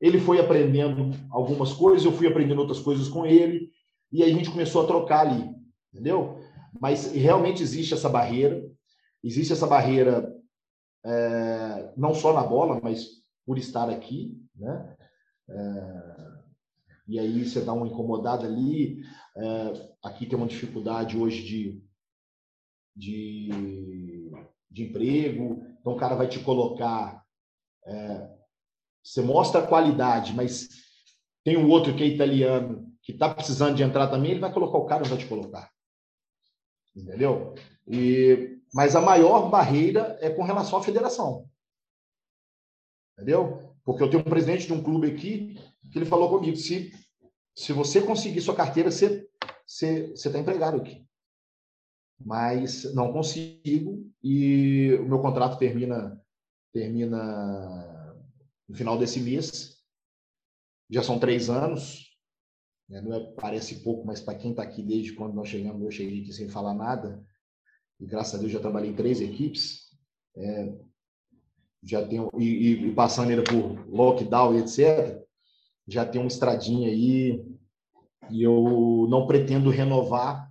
ele 0.00 0.20
foi 0.20 0.38
aprendendo 0.38 1.10
algumas 1.30 1.72
coisas, 1.72 2.04
eu 2.04 2.12
fui 2.12 2.26
aprendendo 2.26 2.60
outras 2.60 2.80
coisas 2.80 3.08
com 3.08 3.24
ele, 3.24 3.70
e 4.12 4.22
aí 4.22 4.30
a 4.30 4.34
gente 4.34 4.50
começou 4.50 4.82
a 4.82 4.86
trocar 4.86 5.26
ali, 5.26 5.50
entendeu? 5.92 6.38
Mas 6.80 7.12
realmente 7.12 7.62
existe 7.62 7.94
essa 7.94 8.08
barreira, 8.08 8.62
existe 9.24 9.52
essa 9.52 9.66
barreira 9.66 10.32
é, 11.04 11.92
não 11.96 12.14
só 12.14 12.32
na 12.32 12.42
bola, 12.42 12.80
mas 12.82 13.06
por 13.46 13.58
estar 13.58 13.88
aqui, 13.88 14.36
né? 14.54 14.96
É, 15.48 16.35
e 17.06 17.18
aí 17.18 17.44
você 17.44 17.60
dá 17.60 17.72
uma 17.72 17.86
incomodada 17.86 18.46
ali. 18.46 19.02
É, 19.36 19.90
aqui 20.02 20.26
tem 20.26 20.36
uma 20.36 20.46
dificuldade 20.46 21.16
hoje 21.16 21.42
de, 21.42 21.82
de, 22.94 24.30
de, 24.70 24.84
emprego, 24.84 25.64
então 25.80 25.92
o 25.92 25.96
cara 25.96 26.16
vai 26.16 26.28
te 26.28 26.40
colocar. 26.40 27.24
É, 27.84 28.36
você 29.02 29.22
mostra 29.22 29.62
a 29.62 29.66
qualidade, 29.66 30.34
mas 30.34 30.68
tem 31.44 31.56
um 31.56 31.68
outro 31.68 31.94
que 31.94 32.02
é 32.02 32.06
italiano, 32.06 32.92
que 33.02 33.12
está 33.12 33.32
precisando 33.32 33.76
de 33.76 33.82
entrar 33.84 34.08
também, 34.08 34.32
ele 34.32 34.40
vai 34.40 34.52
colocar 34.52 34.78
o 34.78 34.86
cara, 34.86 35.02
não 35.02 35.10
vai 35.10 35.18
te 35.18 35.28
colocar. 35.28 35.70
Entendeu? 36.94 37.54
E, 37.86 38.58
mas 38.74 38.96
a 38.96 39.00
maior 39.00 39.48
barreira 39.48 40.18
é 40.20 40.28
com 40.28 40.42
relação 40.42 40.78
à 40.78 40.82
federação. 40.82 41.48
Entendeu? 43.12 43.65
Porque 43.86 44.02
eu 44.02 44.10
tenho 44.10 44.20
um 44.20 44.28
presidente 44.28 44.66
de 44.66 44.72
um 44.72 44.82
clube 44.82 45.06
aqui 45.06 45.54
que 45.92 45.98
ele 45.98 46.04
falou 46.04 46.28
comigo: 46.28 46.56
se, 46.56 46.92
se 47.54 47.72
você 47.72 48.02
conseguir 48.02 48.40
sua 48.40 48.56
carteira, 48.56 48.90
você 48.90 49.28
está 49.64 50.38
empregado 50.38 50.78
aqui. 50.78 51.06
Mas 52.18 52.92
não 52.94 53.12
consigo 53.12 54.10
e 54.22 54.92
o 54.94 55.06
meu 55.06 55.20
contrato 55.20 55.58
termina 55.58 56.20
termina 56.72 58.16
no 58.68 58.74
final 58.74 58.98
desse 58.98 59.20
mês. 59.20 59.76
Já 60.90 61.02
são 61.02 61.18
três 61.18 61.48
anos. 61.48 62.10
Né? 62.88 63.00
Não 63.00 63.14
é, 63.14 63.32
parece 63.34 63.82
pouco, 63.82 64.04
mas 64.06 64.20
para 64.20 64.36
quem 64.36 64.50
está 64.50 64.62
aqui 64.62 64.82
desde 64.82 65.14
quando 65.14 65.34
nós 65.34 65.48
chegamos, 65.48 65.82
eu 65.82 65.90
cheguei 65.90 66.22
aqui 66.22 66.32
sem 66.32 66.48
falar 66.48 66.74
nada. 66.74 67.24
E 68.00 68.06
graças 68.06 68.34
a 68.34 68.38
Deus 68.38 68.50
já 68.50 68.60
trabalhei 68.60 68.90
em 68.90 68.96
três 68.96 69.20
equipes. 69.20 69.86
É, 70.36 70.85
já 71.82 72.04
tenho 72.06 72.30
e, 72.38 72.72
e, 72.72 72.94
passando 72.94 73.30
ainda 73.30 73.42
por 73.42 73.88
lockdown 73.88 74.54
e 74.54 74.58
etc, 74.58 75.22
já 75.86 76.04
tem 76.04 76.20
uma 76.20 76.28
estradinha 76.28 76.88
aí 76.88 77.44
e 78.30 78.42
eu 78.42 79.06
não 79.08 79.26
pretendo 79.26 79.70
renovar, 79.70 80.50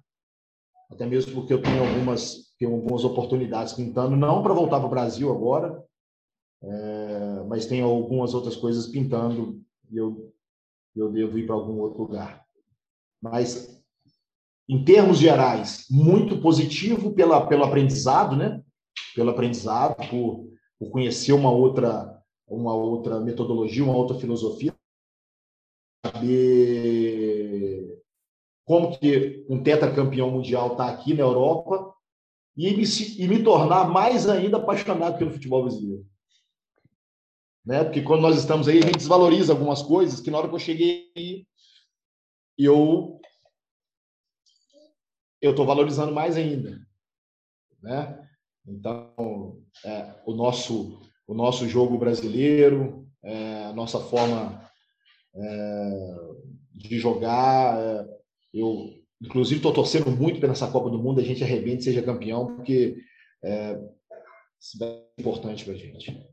até 0.89 1.05
mesmo 1.05 1.33
porque 1.33 1.53
eu 1.53 1.61
tenho 1.61 1.81
algumas 1.81 2.45
tenho 2.57 2.73
algumas 2.73 3.03
oportunidades 3.03 3.73
pintando, 3.73 4.15
não 4.15 4.41
para 4.41 4.53
voltar 4.53 4.79
para 4.79 4.87
o 4.87 4.91
Brasil 4.91 5.29
agora, 5.29 5.83
é, 6.63 7.43
mas 7.47 7.65
tem 7.65 7.81
algumas 7.81 8.33
outras 8.33 8.55
coisas 8.55 8.87
pintando 8.87 9.61
e 9.91 9.97
eu 9.97 10.33
eu 10.95 11.11
devo 11.11 11.37
ir 11.37 11.45
para 11.45 11.55
algum 11.55 11.79
outro 11.81 12.03
lugar. 12.03 12.45
Mas 13.21 13.75
em 14.67 14.83
termos 14.83 15.19
gerais, 15.19 15.85
muito 15.91 16.41
positivo 16.41 17.13
pela, 17.13 17.45
pelo 17.45 17.63
aprendizado, 17.63 18.35
né? 18.35 18.61
Pelo 19.13 19.29
aprendizado, 19.29 19.95
por 20.09 20.47
por 20.79 20.91
conhecer 20.91 21.33
uma 21.33 21.51
outra, 21.51 22.21
uma 22.47 22.73
outra 22.73 23.19
metodologia, 23.19 23.83
uma 23.83 23.95
outra 23.95 24.17
filosofia, 24.17 24.73
saber 26.05 28.01
como 28.65 28.97
que 28.97 29.45
um 29.49 29.61
tetracampeão 29.61 30.31
mundial 30.31 30.71
está 30.71 30.89
aqui 30.89 31.13
na 31.13 31.21
Europa 31.21 31.93
e 32.57 32.75
me, 32.75 32.83
e 33.17 33.27
me 33.27 33.43
tornar 33.43 33.89
mais 33.89 34.27
ainda 34.27 34.57
apaixonado 34.57 35.17
pelo 35.17 35.31
futebol 35.31 35.63
brasileiro. 35.63 36.05
Né? 37.65 37.83
Porque 37.83 38.01
quando 38.01 38.21
nós 38.21 38.37
estamos 38.37 38.67
aí, 38.67 38.79
a 38.79 38.81
gente 38.81 38.97
desvaloriza 38.97 39.53
algumas 39.53 39.81
coisas 39.81 40.19
que 40.19 40.29
na 40.29 40.37
hora 40.37 40.47
que 40.47 40.55
eu 40.55 40.59
cheguei 40.59 41.47
eu 42.57 43.19
eu 45.41 45.51
estou 45.51 45.65
valorizando 45.65 46.11
mais 46.11 46.37
ainda, 46.37 46.79
né? 47.81 48.27
Então, 48.65 49.34
é, 49.83 50.15
o, 50.25 50.33
nosso, 50.33 51.01
o 51.27 51.33
nosso 51.33 51.67
jogo 51.67 51.97
brasileiro, 51.97 53.07
é, 53.23 53.65
a 53.65 53.73
nossa 53.73 53.99
forma 53.99 54.61
é, 55.35 56.17
de 56.73 56.99
jogar. 56.99 57.79
É, 57.79 58.07
eu, 58.53 58.89
inclusive, 59.21 59.57
estou 59.57 59.73
torcendo 59.73 60.11
muito 60.11 60.39
para 60.39 60.51
essa 60.51 60.69
Copa 60.71 60.89
do 60.89 61.01
Mundo 61.01 61.19
a 61.19 61.23
gente 61.23 61.43
arrebente 61.43 61.83
seja 61.83 62.01
campeão, 62.01 62.55
porque 62.55 62.97
é, 63.43 63.79
isso 64.59 64.83
é 64.83 65.03
importante 65.19 65.65
para 65.65 65.73
a 65.73 65.77
gente. 65.77 66.29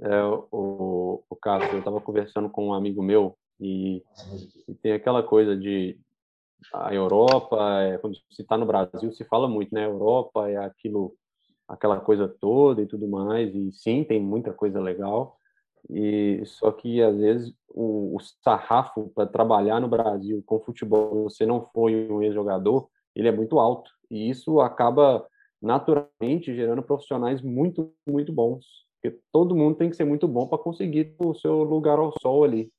É, 0.00 0.22
o, 0.50 1.22
o 1.28 1.36
Cássio, 1.36 1.72
eu 1.72 1.78
estava 1.78 2.00
conversando 2.00 2.48
com 2.48 2.68
um 2.68 2.74
amigo 2.74 3.02
meu 3.02 3.36
e, 3.60 4.02
e 4.68 4.74
tem 4.74 4.92
aquela 4.92 5.22
coisa 5.22 5.56
de 5.56 5.98
a 6.72 6.94
Europa, 6.94 7.82
é, 7.82 7.98
quando 7.98 8.16
se 8.30 8.42
está 8.42 8.56
no 8.56 8.66
Brasil, 8.66 9.12
se 9.12 9.24
fala 9.24 9.46
muito, 9.48 9.74
né? 9.74 9.84
Europa 9.84 10.48
é 10.48 10.56
aquilo 10.56 11.14
aquela 11.68 12.00
coisa 12.00 12.28
toda 12.28 12.82
e 12.82 12.86
tudo 12.86 13.08
mais, 13.08 13.54
e 13.54 13.72
sim, 13.72 14.04
tem 14.04 14.20
muita 14.20 14.52
coisa 14.52 14.80
legal, 14.80 15.36
e 15.90 16.42
só 16.46 16.70
que 16.72 17.02
às 17.02 17.16
vezes 17.16 17.54
o, 17.68 18.16
o 18.16 18.20
sarrafo 18.42 19.10
para 19.14 19.26
trabalhar 19.26 19.80
no 19.80 19.88
Brasil 19.88 20.42
com 20.46 20.60
futebol, 20.60 21.24
você 21.24 21.44
não 21.44 21.62
foi 21.72 22.10
um 22.10 22.22
ex-jogador, 22.22 22.88
ele 23.14 23.28
é 23.28 23.32
muito 23.32 23.58
alto, 23.58 23.90
e 24.10 24.28
isso 24.28 24.60
acaba 24.60 25.26
naturalmente 25.60 26.54
gerando 26.54 26.82
profissionais 26.82 27.40
muito, 27.42 27.92
muito 28.06 28.32
bons, 28.32 28.66
porque 29.00 29.18
todo 29.32 29.56
mundo 29.56 29.76
tem 29.76 29.90
que 29.90 29.96
ser 29.96 30.04
muito 30.04 30.26
bom 30.28 30.46
para 30.46 30.58
conseguir 30.58 31.14
o 31.18 31.34
seu 31.34 31.62
lugar 31.62 31.98
ao 31.98 32.12
sol 32.20 32.44
ali. 32.44 32.70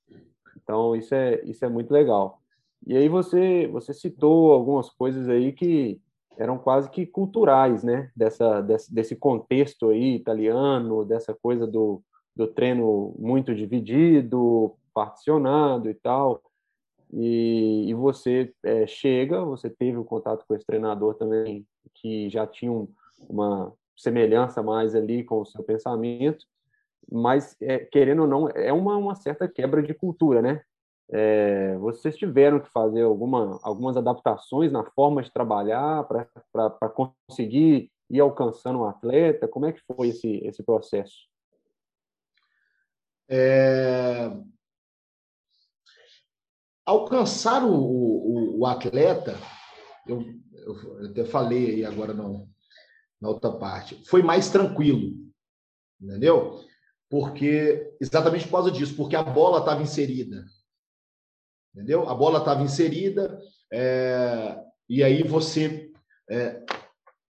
Então, 0.58 0.96
isso 0.96 1.14
é, 1.14 1.44
isso 1.44 1.64
é 1.64 1.70
muito 1.70 1.92
legal. 1.92 2.40
E 2.86 2.96
aí 2.96 3.08
você, 3.10 3.68
você 3.68 3.94
citou 3.94 4.52
algumas 4.52 4.90
coisas 4.90 5.28
aí 5.28 5.52
que 5.52 6.00
eram 6.38 6.58
quase 6.58 6.90
que 6.90 7.06
culturais, 7.06 7.84
né? 7.84 8.12
Dessa, 8.16 8.62
desse, 8.62 8.94
desse 8.94 9.16
contexto 9.16 9.90
aí 9.90 10.16
italiano, 10.16 11.06
dessa 11.06 11.34
coisa 11.34 11.66
do, 11.66 12.02
do 12.36 12.48
treino 12.48 13.16
muito 13.18 13.56
dividido, 13.56 14.76
particionado 14.94 15.90
e 15.90 15.94
tal. 15.94 16.42
E, 17.12 17.90
e 17.90 17.94
você 17.94 18.54
é, 18.64 18.86
chega, 18.88 19.44
você 19.44 19.70
teve 19.70 19.98
o 19.98 20.02
um 20.02 20.06
contato 20.06 20.46
com 20.48 20.56
esse 20.56 20.66
treinador 20.66 21.16
também, 21.16 21.66
que 21.94 22.30
já 22.30 22.46
tinha 22.46 22.72
um, 22.72 22.88
uma 23.30 23.72
semelhança 23.96 24.62
mais 24.62 24.96
ali 24.96 25.24
com 25.24 25.42
o 25.42 25.46
seu 25.46 25.64
pensamento, 25.64 26.46
mas, 27.10 27.56
é, 27.62 27.80
querendo 27.80 28.24
ou 28.24 28.28
não, 28.28 28.50
é 28.50 28.74
uma, 28.74 28.98
uma 28.98 29.16
certa 29.16 29.48
quebra 29.48 29.82
de 29.82 29.94
cultura, 29.94 30.42
né? 30.42 30.62
É, 31.12 31.78
vocês 31.78 32.18
tiveram 32.18 32.60
que 32.60 32.70
fazer 32.72 33.04
alguma, 33.04 33.60
algumas 33.62 33.96
adaptações 33.96 34.72
na 34.72 34.84
forma 34.84 35.22
de 35.22 35.32
trabalhar 35.32 36.04
para 36.06 36.90
conseguir 36.90 37.92
ir 38.10 38.20
alcançando 38.20 38.80
um 38.80 38.86
atleta? 38.86 39.48
Como 39.48 39.66
é 39.66 39.72
que 39.72 39.82
foi 39.96 40.10
esse, 40.10 40.38
esse 40.44 40.64
processo? 40.64 41.16
É... 43.30 44.32
Alcançar 46.86 47.64
o, 47.64 47.74
o, 47.74 48.60
o 48.60 48.66
atleta, 48.66 49.36
eu, 50.08 50.24
eu, 50.54 51.06
até 51.10 51.26
falei 51.26 51.76
aí 51.76 51.86
agora 51.86 52.14
no, 52.14 52.48
na 53.20 53.30
outra 53.30 53.52
parte, 53.52 54.04
foi 54.08 54.22
mais 54.22 54.50
tranquilo, 54.50 55.16
entendeu? 56.00 56.64
Porque, 57.10 57.96
exatamente 58.00 58.46
por 58.46 58.52
causa 58.52 58.72
disso, 58.72 58.96
porque 58.96 59.16
a 59.16 59.24
bola 59.24 59.60
estava 59.60 59.82
inserida 59.82 60.46
entendeu? 61.76 62.08
A 62.08 62.16
bola 62.16 62.40
estava 62.40 62.64
inserida, 62.64 63.38
é, 63.72 64.58
e 64.88 65.04
aí 65.04 65.24
você, 65.24 65.92
é, 66.30 66.64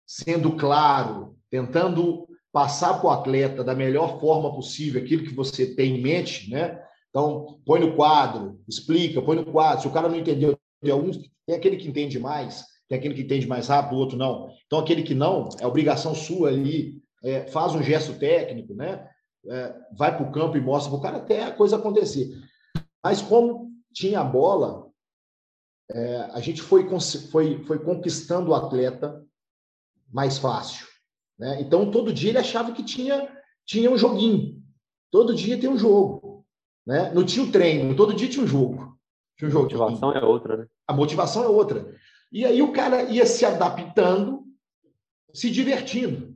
sendo 0.05 0.55
claro, 0.55 1.37
tentando 1.49 2.27
passar 2.51 2.95
para 2.95 3.07
o 3.07 3.11
atleta 3.11 3.63
da 3.63 3.75
melhor 3.75 4.19
forma 4.19 4.53
possível 4.53 5.01
aquilo 5.01 5.23
que 5.23 5.33
você 5.33 5.75
tem 5.75 5.97
em 5.97 6.01
mente, 6.01 6.49
né? 6.49 6.81
Então, 7.09 7.59
põe 7.65 7.79
no 7.79 7.95
quadro, 7.95 8.59
explica, 8.67 9.21
põe 9.21 9.35
no 9.35 9.45
quadro. 9.45 9.81
Se 9.81 9.87
o 9.87 9.91
cara 9.91 10.09
não 10.09 10.17
entendeu, 10.17 10.57
tem 10.81 10.91
alguns, 10.91 11.17
tem 11.45 11.55
aquele 11.55 11.77
que 11.77 11.87
entende 11.87 12.17
mais, 12.17 12.65
tem 12.89 12.97
aquele 12.97 13.13
que 13.13 13.21
entende 13.21 13.47
mais 13.47 13.67
rápido, 13.67 13.95
o 13.95 13.99
outro 13.99 14.17
não. 14.17 14.49
Então, 14.65 14.79
aquele 14.79 15.03
que 15.03 15.13
não, 15.13 15.49
é 15.59 15.67
obrigação 15.67 16.15
sua 16.15 16.49
ali, 16.49 17.01
é, 17.23 17.45
faz 17.47 17.75
um 17.75 17.83
gesto 17.83 18.17
técnico, 18.17 18.73
né? 18.73 19.07
É, 19.47 19.73
vai 19.97 20.15
para 20.15 20.27
o 20.27 20.31
campo 20.31 20.57
e 20.57 20.61
mostra 20.61 20.89
para 20.89 20.99
o 20.99 21.01
cara 21.01 21.17
até 21.17 21.43
a 21.43 21.51
coisa 21.51 21.75
acontecer. 21.75 22.29
Mas 23.03 23.21
como 23.21 23.70
tinha 23.93 24.21
a 24.21 24.23
bola, 24.23 24.89
é, 25.91 26.17
a 26.33 26.39
gente 26.39 26.61
foi, 26.61 26.87
foi, 27.31 27.63
foi 27.65 27.79
conquistando 27.79 28.51
o 28.51 28.55
atleta 28.55 29.25
mais 30.11 30.37
fácil. 30.37 30.87
Né? 31.37 31.61
Então, 31.61 31.89
todo 31.91 32.13
dia 32.13 32.29
ele 32.29 32.37
achava 32.37 32.71
que 32.71 32.83
tinha, 32.83 33.27
tinha 33.65 33.89
um 33.89 33.97
joguinho. 33.97 34.61
Todo 35.09 35.35
dia 35.35 35.59
tem 35.59 35.69
um 35.69 35.77
jogo. 35.77 36.45
Né? 36.85 37.11
Não 37.13 37.25
tinha 37.25 37.45
o 37.45 37.51
treino, 37.51 37.95
todo 37.95 38.13
dia 38.13 38.29
tinha 38.29 38.43
um 38.43 38.47
jogo. 38.47 38.97
Tinha 39.37 39.49
um 39.49 39.51
jogo. 39.51 39.65
A 39.65 39.89
motivação 39.89 40.13
é 40.13 40.23
outra, 40.23 40.57
né? 40.57 40.67
A 40.87 40.93
motivação 40.93 41.43
é 41.43 41.47
outra. 41.47 41.95
E 42.31 42.45
aí 42.45 42.61
o 42.61 42.71
cara 42.71 43.03
ia 43.03 43.25
se 43.25 43.45
adaptando, 43.45 44.43
se 45.33 45.49
divertindo. 45.49 46.33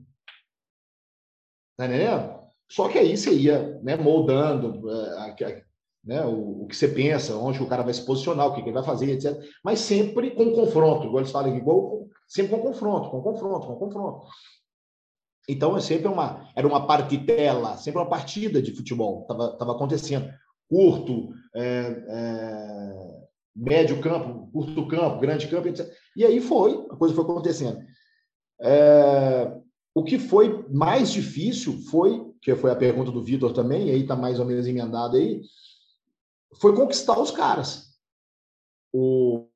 Tá 1.78 1.86
entendendo? 1.86 2.36
Só 2.70 2.89
que 2.89 2.97
aí 2.97 3.16
você 3.16 3.34
ia 3.34 3.80
né, 3.82 3.95
moldando, 3.95 4.89
é, 4.89 5.64
né? 6.06 6.24
O, 6.26 6.64
o, 6.64 6.68
que 6.68 6.76
você 6.76 6.88
pensa, 6.88 7.36
onde 7.36 7.62
o 7.62 7.68
cara 7.68 7.84
vai 7.84 7.93
se 7.93 8.06
posicionar, 8.06 8.47
o 8.47 8.53
que, 8.53 8.62
que 8.62 8.68
ele 8.68 8.76
vai 8.76 8.84
fazer, 8.84 9.10
etc. 9.10 9.38
Mas 9.64 9.80
sempre 9.80 10.32
com 10.32 10.53
confronto, 10.53 11.08
igual 11.08 11.22
eles 11.22 11.32
falam 11.32 11.49
aqui, 11.49 11.60
igual, 11.60 12.08
sempre 12.28 12.51
com 12.51 12.62
confronto, 12.62 13.10
com 13.10 13.22
confronto, 13.22 13.68
com 13.68 13.76
confronto. 13.76 14.28
Então, 15.49 15.76
é 15.78 15.82
sempre 15.82 16.08
uma, 16.08 16.49
era 16.56 16.68
uma 16.68 16.86
partitela, 16.86 17.78
sempre 17.78 17.99
uma 17.99 18.10
partida 18.10 18.62
de 18.62 18.76
futebol, 18.76 19.22
estava 19.22 19.58
tava 19.58 19.72
acontecendo. 19.74 20.32
Curto, 20.68 21.30
é, 21.56 22.03
é, 22.08 23.16
médio 23.56 24.01
campo, 24.01 24.49
curto 24.51 24.88
campo, 24.88 25.20
grande 25.20 25.47
campo, 25.47 25.68
etc. 25.68 25.88
E 26.16 26.26
aí 26.26 26.41
foi, 26.41 26.86
a 26.89 26.95
coisa 26.95 27.14
foi 27.14 27.24
acontecendo. 27.24 27.80
É, 28.62 29.51
o 29.93 30.03
que 30.03 30.18
foi 30.18 30.66
mais 30.70 31.12
difícil 31.12 31.80
foi, 31.89 32.26
que 32.41 32.56
foi 32.56 32.72
a 32.72 32.76
pergunta 32.76 33.12
do 33.12 33.24
Vitor 33.24 33.53
também, 33.53 33.88
e 33.88 33.91
aí 33.91 34.01
está 34.01 34.16
mais 34.16 34.39
ou 34.39 34.45
menos 34.45 34.68
emendado 34.68 35.16
aí, 35.16 35.41
foi 36.60 36.76
conquistar 36.76 37.20
os 37.20 37.32
caras. 37.32 37.95
O, 38.93 39.47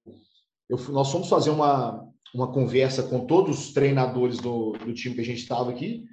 eu, 0.70 0.78
nós 0.89 1.12
fomos 1.12 1.30
fazer 1.30 1.50
uma, 1.50 2.08
uma 2.34 2.52
conversa 2.52 3.04
com 3.04 3.26
todos 3.26 3.60
os 3.60 3.74
treinadores 3.74 4.38
do, 4.38 4.74
do 4.74 4.93
time 4.93 5.16
que 5.16 5.22
a 5.22 5.26
gente 5.26 5.41
estava 5.41 5.70
aqui, 5.72 6.06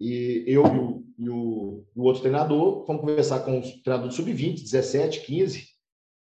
e 0.00 0.44
eu 0.46 0.64
e 0.66 0.78
o, 0.78 1.04
e 1.18 1.30
o, 1.30 1.86
o 1.94 2.02
outro 2.02 2.22
treinador 2.22 2.84
fomos 2.86 3.02
conversar 3.02 3.40
com 3.44 3.60
os 3.60 3.82
treinadores 3.82 4.16
sub-20, 4.16 4.62
17, 4.62 5.24
15, 5.24 5.68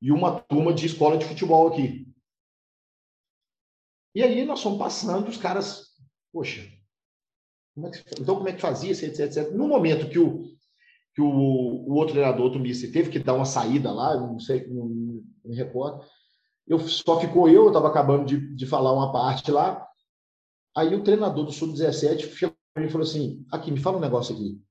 e 0.02 0.12
uma 0.12 0.40
turma 0.40 0.74
de 0.74 0.86
escola 0.86 1.18
de 1.18 1.26
futebol 1.26 1.68
aqui. 1.68 2.08
E 4.16 4.24
aí 4.24 4.46
nós 4.46 4.64
fomos 4.64 4.80
passando, 4.80 5.28
os 5.28 5.38
caras, 5.38 5.90
poxa, 6.32 6.68
como 7.76 7.88
é 7.88 7.92
que, 7.92 8.22
então 8.22 8.36
como 8.36 8.50
é 8.50 8.54
que 8.54 8.62
fazia, 8.62 8.92
etc, 8.92 9.20
etc. 9.20 9.52
No 9.52 9.68
momento 9.68 10.10
que 10.10 10.18
o, 10.18 10.57
que 11.18 11.22
o, 11.24 11.28
o 11.28 11.96
outro 11.96 12.14
treinador, 12.14 12.56
o 12.56 12.60
Mister, 12.60 12.92
teve 12.92 13.10
que 13.10 13.18
dar 13.18 13.34
uma 13.34 13.44
saída 13.44 13.92
lá, 13.92 14.16
não 14.16 14.40
sei, 14.40 14.68
não, 14.68 14.86
não 14.86 15.24
me 15.46 15.56
recordo, 15.56 16.06
eu, 16.68 16.78
só 16.78 17.20
ficou 17.20 17.50
eu, 17.50 17.64
eu 17.64 17.68
estava 17.70 17.88
acabando 17.88 18.26
de, 18.26 18.56
de 18.56 18.66
falar 18.68 18.94
uma 18.94 19.12
parte 19.12 19.50
lá, 19.50 19.84
aí 20.76 20.94
o 20.94 21.04
treinador 21.04 21.44
do 21.44 21.52
Sub-17 21.52 22.20
chegou 22.36 22.56
e 22.78 22.90
falou 22.90 23.02
assim, 23.02 23.44
aqui, 23.52 23.72
me 23.72 23.80
fala 23.80 23.98
um 23.98 24.02
negócio 24.02 24.36
aqui. 24.36 24.62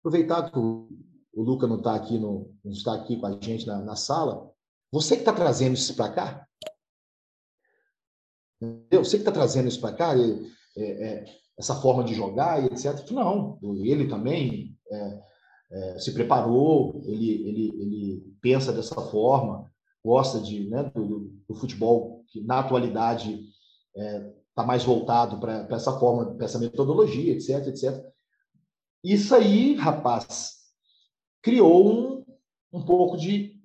Aproveitar 0.00 0.50
que 0.50 0.58
o, 0.58 0.88
o 1.32 1.42
Luca 1.44 1.68
não 1.68 1.78
está 1.78 1.94
aqui, 1.94 2.18
no, 2.18 2.52
não 2.64 2.72
está 2.72 2.94
aqui 2.94 3.16
com 3.16 3.26
a 3.26 3.40
gente 3.40 3.68
na, 3.68 3.78
na 3.78 3.94
sala, 3.94 4.50
você 4.90 5.14
que 5.14 5.22
está 5.22 5.32
trazendo 5.32 5.74
isso 5.74 5.94
para 5.94 6.12
cá? 6.12 6.48
Entendeu? 8.60 9.04
Você 9.04 9.16
que 9.16 9.22
está 9.22 9.30
trazendo 9.30 9.68
isso 9.68 9.80
para 9.80 9.94
cá, 9.94 10.12
é, 10.18 10.82
é, 10.82 11.24
essa 11.56 11.76
forma 11.76 12.02
de 12.02 12.14
jogar 12.14 12.60
e 12.60 12.66
etc. 12.66 13.08
Não, 13.12 13.60
ele 13.84 14.08
também 14.08 14.76
é, 14.90 15.22
é, 15.70 15.98
se 15.98 16.12
preparou, 16.12 17.00
ele, 17.04 17.30
ele, 17.48 17.68
ele 17.80 18.34
pensa 18.40 18.72
dessa 18.72 19.00
forma, 19.00 19.70
gosta 20.04 20.40
de, 20.40 20.68
né, 20.68 20.90
do, 20.94 21.32
do 21.48 21.54
futebol 21.54 22.24
que 22.28 22.40
na 22.40 22.60
atualidade 22.60 23.44
está 23.94 24.62
é, 24.62 24.66
mais 24.66 24.84
voltado 24.84 25.38
para 25.38 25.66
essa 25.70 25.98
forma, 25.98 26.34
para 26.34 26.44
essa 26.44 26.58
metodologia, 26.58 27.32
etc, 27.32 27.66
etc. 27.68 28.04
Isso 29.02 29.34
aí, 29.34 29.74
rapaz, 29.74 30.56
criou 31.42 31.90
um, 31.90 32.24
um 32.72 32.84
pouco 32.84 33.16
de, 33.16 33.60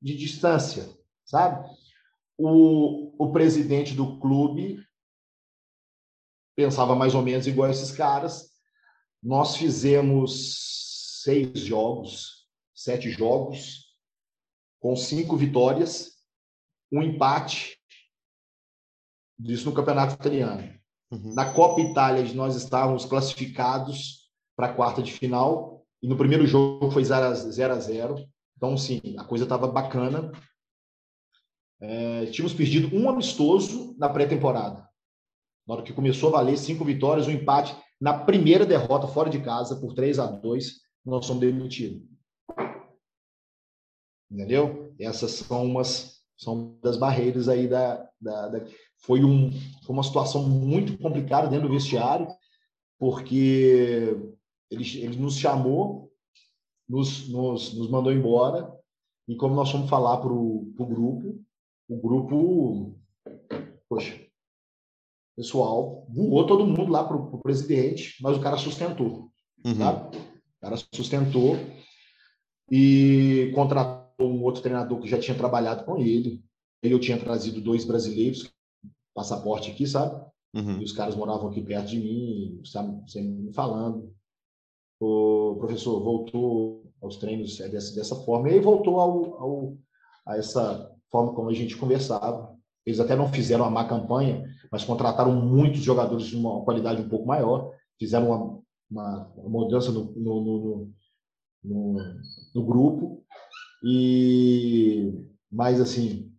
de 0.00 0.16
distância, 0.16 0.88
sabe? 1.24 1.68
O, 2.38 3.12
o 3.22 3.32
presidente 3.32 3.94
do 3.94 4.18
clube 4.18 4.82
pensava 6.56 6.94
mais 6.94 7.14
ou 7.14 7.22
menos 7.22 7.46
igual 7.46 7.68
a 7.68 7.70
esses 7.70 7.92
caras. 7.92 8.50
Nós 9.22 9.56
fizemos 9.56 11.22
seis 11.22 11.60
jogos, 11.60 12.46
sete 12.74 13.10
jogos, 13.10 13.94
com 14.80 14.96
cinco 14.96 15.36
vitórias, 15.36 16.12
um 16.90 17.02
empate, 17.02 17.78
isso 19.38 19.66
no 19.68 19.74
Campeonato 19.74 20.14
Italiano. 20.14 20.80
Uhum. 21.10 21.34
Na 21.34 21.52
Copa 21.52 21.80
Itália, 21.80 22.32
nós 22.34 22.56
estávamos 22.56 23.04
classificados 23.04 24.30
para 24.56 24.68
a 24.68 24.74
quarta 24.74 25.02
de 25.02 25.12
final, 25.12 25.86
e 26.02 26.08
no 26.08 26.16
primeiro 26.16 26.46
jogo 26.46 26.90
foi 26.90 27.04
0 27.04 27.26
a 27.26 27.34
0. 27.78 28.28
Então, 28.56 28.76
sim, 28.76 29.00
a 29.18 29.24
coisa 29.24 29.44
estava 29.44 29.66
bacana. 29.66 30.32
É, 31.80 32.26
tínhamos 32.26 32.54
perdido 32.54 32.94
um 32.96 33.08
amistoso 33.08 33.94
na 33.98 34.08
pré-temporada. 34.08 34.88
Na 35.66 35.74
hora 35.74 35.82
que 35.82 35.92
começou 35.92 36.30
a 36.30 36.32
valer 36.38 36.56
cinco 36.56 36.84
vitórias, 36.84 37.26
um 37.26 37.30
empate 37.30 37.76
na 38.00 38.18
primeira 38.18 38.64
derrota 38.64 39.06
fora 39.06 39.28
de 39.28 39.40
casa 39.40 39.76
por 39.76 39.94
3 39.94 40.18
a 40.18 40.26
2 40.26 40.80
nós 41.04 41.26
somos 41.26 41.40
demitidos. 41.40 42.02
Entendeu? 44.30 44.94
Essas 44.98 45.32
são 45.32 45.64
umas 45.64 46.20
são 46.40 46.78
das 46.80 46.96
barreiras 46.96 47.48
aí 47.50 47.68
da, 47.68 48.08
da, 48.18 48.48
da, 48.48 48.66
foi 49.04 49.22
um 49.22 49.52
foi 49.84 49.94
uma 49.94 50.02
situação 50.02 50.48
muito 50.48 50.96
complicada 50.96 51.48
dentro 51.48 51.68
do 51.68 51.74
vestiário 51.74 52.26
porque 52.98 54.16
ele, 54.70 55.02
ele 55.02 55.16
nos 55.18 55.36
chamou 55.36 56.10
nos, 56.88 57.28
nos, 57.28 57.74
nos 57.74 57.90
mandou 57.90 58.10
embora 58.10 58.72
e 59.28 59.36
como 59.36 59.54
nós 59.54 59.70
fomos 59.70 59.90
falar 59.90 60.16
para 60.16 60.32
o 60.32 60.72
grupo 60.78 61.44
o 61.88 62.00
grupo 62.00 62.98
poxa 63.86 64.18
pessoal 65.40 66.06
voou 66.08 66.46
todo 66.46 66.66
mundo 66.66 66.90
lá 66.90 67.04
para 67.04 67.16
o 67.16 67.38
presidente 67.38 68.16
mas 68.22 68.36
o 68.36 68.40
cara 68.40 68.56
sustentou 68.56 69.30
uhum. 69.64 69.74
sabe? 69.76 70.16
o 70.16 70.60
cara 70.60 70.76
sustentou 70.94 71.56
e 72.70 73.50
contratou 73.54 74.28
um 74.28 74.42
outro 74.42 74.62
treinador 74.62 75.00
que 75.00 75.08
já 75.08 75.18
tinha 75.18 75.36
trabalhado 75.36 75.84
com 75.84 75.98
ele. 75.98 76.42
Eu 76.82 77.00
tinha 77.00 77.18
trazido 77.18 77.60
dois 77.60 77.84
brasileiros, 77.84 78.52
passaporte 79.14 79.70
aqui, 79.70 79.86
sabe? 79.86 80.24
Uhum. 80.54 80.80
E 80.80 80.84
os 80.84 80.92
caras 80.92 81.16
moravam 81.16 81.48
aqui 81.48 81.60
perto 81.60 81.88
de 81.88 81.98
mim, 81.98 82.60
sabe, 82.64 83.10
sempre 83.10 83.30
me 83.30 83.52
falando. 83.52 84.14
O 85.00 85.56
professor 85.58 86.02
voltou 86.02 86.84
aos 87.00 87.16
treinos 87.16 87.58
é 87.60 87.68
dessa, 87.68 87.94
dessa 87.94 88.14
forma, 88.14 88.50
e 88.50 88.54
aí 88.54 88.60
voltou 88.60 89.00
ao, 89.00 89.40
ao, 89.40 89.78
a 90.26 90.36
essa 90.36 90.94
forma 91.10 91.32
como 91.32 91.48
a 91.48 91.54
gente 91.54 91.76
conversava. 91.76 92.54
Eles 92.84 93.00
até 93.00 93.14
não 93.14 93.32
fizeram 93.32 93.64
uma 93.64 93.70
má 93.70 93.84
campanha, 93.84 94.44
mas 94.70 94.84
contrataram 94.84 95.32
muitos 95.32 95.80
jogadores 95.80 96.26
de 96.26 96.36
uma 96.36 96.62
qualidade 96.62 97.02
um 97.02 97.08
pouco 97.08 97.26
maior, 97.26 97.72
fizeram 97.98 98.28
uma, 98.28 98.60
uma, 98.90 99.32
uma 99.36 99.60
mudança 99.60 99.92
no, 99.92 100.12
no, 100.16 100.90
no, 101.62 101.96
no, 102.54 102.64
grupo 102.64 103.22
e 103.84 105.12
mas 105.50 105.80
assim, 105.80 106.30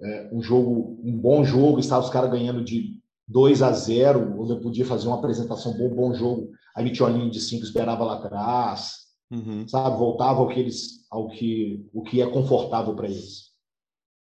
é, 0.00 0.30
um 0.32 0.42
jogo, 0.42 1.00
um 1.02 1.18
bom 1.18 1.44
jogo, 1.44 1.78
estava 1.78 2.04
os 2.04 2.10
caras 2.10 2.30
ganhando 2.30 2.62
de 2.62 3.00
2 3.26 3.62
a 3.62 3.72
0, 3.72 4.40
onde 4.40 4.52
eu 4.52 4.60
podia 4.60 4.84
fazer 4.84 5.08
uma 5.08 5.16
apresentação 5.16 5.76
bom, 5.76 5.88
bom 5.88 6.14
jogo. 6.14 6.50
A 6.76 6.82
Mitiolinho 6.82 7.30
de 7.30 7.40
5 7.40 7.64
esperava 7.64 8.04
lá 8.04 8.14
atrás, 8.14 8.96
uhum. 9.30 9.66
sabe? 9.66 9.96
Voltava 9.96 10.40
ao 10.40 10.48
que 10.48 10.60
eles, 10.60 11.06
ao 11.10 11.28
que, 11.28 11.88
o 11.92 12.02
que 12.02 12.20
é 12.20 12.26
confortável 12.26 12.94
para 12.94 13.08
eles. 13.08 13.53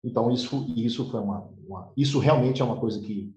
Então 0.08 0.32
isso, 0.32 0.66
isso 0.76 1.10
foi 1.10 1.20
uma, 1.20 1.42
uma, 1.68 1.92
isso 1.98 2.20
realmente 2.20 2.62
é 2.62 2.66
uma 2.66 2.80
coisa 2.80 3.00
que, 3.00 3.36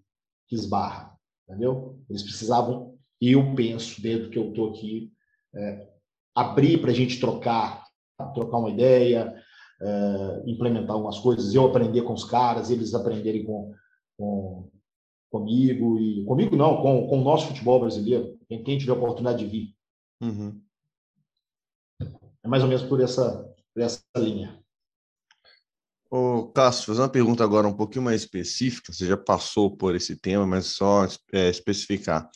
que 0.48 0.54
esbarra, 0.54 1.18
entendeu? 1.48 1.98
Eles 2.08 2.22
precisavam, 2.22 2.96
eu 3.20 3.54
penso, 3.54 4.00
desde 4.00 4.28
que 4.28 4.38
eu 4.38 4.50
estou 4.50 4.70
aqui, 4.70 5.12
é, 5.54 5.88
abrir 6.34 6.80
para 6.80 6.90
a 6.90 6.94
gente 6.94 7.18
trocar 7.18 7.90
trocar 8.34 8.58
uma 8.58 8.70
ideia, 8.70 9.34
é, 9.80 10.42
implementar 10.46 10.94
algumas 10.94 11.18
coisas, 11.18 11.54
eu 11.54 11.66
aprender 11.66 12.02
com 12.02 12.12
os 12.12 12.24
caras, 12.24 12.70
eles 12.70 12.94
aprenderem 12.94 13.44
com, 13.44 13.74
com 14.16 14.70
comigo 15.30 15.98
e 15.98 16.24
comigo 16.24 16.56
não, 16.56 16.82
com, 16.82 17.06
com 17.08 17.20
o 17.20 17.24
nosso 17.24 17.48
futebol 17.48 17.80
brasileiro, 17.80 18.38
quem, 18.48 18.62
quem 18.62 18.78
tiver 18.78 18.92
a 18.92 18.96
oportunidade 18.96 19.38
de 19.38 19.46
vir. 19.46 19.74
Uhum. 20.22 20.60
É 22.42 22.48
mais 22.48 22.62
ou 22.62 22.68
menos 22.68 22.84
por 22.84 23.00
essa, 23.00 23.54
por 23.72 23.82
essa 23.82 24.02
linha. 24.16 24.60
Ô, 26.12 26.48
Cássio, 26.48 26.86
fazer 26.86 27.02
uma 27.02 27.08
pergunta 27.08 27.44
agora 27.44 27.68
um 27.68 27.72
pouquinho 27.72 28.04
mais 28.04 28.22
específica. 28.22 28.92
Você 28.92 29.06
já 29.06 29.16
passou 29.16 29.76
por 29.76 29.94
esse 29.94 30.16
tema, 30.16 30.44
mas 30.44 30.66
só 30.66 31.06
é, 31.32 31.48
especificar. 31.48 32.28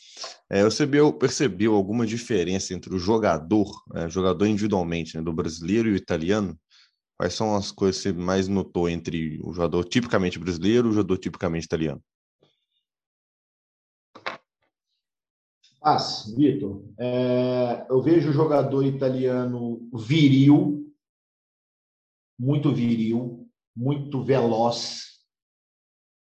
É, 0.49 0.63
você 0.63 0.87
percebeu 1.19 1.75
alguma 1.75 2.05
diferença 2.05 2.73
entre 2.73 2.95
o 2.95 2.97
jogador, 2.97 3.69
é, 3.93 4.09
jogador 4.09 4.45
individualmente, 4.45 5.17
né, 5.17 5.21
do 5.21 5.33
brasileiro 5.33 5.89
e 5.89 5.91
o 5.91 5.95
italiano? 5.97 6.57
Quais 7.17 7.33
são 7.33 7.53
as 7.53 7.69
coisas 7.69 8.01
que 8.01 8.09
você 8.09 8.13
mais 8.13 8.47
notou 8.47 8.87
entre 8.87 9.41
o 9.43 9.51
jogador 9.51 9.83
tipicamente 9.83 10.39
brasileiro 10.39 10.87
e 10.87 10.91
o 10.91 10.93
jogador 10.93 11.17
tipicamente 11.17 11.65
italiano? 11.65 12.01
Ah, 15.83 15.97
Vitor, 16.35 16.81
é, 16.97 17.85
eu 17.89 18.01
vejo 18.01 18.29
o 18.29 18.33
jogador 18.33 18.83
italiano 18.85 19.89
viril, 19.93 20.89
muito 22.39 22.73
viril, 22.73 23.44
muito 23.75 24.23
veloz. 24.23 25.19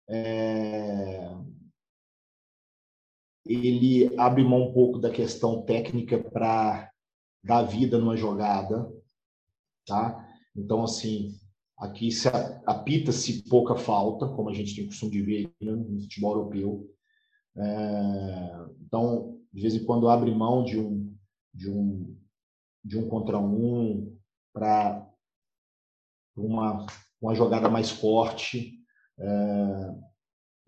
É... 0.09 1.31
Ele 3.47 4.15
abre 4.19 4.45
mão 4.45 4.69
um 4.69 4.73
pouco 4.73 4.99
da 4.99 5.11
questão 5.11 5.63
técnica 5.63 6.19
para 6.19 6.91
dar 7.43 7.63
vida 7.63 7.99
numa 7.99 8.17
jogada. 8.17 8.93
tá? 9.87 10.29
Então, 10.55 10.85
assim, 10.85 11.35
aqui 11.79 12.13
se 12.13 12.29
apita-se 12.67 13.49
pouca 13.49 13.75
falta, 13.77 14.29
como 14.29 14.51
a 14.51 14.55
gente 14.55 14.77
tem 14.77 14.87
costume 14.87 15.13
de 15.13 15.23
ver 15.23 15.53
no 15.61 16.01
futebol 16.01 16.37
europeu. 16.37 16.95
É, 17.57 18.67
então, 18.83 19.41
de 19.53 19.63
vez 19.63 19.75
em 19.75 19.85
quando 19.85 20.09
abre 20.09 20.31
mão 20.33 20.63
de 20.63 20.79
um, 20.79 21.17
de 21.53 21.71
um, 21.71 22.17
de 22.85 22.99
um 22.99 23.09
contra 23.09 23.39
um 23.39 24.17
para 24.53 25.09
uma, 26.37 26.87
uma 27.21 27.35
jogada 27.35 27.69
mais 27.69 27.91
forte. 27.91 28.75
É, 29.19 29.95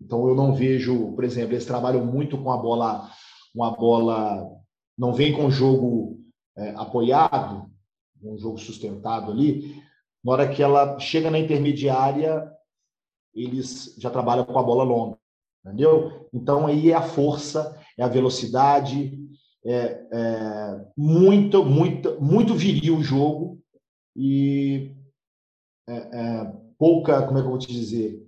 então, 0.01 0.27
eu 0.27 0.35
não 0.35 0.53
vejo, 0.53 1.13
por 1.13 1.23
exemplo, 1.23 1.53
eles 1.53 1.65
trabalham 1.65 2.05
muito 2.05 2.37
com 2.37 2.51
a 2.51 2.57
bola, 2.57 3.09
uma 3.55 3.71
bola, 3.71 4.49
não 4.97 5.13
vem 5.13 5.33
com 5.33 5.45
o 5.45 5.51
jogo 5.51 6.19
é, 6.57 6.69
apoiado, 6.71 7.71
um 8.21 8.37
jogo 8.37 8.57
sustentado 8.57 9.31
ali. 9.31 9.81
Na 10.23 10.31
hora 10.31 10.49
que 10.49 10.61
ela 10.61 10.99
chega 10.99 11.29
na 11.29 11.39
intermediária, 11.39 12.49
eles 13.33 13.95
já 13.97 14.09
trabalham 14.09 14.45
com 14.45 14.57
a 14.57 14.63
bola 14.63 14.83
longa, 14.83 15.17
entendeu? 15.65 16.29
Então 16.33 16.67
aí 16.67 16.91
é 16.91 16.95
a 16.95 17.01
força, 17.01 17.77
é 17.97 18.03
a 18.03 18.07
velocidade, 18.07 19.19
é, 19.65 20.07
é 20.11 20.85
muito, 20.95 21.65
muito, 21.65 22.21
muito 22.21 22.53
viril 22.53 22.97
o 22.97 23.03
jogo 23.03 23.59
e 24.15 24.95
é, 25.87 25.93
é, 25.93 26.53
pouca, 26.77 27.25
como 27.25 27.37
é 27.37 27.41
que 27.41 27.47
eu 27.47 27.51
vou 27.51 27.59
te 27.59 27.71
dizer, 27.71 28.25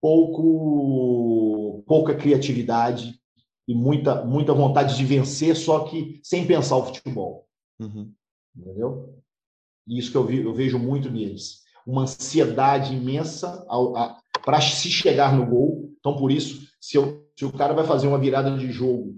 pouco, 0.00 1.82
pouca 1.86 2.14
criatividade 2.14 3.18
e 3.66 3.74
muita, 3.74 4.24
muita 4.24 4.52
vontade 4.52 4.96
de 4.96 5.04
vencer, 5.04 5.56
só 5.56 5.84
que 5.84 6.20
sem 6.22 6.46
pensar 6.46 6.76
o 6.76 6.86
futebol. 6.86 7.46
Uhum. 7.80 8.12
Entendeu? 8.56 9.18
Isso 9.88 10.10
que 10.10 10.16
eu, 10.16 10.24
vi, 10.26 10.42
eu, 10.42 10.54
vejo 10.54 10.78
muito 10.78 11.10
neles. 11.10 11.62
Uma 11.86 12.02
ansiedade 12.02 12.94
imensa 12.94 13.66
para 14.44 14.60
se 14.60 14.88
chegar 14.88 15.34
no 15.34 15.46
gol. 15.46 15.94
Então, 15.98 16.16
por 16.16 16.30
isso, 16.30 16.66
se, 16.80 16.96
eu, 16.96 17.26
se 17.38 17.44
o 17.44 17.52
cara 17.52 17.74
vai 17.74 17.86
fazer 17.86 18.06
uma 18.06 18.18
virada 18.18 18.56
de 18.56 18.70
jogo 18.70 19.16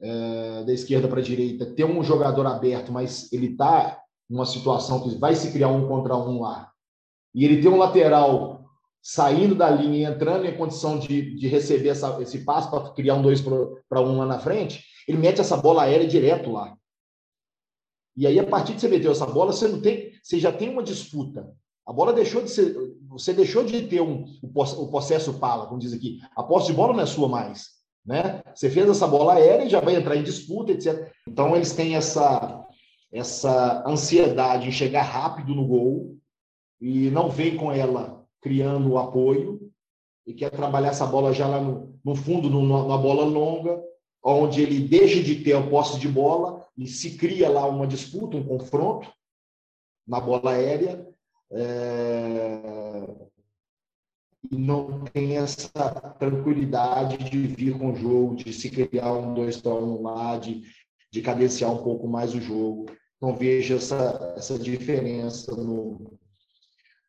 é, 0.00 0.64
da 0.64 0.72
esquerda 0.72 1.08
para 1.08 1.20
a 1.20 1.24
direita, 1.24 1.66
ter 1.66 1.84
um 1.84 2.02
jogador 2.02 2.46
aberto, 2.46 2.92
mas 2.92 3.32
ele 3.32 3.52
está 3.52 4.00
numa 4.28 4.46
situação 4.46 5.02
que 5.02 5.16
vai 5.16 5.34
se 5.34 5.52
criar 5.52 5.68
um 5.68 5.86
contra 5.86 6.16
um 6.16 6.40
lá, 6.40 6.70
e 7.34 7.44
ele 7.44 7.60
tem 7.60 7.70
um 7.70 7.76
lateral 7.76 8.64
saindo 9.02 9.54
da 9.54 9.70
linha 9.70 10.08
e 10.08 10.12
entrando 10.12 10.46
em 10.46 10.56
condição 10.56 10.98
de, 10.98 11.36
de 11.36 11.46
receber 11.46 11.90
essa, 11.90 12.20
esse 12.20 12.44
passo 12.44 12.68
para 12.70 12.90
criar 12.90 13.14
um 13.14 13.22
dois 13.22 13.40
para 13.40 14.00
um 14.00 14.18
lá 14.18 14.26
na 14.26 14.40
frente, 14.40 14.84
ele 15.06 15.18
mete 15.18 15.40
essa 15.40 15.56
bola 15.56 15.84
aérea 15.84 16.08
direto 16.08 16.50
lá. 16.50 16.76
E 18.16 18.26
aí, 18.26 18.40
a 18.40 18.46
partir 18.46 18.74
de 18.74 18.80
você 18.80 18.88
meter 18.88 19.10
essa 19.10 19.26
bola, 19.26 19.52
você 19.52 19.68
não 19.68 19.80
tem, 19.80 20.12
você 20.22 20.40
já 20.40 20.50
tem 20.50 20.70
uma 20.70 20.82
disputa. 20.82 21.48
A 21.86 21.92
bola 21.92 22.12
deixou 22.12 22.42
de 22.42 22.50
ser, 22.50 22.74
você 23.06 23.32
deixou 23.32 23.62
de 23.62 23.82
ter 23.82 24.00
um, 24.00 24.24
o 24.42 24.88
processo 24.88 25.34
pala, 25.34 25.66
como 25.66 25.78
diz 25.78 25.92
aqui. 25.92 26.18
A 26.34 26.42
posse 26.42 26.68
de 26.68 26.72
bola 26.72 26.92
não 26.92 27.02
é 27.02 27.06
sua 27.06 27.28
mais, 27.28 27.68
né? 28.04 28.42
Você 28.52 28.68
fez 28.68 28.88
essa 28.88 29.06
bola 29.06 29.34
aérea 29.34 29.66
e 29.66 29.68
já 29.68 29.80
vai 29.80 29.94
entrar 29.94 30.16
em 30.16 30.24
disputa, 30.24 30.72
etc. 30.72 31.12
Então 31.28 31.54
eles 31.54 31.72
têm 31.72 31.94
essa 31.94 32.65
essa 33.16 33.82
ansiedade 33.86 34.68
em 34.68 34.72
chegar 34.72 35.02
rápido 35.02 35.54
no 35.54 35.66
gol 35.66 36.18
e 36.80 37.10
não 37.10 37.30
vem 37.30 37.56
com 37.56 37.72
ela 37.72 38.24
criando 38.40 38.90
o 38.90 38.98
apoio 38.98 39.72
e 40.26 40.34
quer 40.34 40.50
trabalhar 40.50 40.88
essa 40.88 41.06
bola 41.06 41.32
já 41.32 41.46
lá 41.46 41.60
no, 41.60 41.98
no 42.04 42.14
fundo, 42.14 42.50
numa 42.50 42.98
bola 42.98 43.24
longa, 43.24 43.82
onde 44.22 44.60
ele 44.60 44.80
deixa 44.80 45.22
de 45.22 45.42
ter 45.42 45.54
a 45.54 45.66
posse 45.66 45.98
de 45.98 46.08
bola 46.08 46.66
e 46.76 46.86
se 46.86 47.16
cria 47.16 47.48
lá 47.48 47.66
uma 47.66 47.86
disputa, 47.86 48.36
um 48.36 48.44
confronto 48.44 49.10
na 50.06 50.20
bola 50.20 50.52
aérea. 50.52 51.08
É... 51.50 53.26
E 54.50 54.56
não 54.56 55.04
tem 55.04 55.38
essa 55.38 55.68
tranquilidade 56.18 57.18
de 57.18 57.46
vir 57.48 57.76
com 57.78 57.90
o 57.90 57.96
jogo, 57.96 58.36
de 58.36 58.52
se 58.52 58.70
criar 58.70 59.12
um 59.12 59.34
dois 59.34 59.60
para 59.60 59.74
um 59.74 60.02
lá, 60.02 60.38
de, 60.38 60.62
de 61.10 61.22
cadenciar 61.22 61.72
um 61.72 61.82
pouco 61.82 62.06
mais 62.06 62.34
o 62.34 62.40
jogo. 62.40 62.86
Então 63.16 63.34
vejo 63.34 63.74
essa, 63.74 64.34
essa 64.36 64.58
diferença 64.58 65.54
no, 65.56 66.18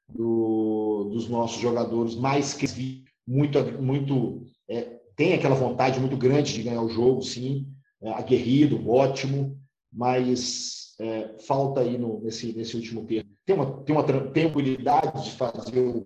do, 0.07 1.09
dos 1.11 1.27
nossos 1.27 1.59
jogadores, 1.59 2.15
mais 2.15 2.53
que 2.53 3.03
muito, 3.27 3.59
muito 3.81 4.45
é, 4.69 4.99
tem 5.15 5.33
aquela 5.33 5.55
vontade 5.55 5.99
muito 5.99 6.15
grande 6.15 6.53
de 6.53 6.63
ganhar 6.63 6.81
o 6.81 6.89
jogo, 6.89 7.21
sim, 7.21 7.67
é, 8.01 8.11
aguerrido, 8.11 8.89
ótimo, 8.89 9.59
mas 9.91 10.95
é, 10.99 11.35
falta 11.45 11.81
aí 11.81 11.97
no, 11.97 12.21
nesse, 12.21 12.53
nesse 12.53 12.75
último 12.75 13.05
termo. 13.05 13.29
Tem 13.45 13.55
uma, 13.55 13.83
tem 13.83 13.95
uma 13.95 14.03
tranquilidade 14.03 15.23
de 15.23 15.31
fazer 15.31 15.79
o, 15.79 16.05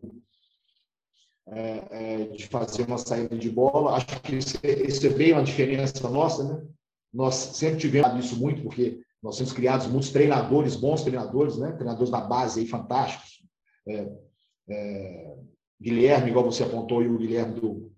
é, 1.48 1.88
é, 1.92 2.26
de 2.28 2.48
fazer 2.48 2.84
uma 2.84 2.98
saída 2.98 3.38
de 3.38 3.50
bola. 3.50 3.96
Acho 3.96 4.22
que 4.22 4.36
isso, 4.36 4.58
é, 4.64 4.84
isso 4.84 5.06
é 5.06 5.10
bem 5.10 5.34
uma 5.34 5.44
diferença 5.44 6.10
nossa, 6.10 6.44
né? 6.44 6.66
Nós 7.14 7.36
sempre 7.36 7.80
tivemos 7.80 8.26
isso 8.26 8.40
muito, 8.40 8.62
porque 8.64 9.02
nós 9.22 9.38
temos 9.38 9.54
criados 9.54 9.88
muitos 9.88 10.10
treinadores, 10.10 10.76
bons 10.76 11.04
treinadores, 11.04 11.58
né? 11.58 11.72
Treinadores 11.74 12.10
da 12.10 12.22
base 12.22 12.60
aí 12.60 12.68
fantásticos. 12.68 13.44
É, 13.88 14.12
é, 14.70 15.38
Guilherme, 15.80 16.30
igual 16.30 16.46
você 16.46 16.64
apontou, 16.64 17.04
e 17.04 17.08
o 17.08 17.18
Guilherme 17.18 17.60
do, 17.60 17.92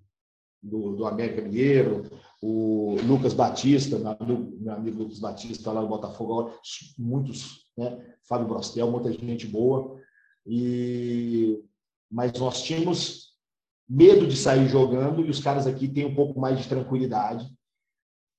do, 0.61 0.95
do 0.95 1.05
América 1.05 1.41
Mineiro, 1.41 2.03
o 2.41 2.95
Lucas 3.05 3.33
Batista, 3.33 3.97
meu 4.27 4.73
amigo, 4.73 5.03
Lucas 5.03 5.19
Batista 5.19 5.71
lá 5.71 5.81
no 5.81 5.87
Botafogo, 5.87 6.51
muitos, 6.97 7.65
né? 7.77 8.15
Fábio 8.27 8.47
Brostel, 8.47 8.91
muita 8.91 9.11
gente 9.11 9.47
boa. 9.47 9.99
E 10.45 11.63
mas 12.11 12.31
nós 12.33 12.61
tínhamos 12.61 13.33
medo 13.89 14.27
de 14.27 14.37
sair 14.37 14.67
jogando 14.67 15.25
e 15.25 15.29
os 15.29 15.39
caras 15.39 15.65
aqui 15.65 15.87
têm 15.87 16.05
um 16.05 16.13
pouco 16.13 16.39
mais 16.39 16.59
de 16.59 16.69
tranquilidade. 16.69 17.51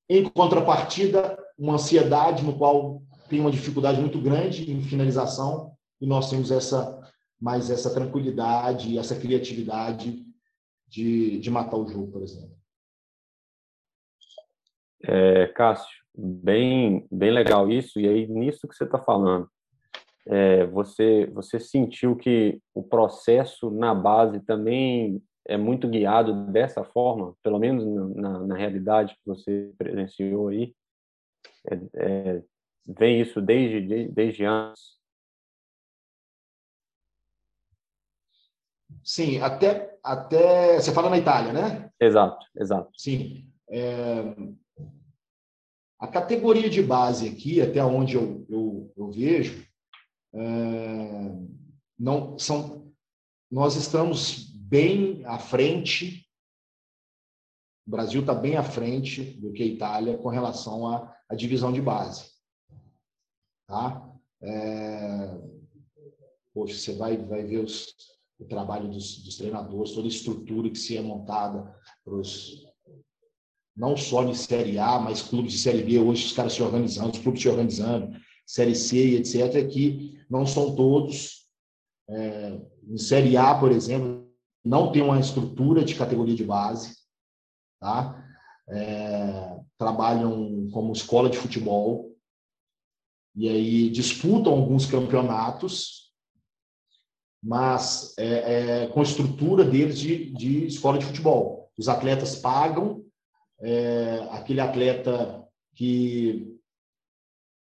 Em 0.08 0.28
contrapartida, 0.28 1.36
uma 1.56 1.74
ansiedade 1.74 2.44
no 2.44 2.56
qual 2.56 3.02
tem 3.28 3.40
uma 3.40 3.50
dificuldade 3.50 4.00
muito 4.00 4.20
grande 4.20 4.70
em 4.70 4.82
finalização 4.82 5.72
e 6.00 6.06
nós 6.06 6.28
temos 6.30 6.50
essa 6.50 7.00
mais 7.40 7.68
essa 7.68 7.92
tranquilidade, 7.92 8.96
essa 8.96 9.18
criatividade 9.18 10.24
de, 10.88 11.38
de 11.38 11.50
matar 11.50 11.76
o 11.76 11.86
jogo, 11.86 12.12
por 12.12 12.22
exemplo. 12.22 12.56
É, 15.02 15.48
Cássio, 15.48 15.94
bem, 16.16 17.06
bem 17.10 17.30
legal 17.30 17.70
isso. 17.70 18.00
E 18.00 18.08
aí, 18.08 18.26
nisso 18.26 18.66
que 18.66 18.74
você 18.74 18.84
está 18.84 18.98
falando, 18.98 19.46
é, 20.26 20.64
você, 20.66 21.26
você 21.34 21.60
sentiu 21.60 22.16
que 22.16 22.60
o 22.72 22.82
processo 22.82 23.70
na 23.70 23.94
base 23.94 24.40
também 24.40 25.22
é 25.46 25.58
muito 25.58 25.86
guiado 25.86 26.46
dessa 26.46 26.82
forma, 26.82 27.34
pelo 27.42 27.58
menos 27.58 27.84
na, 28.16 28.38
na 28.38 28.56
realidade 28.56 29.14
que 29.14 29.26
você 29.26 29.70
presenciou 29.76 30.48
aí? 30.48 30.74
É, 31.70 31.74
é, 31.94 32.42
vem 32.86 33.20
isso 33.20 33.40
desde, 33.40 34.08
desde 34.08 34.44
antes? 34.44 34.94
Sim, 39.02 39.40
até, 39.40 39.98
até. 40.02 40.80
Você 40.80 40.92
fala 40.92 41.10
na 41.10 41.18
Itália, 41.18 41.52
né? 41.52 41.90
Exato, 42.00 42.46
exato. 42.56 42.90
Sim. 42.96 43.50
É, 43.68 44.34
a 45.98 46.06
categoria 46.06 46.68
de 46.68 46.82
base 46.82 47.28
aqui, 47.28 47.60
até 47.60 47.82
onde 47.84 48.14
eu, 48.14 48.46
eu, 48.48 48.92
eu 48.96 49.10
vejo, 49.10 49.66
é, 50.34 50.40
não 51.98 52.38
são, 52.38 52.92
nós 53.50 53.76
estamos 53.76 54.50
bem 54.54 55.24
à 55.24 55.38
frente, 55.38 56.28
o 57.86 57.90
Brasil 57.90 58.20
está 58.20 58.34
bem 58.34 58.56
à 58.56 58.62
frente 58.62 59.22
do 59.22 59.52
que 59.52 59.62
a 59.62 59.66
Itália 59.66 60.18
com 60.18 60.28
relação 60.28 60.86
à, 60.86 61.13
à 61.28 61.34
divisão 61.34 61.72
de 61.72 61.80
base. 61.80 62.30
Tá? 63.66 64.10
É, 64.42 65.40
poxa, 66.52 66.74
você 66.74 66.94
vai, 66.94 67.16
vai 67.16 67.44
ver 67.44 67.64
os, 67.64 67.94
o 68.38 68.44
trabalho 68.44 68.88
dos, 68.88 69.22
dos, 69.24 69.36
treinadores, 69.36 69.92
toda 69.92 70.06
a 70.06 70.08
estrutura 70.08 70.70
que 70.70 70.78
se 70.78 70.96
é 70.96 71.00
montada 71.00 71.74
para 72.04 72.14
os 72.14 72.64
não 73.76 73.96
só 73.96 74.22
de 74.22 74.36
Série 74.36 74.78
A, 74.78 75.00
mas 75.00 75.22
clubes 75.22 75.52
de 75.52 75.58
Série 75.58 75.82
B, 75.82 75.98
hoje 75.98 76.26
os 76.26 76.32
caras 76.32 76.52
se 76.52 76.62
organizando, 76.62 77.10
os 77.10 77.18
clubes 77.18 77.42
se 77.42 77.48
organizando, 77.48 78.16
Série 78.46 78.74
C 78.74 79.04
e 79.04 79.16
etc., 79.16 79.66
que 79.68 80.24
não 80.30 80.46
são 80.46 80.76
todos. 80.76 81.48
É, 82.08 82.60
em 82.86 82.98
Série 82.98 83.36
A, 83.36 83.54
por 83.58 83.72
exemplo, 83.72 84.30
não 84.64 84.92
tem 84.92 85.02
uma 85.02 85.18
estrutura 85.18 85.84
de 85.84 85.94
categoria 85.94 86.36
de 86.36 86.44
base, 86.44 86.96
tá? 87.80 88.22
É, 88.68 89.58
trabalham 89.84 90.70
como 90.70 90.94
escola 90.94 91.28
de 91.28 91.36
futebol, 91.36 92.16
e 93.36 93.48
aí 93.48 93.90
disputam 93.90 94.54
alguns 94.54 94.86
campeonatos, 94.86 96.10
mas 97.42 98.14
é, 98.18 98.84
é, 98.84 98.86
com 98.86 99.02
estrutura 99.02 99.62
deles 99.62 99.98
de, 99.98 100.32
de 100.32 100.66
escola 100.66 100.98
de 100.98 101.04
futebol. 101.04 101.70
Os 101.76 101.88
atletas 101.88 102.36
pagam, 102.36 103.04
é, 103.60 104.26
aquele 104.30 104.60
atleta 104.60 105.46
que, 105.74 106.58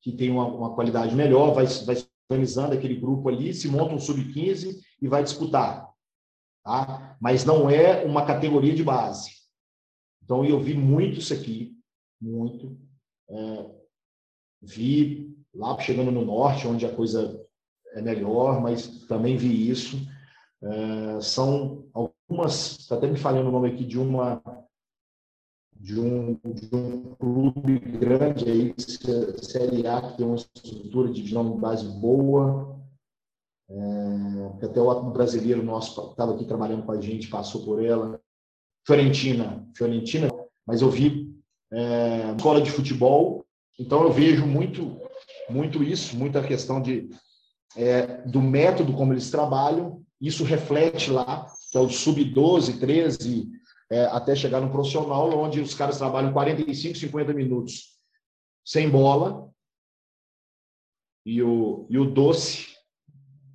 que 0.00 0.12
tem 0.12 0.30
uma, 0.30 0.46
uma, 0.46 0.74
qualidade 0.74 1.16
melhor 1.16 1.54
vai, 1.54 1.66
vai 1.66 1.96
organizando 2.30 2.74
aquele 2.74 2.94
grupo 2.94 3.28
ali, 3.28 3.52
se 3.52 3.66
monta 3.66 3.94
um 3.94 3.98
sub-15 3.98 4.78
e 5.00 5.08
vai 5.08 5.24
disputar. 5.24 5.90
Tá? 6.62 7.16
Mas 7.20 7.44
não 7.44 7.68
é 7.68 8.04
uma 8.04 8.24
categoria 8.24 8.74
de 8.74 8.84
base. 8.84 9.32
Então, 10.22 10.44
eu 10.44 10.60
vi 10.60 10.74
muito 10.74 11.18
isso 11.18 11.34
aqui, 11.34 11.76
muito. 12.22 12.78
É, 13.28 13.70
vi 14.62 15.36
lá 15.54 15.78
chegando 15.80 16.10
no 16.10 16.24
norte, 16.24 16.66
onde 16.66 16.86
a 16.86 16.94
coisa 16.94 17.44
é 17.94 18.00
melhor, 18.00 18.60
mas 18.60 19.06
também 19.06 19.36
vi 19.36 19.68
isso. 19.68 19.96
É, 20.62 21.20
são 21.20 21.88
algumas, 21.92 22.78
está 22.78 22.94
até 22.94 23.08
me 23.08 23.18
falando 23.18 23.48
o 23.48 23.52
nome 23.52 23.70
aqui 23.70 23.84
de 23.84 23.98
uma 23.98 24.40
de 25.74 25.98
um, 25.98 26.34
de 26.44 26.76
um 26.76 27.14
clube 27.16 27.80
grande 27.80 28.48
aí, 28.48 28.74
Série 28.78 29.84
A, 29.84 30.00
que 30.00 30.16
tem 30.16 30.24
uma 30.24 30.36
estrutura 30.36 31.08
de 31.08 31.14
divisão 31.14 31.58
base 31.58 31.88
boa. 31.98 32.80
É, 33.68 34.64
até 34.64 34.80
o 34.80 35.10
brasileiro 35.10 35.60
nosso 35.60 36.12
estava 36.12 36.34
aqui 36.34 36.44
trabalhando 36.44 36.84
com 36.84 36.92
a 36.92 37.00
gente, 37.00 37.28
passou 37.28 37.64
por 37.64 37.82
ela. 37.82 38.20
Fiorentina, 38.86 39.68
Fiorentina, 39.76 40.28
mas 40.64 40.82
eu 40.82 40.90
vi 40.90 41.31
é, 41.72 42.34
escola 42.36 42.60
de 42.60 42.70
futebol, 42.70 43.44
então 43.78 44.02
eu 44.02 44.12
vejo 44.12 44.46
muito, 44.46 45.00
muito 45.48 45.82
isso, 45.82 46.16
muita 46.16 46.42
questão 46.42 46.80
de 46.80 47.08
é, 47.76 48.22
do 48.26 48.40
método 48.40 48.92
como 48.92 49.12
eles 49.12 49.30
trabalham. 49.30 50.02
Isso 50.20 50.44
reflete 50.44 51.10
lá, 51.10 51.46
que 51.70 51.76
é 51.76 51.80
o 51.80 51.88
sub-12, 51.88 52.78
13, 52.78 53.50
é, 53.90 54.04
até 54.06 54.36
chegar 54.36 54.60
no 54.60 54.70
profissional, 54.70 55.30
onde 55.36 55.60
os 55.60 55.74
caras 55.74 55.98
trabalham 55.98 56.32
45, 56.32 56.96
50 56.98 57.32
minutos 57.32 57.92
sem 58.64 58.88
bola. 58.88 59.50
E 61.24 61.42
o, 61.42 61.86
e 61.88 61.98
o 61.98 62.04
doce, 62.04 62.68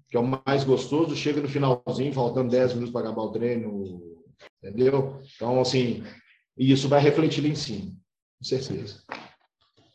que 0.10 0.16
é 0.16 0.20
o 0.20 0.42
mais 0.46 0.64
gostoso, 0.64 1.16
chega 1.16 1.42
no 1.42 1.50
finalzinho, 1.50 2.14
faltando 2.14 2.50
10 2.50 2.74
minutos 2.74 2.92
para 2.92 3.02
acabar 3.02 3.24
o 3.24 3.32
treino. 3.32 4.18
Entendeu? 4.64 5.20
Então, 5.36 5.60
assim, 5.60 6.04
isso 6.58 6.88
vai 6.88 7.02
refletir 7.02 7.42
lá 7.42 7.50
em 7.50 7.56
cima, 7.56 7.92
com 8.38 8.44
certeza. 8.44 9.02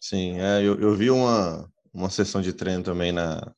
Sim, 0.01 0.40
é, 0.40 0.62
eu, 0.62 0.80
eu 0.80 0.95
vi 0.97 1.11
uma, 1.11 1.70
uma 1.93 2.11
sessão 2.11 2.40
de 2.40 2.53
treino 2.53 2.82
também 2.82 3.12
na, 3.12 3.55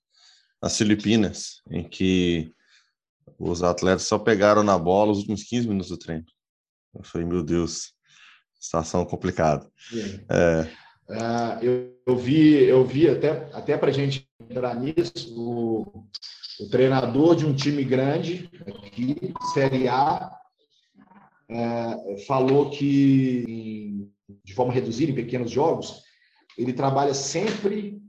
nas 0.63 0.77
Filipinas, 0.77 1.63
em 1.71 1.89
que 1.89 2.53
os 3.39 3.63
atletas 3.63 4.05
só 4.05 4.19
pegaram 4.19 4.63
na 4.63 4.79
bola 4.79 5.13
os 5.13 5.19
últimos 5.19 5.43
15 5.45 5.69
minutos 5.69 5.91
do 5.91 5.99
treino. 5.99 6.25
Eu 6.95 7.03
falei, 7.03 7.27
meu 7.27 7.43
Deus, 7.43 7.95
situação 8.61 9.05
complicada. 9.05 9.69
É. 10.29 10.85
Uh, 11.07 11.65
eu, 11.65 12.01
eu, 12.07 12.17
vi, 12.17 12.55
eu 12.65 12.85
vi 12.85 13.09
até, 13.09 13.51
até 13.53 13.77
para 13.77 13.91
a 13.91 13.93
gente 13.93 14.27
entrar 14.41 14.75
nisso, 14.75 15.35
o, 15.39 16.07
o, 16.61 16.69
treinador 16.71 17.37
de 17.37 17.45
um 17.45 17.55
time 17.55 17.85
grande 17.85 18.51
aqui, 18.67 19.35
Série 19.53 19.87
A, 19.87 20.31
uh, 21.51 22.27
falou 22.27 22.71
que 22.71 24.09
de 24.45 24.55
forma 24.55 24.73
reduzida 24.73 25.13
em 25.13 25.15
pequenos 25.15 25.51
jogos, 25.51 26.03
ele 26.57 26.73
trabalha 26.73 27.15
sempre, 27.15 28.01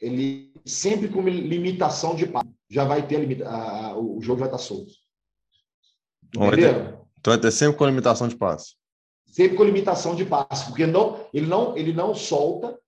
ele 0.00 0.52
sempre 0.64 1.08
com 1.08 1.22
limitação 1.22 2.14
de 2.14 2.26
passo. 2.26 2.48
Já 2.70 2.84
vai 2.84 3.06
ter 3.06 3.20
limita, 3.20 3.48
a, 3.48 3.96
o 3.98 4.20
jogo 4.20 4.40
vai 4.40 4.48
estar 4.48 4.58
solto. 4.58 4.92
Então 7.18 7.32
vai 7.32 7.40
ter 7.40 7.50
sempre 7.50 7.78
com 7.78 7.86
limitação 7.86 8.28
de 8.28 8.36
passe. 8.36 8.74
Sempre 9.26 9.56
com 9.56 9.64
limitação 9.64 10.14
de 10.14 10.24
passe, 10.24 10.66
porque 10.66 10.86
não, 10.86 11.26
ele 11.32 11.46
não, 11.46 11.76
ele 11.76 11.92
não 11.92 12.14
solta. 12.14 12.78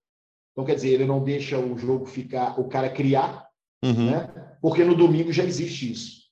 Então 0.52 0.64
quer 0.64 0.74
dizer, 0.74 0.90
ele 0.90 1.04
não 1.04 1.22
deixa 1.22 1.58
o 1.58 1.76
jogo 1.76 2.06
ficar, 2.06 2.58
o 2.58 2.68
cara 2.68 2.88
criar, 2.88 3.46
uhum. 3.84 4.10
né? 4.10 4.56
Porque 4.60 4.84
no 4.84 4.94
domingo 4.94 5.32
já 5.32 5.44
existe 5.44 5.92
isso. 5.92 6.25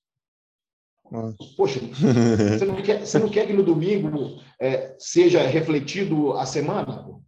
Poxa, 1.56 1.80
você 1.80 2.64
não, 2.64 2.82
quer, 2.82 3.06
você 3.06 3.18
não 3.18 3.28
quer 3.28 3.46
que 3.46 3.52
no 3.52 3.62
domingo 3.62 4.42
é, 4.60 4.96
seja 4.98 5.46
refletido 5.46 6.32
a 6.32 6.44
semana? 6.44 7.20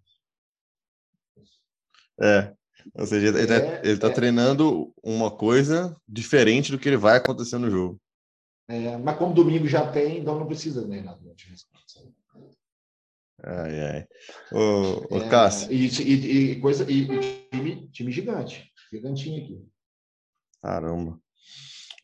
É. 2.20 2.52
Ou 2.94 3.06
seja, 3.06 3.28
ele 3.28 3.40
está 3.40 3.54
é, 3.54 3.96
tá 3.96 4.08
é, 4.08 4.12
treinando 4.12 4.92
uma 5.02 5.30
coisa 5.30 5.96
diferente 6.08 6.72
do 6.72 6.78
que 6.78 6.88
ele 6.88 6.96
vai 6.96 7.16
acontecer 7.16 7.58
no 7.58 7.70
jogo. 7.70 8.00
É, 8.68 8.96
mas 8.96 9.16
como 9.16 9.34
domingo 9.34 9.66
já 9.68 9.90
tem, 9.90 10.18
então 10.18 10.38
não 10.38 10.46
precisa 10.46 10.86
nem 10.86 11.02
nada. 11.02 11.20
Ai, 13.44 13.80
ai. 13.80 14.08
Ô, 14.50 15.14
ô 15.14 15.18
é, 15.18 15.28
Cássio. 15.28 15.72
E, 15.72 15.86
e, 15.86 16.52
e, 16.52 16.60
coisa, 16.60 16.90
e, 16.90 17.06
time, 17.50 17.88
time 17.88 18.10
gigante. 18.10 18.72
Gigantinho 18.90 19.44
aqui. 19.44 19.68
Caramba. 20.62 21.20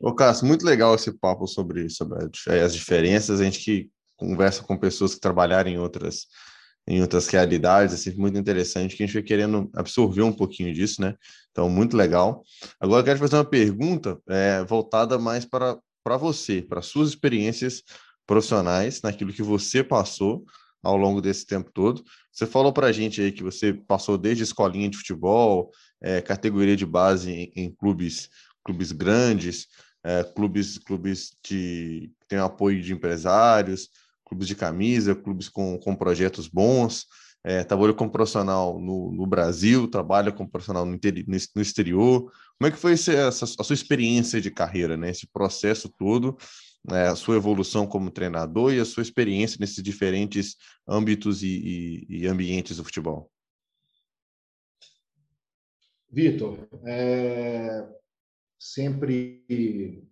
Ô, 0.02 0.12
Cássio, 0.12 0.46
muito 0.46 0.66
legal 0.66 0.96
esse 0.96 1.16
papo 1.16 1.46
sobre, 1.46 1.88
sobre 1.88 2.28
as 2.60 2.74
diferenças. 2.74 3.40
A 3.40 3.44
gente 3.44 3.60
que 3.60 3.88
conversa 4.16 4.62
com 4.64 4.76
pessoas 4.76 5.14
que 5.14 5.20
trabalharam 5.20 5.70
em 5.70 5.78
outras, 5.78 6.26
em 6.88 7.00
outras 7.00 7.28
realidades, 7.28 7.94
é 7.94 7.96
sempre 7.96 8.20
muito 8.20 8.36
interessante, 8.36 8.96
que 8.96 9.02
a 9.04 9.06
gente 9.06 9.14
vai 9.14 9.22
querendo 9.22 9.70
absorver 9.74 10.22
um 10.22 10.32
pouquinho 10.32 10.74
disso, 10.74 11.00
né? 11.00 11.14
Então, 11.52 11.70
muito 11.70 11.96
legal. 11.96 12.42
Agora, 12.80 13.00
eu 13.00 13.04
quero 13.04 13.18
te 13.18 13.20
fazer 13.20 13.36
uma 13.36 13.44
pergunta 13.44 14.18
é, 14.28 14.64
voltada 14.64 15.18
mais 15.18 15.44
para 15.44 15.78
para 16.04 16.16
você, 16.16 16.60
para 16.60 16.82
suas 16.82 17.10
experiências 17.10 17.84
profissionais, 18.26 19.00
naquilo 19.02 19.32
que 19.32 19.42
você 19.42 19.84
passou 19.84 20.44
ao 20.82 20.96
longo 20.96 21.20
desse 21.20 21.46
tempo 21.46 21.70
todo. 21.72 22.02
Você 22.32 22.44
falou 22.44 22.72
para 22.72 22.88
a 22.88 22.92
gente 22.92 23.20
aí 23.20 23.30
que 23.30 23.42
você 23.42 23.72
passou 23.72 24.18
desde 24.18 24.42
escolinha 24.42 24.88
de 24.88 24.96
futebol, 24.96 25.70
é, 26.00 26.20
categoria 26.20 26.76
de 26.76 26.84
base 26.84 27.30
em, 27.30 27.52
em, 27.54 27.70
clubes, 27.70 28.28
clubes 28.64 28.90
grandes, 28.90 29.68
é, 30.04 30.24
clubes, 30.24 30.78
clubes 30.78 31.32
de 31.44 32.10
que 32.12 32.12
têm 32.28 32.38
apoio 32.38 32.82
de 32.82 32.92
empresários, 32.92 33.88
clubes 34.24 34.48
de 34.48 34.54
camisa, 34.54 35.14
clubes 35.14 35.48
com, 35.48 35.78
com 35.78 35.94
projetos 35.94 36.48
bons. 36.48 37.06
É, 37.44 37.64
trabalhou 37.64 37.94
como 37.94 38.10
profissional 38.10 38.78
no, 38.78 39.10
no, 39.10 39.26
Brasil, 39.26 39.88
trabalha 39.88 40.30
como 40.30 40.48
profissional 40.48 40.86
no, 40.86 40.94
interi 40.94 41.24
no, 41.26 41.60
exterior. 41.60 42.30
Como 42.56 42.68
é 42.68 42.70
que 42.70 42.76
foi 42.76 42.92
essa, 42.92 43.12
essa, 43.12 43.44
a 43.44 43.64
sua 43.64 43.74
experiência 43.74 44.40
de 44.40 44.48
carreira, 44.48 44.96
né? 44.96 45.10
Esse 45.10 45.26
processo 45.26 45.88
todo, 45.88 46.36
é, 46.90 47.08
a 47.08 47.16
sua 47.16 47.36
evolução 47.36 47.84
como 47.84 48.12
treinador 48.12 48.72
e 48.72 48.78
a 48.78 48.84
sua 48.84 49.02
experiência 49.02 49.58
nesses 49.60 49.82
diferentes 49.82 50.56
âmbitos 50.86 51.42
e, 51.42 52.06
e, 52.08 52.22
e 52.22 52.26
ambientes 52.28 52.76
do 52.76 52.84
futebol? 52.84 53.28
Vitor, 56.08 56.68
é, 56.84 57.88
sempre, 58.62 60.08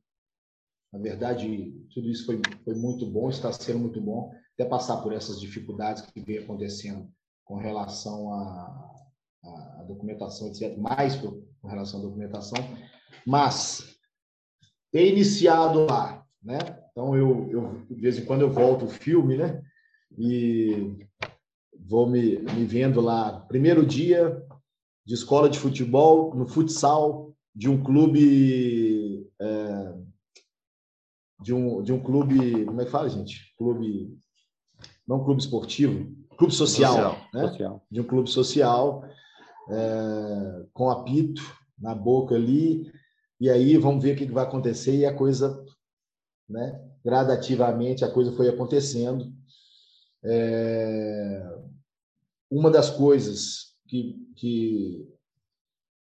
na 0.93 0.99
verdade, 0.99 1.73
tudo 1.95 2.09
isso 2.09 2.27
foi, 2.27 2.41
foi 2.65 2.75
muito 2.75 3.07
bom, 3.07 3.31
está 3.31 3.53
sendo 3.53 3.79
muito 3.79 4.01
bom, 4.01 4.35
até 4.55 4.69
passar 4.69 4.97
por 5.03 5.13
essas 5.13 5.41
dificuldades 5.41 6.03
que 6.03 6.21
vem 6.21 6.39
acontecendo 6.39 7.09
com 7.45 7.57
relação 7.57 8.35
à, 8.35 8.95
à 9.45 9.85
documentação, 9.87 10.49
etc., 10.49 10.77
mais 10.77 11.15
com 11.15 11.69
relação 11.69 12.01
à 12.01 12.03
documentação, 12.03 12.59
mas 13.25 13.97
ter 14.91 15.13
iniciado 15.13 15.87
lá, 15.87 16.27
né? 16.43 16.59
Então, 16.91 17.17
eu, 17.17 17.49
eu 17.51 17.87
de 17.89 18.01
vez 18.01 18.19
em 18.19 18.25
quando 18.25 18.43
eu 18.43 18.51
volto 18.51 18.87
o 18.87 18.91
filme, 18.91 19.37
né? 19.37 19.63
E 20.19 21.07
vou 21.87 22.09
me, 22.09 22.39
me 22.39 22.65
vendo 22.65 23.01
lá, 23.01 23.41
primeiro 23.43 23.87
dia 23.87 24.45
de 25.07 25.15
escola 25.15 25.49
de 25.49 25.59
futebol, 25.59 26.35
no 26.35 26.49
futsal, 26.49 27.31
de 27.55 27.69
um 27.69 27.83
clube. 27.83 29.29
É, 29.41 29.95
de, 31.41 31.55
um, 31.55 31.83
de 31.83 31.93
um 31.93 32.03
clube. 32.03 32.65
Como 32.65 32.81
é 32.81 32.85
que 32.85 32.91
fala, 32.91 33.09
gente? 33.09 33.55
Clube. 33.57 34.19
Não 35.07 35.25
clube 35.25 35.41
esportivo, 35.41 36.15
clube 36.39 36.55
social, 36.55 36.93
social, 36.93 37.29
né? 37.35 37.49
social. 37.49 37.87
de 37.91 38.01
um 38.01 38.05
clube 38.05 38.31
social, 38.31 39.05
é, 39.69 40.67
com 40.73 40.89
apito 40.89 41.43
na 41.77 41.95
boca 41.95 42.37
ali, 42.37 42.93
e 43.41 43.51
aí 43.51 43.77
vamos 43.77 44.03
ver 44.03 44.15
o 44.15 44.17
que 44.17 44.27
vai 44.27 44.45
acontecer, 44.45 44.97
e 44.97 45.05
a 45.05 45.13
coisa, 45.13 45.65
né, 46.49 46.81
gradativamente, 47.05 48.05
a 48.05 48.11
coisa 48.11 48.33
foi 48.33 48.49
acontecendo. 48.49 49.33
É, 50.23 51.59
uma 52.51 52.71
das 52.71 52.91
coisas 52.91 53.75
que, 53.89 54.17
que 54.37 55.09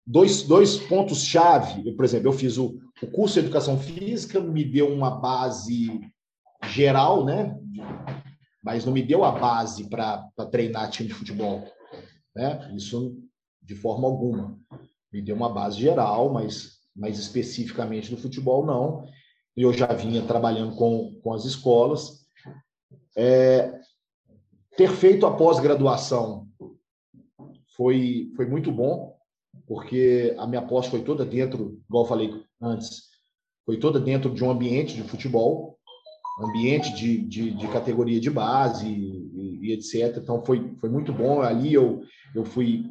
dois, 0.05 0.43
dois 0.43 0.77
pontos-chave, 0.77 1.91
por 1.93 2.05
exemplo, 2.05 2.27
eu 2.27 2.33
fiz 2.33 2.57
o, 2.57 2.79
o 3.01 3.07
curso 3.07 3.35
de 3.35 3.41
Educação 3.41 3.77
Física, 3.77 4.39
me 4.39 4.63
deu 4.63 4.91
uma 4.91 5.11
base 5.11 6.01
geral, 6.69 7.25
né, 7.25 7.57
mas 8.63 8.85
não 8.85 8.93
me 8.93 9.01
deu 9.01 9.23
a 9.23 9.31
base 9.31 9.89
para 9.89 10.29
treinar 10.51 10.89
time 10.89 11.09
de 11.09 11.13
futebol. 11.13 11.63
Né? 12.35 12.73
Isso 12.75 13.17
de 13.61 13.75
forma 13.75 14.07
alguma. 14.07 14.57
Me 15.11 15.21
deu 15.21 15.35
uma 15.35 15.49
base 15.49 15.79
geral, 15.79 16.31
mas, 16.31 16.79
mas 16.95 17.19
especificamente 17.19 18.09
do 18.09 18.17
futebol, 18.17 18.65
não. 18.65 19.05
Eu 19.55 19.71
já 19.71 19.87
vinha 19.87 20.25
trabalhando 20.25 20.75
com, 20.75 21.19
com 21.21 21.33
as 21.33 21.45
escolas. 21.45 22.25
É, 23.15 23.79
ter 24.75 24.89
feito 24.89 25.25
a 25.25 25.35
pós-graduação 25.35 26.47
foi, 27.75 28.31
foi 28.35 28.47
muito 28.47 28.71
bom, 28.71 29.12
porque 29.67 30.35
a 30.37 30.47
minha 30.47 30.61
pós 30.61 30.87
foi 30.87 31.03
toda 31.03 31.25
dentro, 31.25 31.79
igual 31.87 32.03
eu 32.03 32.09
falei 32.09 32.43
antes, 32.61 33.03
foi 33.65 33.77
toda 33.77 33.99
dentro 33.99 34.33
de 34.33 34.43
um 34.43 34.51
ambiente 34.51 34.95
de 34.95 35.03
futebol, 35.03 35.77
ambiente 36.39 36.93
de, 36.93 37.17
de, 37.19 37.51
de 37.51 37.67
categoria 37.67 38.19
de 38.19 38.29
base 38.29 38.87
e, 38.87 39.59
e, 39.61 39.73
etc. 39.73 40.17
Então 40.17 40.43
foi, 40.43 40.75
foi 40.79 40.89
muito 40.89 41.13
bom. 41.13 41.41
Ali 41.41 41.73
eu, 41.73 42.01
eu 42.35 42.43
fui, 42.43 42.85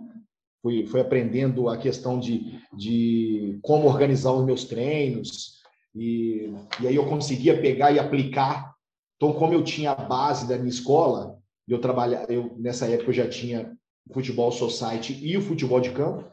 fui, 0.62 0.86
fui 0.86 1.00
aprendendo 1.00 1.68
a 1.68 1.76
questão 1.76 2.18
de, 2.18 2.60
de 2.76 3.58
como 3.62 3.88
organizar 3.88 4.32
os 4.32 4.44
meus 4.44 4.64
treinos, 4.64 5.60
e, 5.94 6.52
e 6.80 6.88
aí 6.88 6.96
eu 6.96 7.06
conseguia 7.06 7.60
pegar 7.60 7.92
e 7.92 7.98
aplicar. 7.98 8.74
Então, 9.16 9.32
como 9.32 9.52
eu 9.52 9.62
tinha 9.62 9.92
a 9.92 9.94
base 9.94 10.48
da 10.48 10.56
minha 10.56 10.70
escola, 10.70 11.38
eu 11.68 11.80
trabalhava, 11.80 12.32
eu, 12.32 12.56
nessa 12.58 12.86
época 12.86 13.10
eu 13.10 13.14
já 13.14 13.28
tinha 13.28 13.76
futebol 14.12 14.50
society 14.50 15.18
e 15.22 15.36
o 15.36 15.42
futebol 15.42 15.80
de 15.80 15.90
campo. 15.92 16.24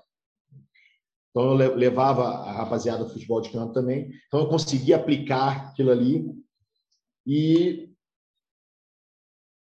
Então 1.29 1.59
eu 1.59 1.75
levava 1.75 2.23
a 2.23 2.51
rapaziada 2.51 3.03
do 3.03 3.09
futebol 3.09 3.41
de 3.41 3.51
campo 3.51 3.73
também. 3.73 4.11
Então 4.27 4.41
eu 4.41 4.49
conseguia 4.49 4.95
aplicar 4.95 5.69
aquilo 5.69 5.91
ali. 5.91 6.25
E 7.25 7.89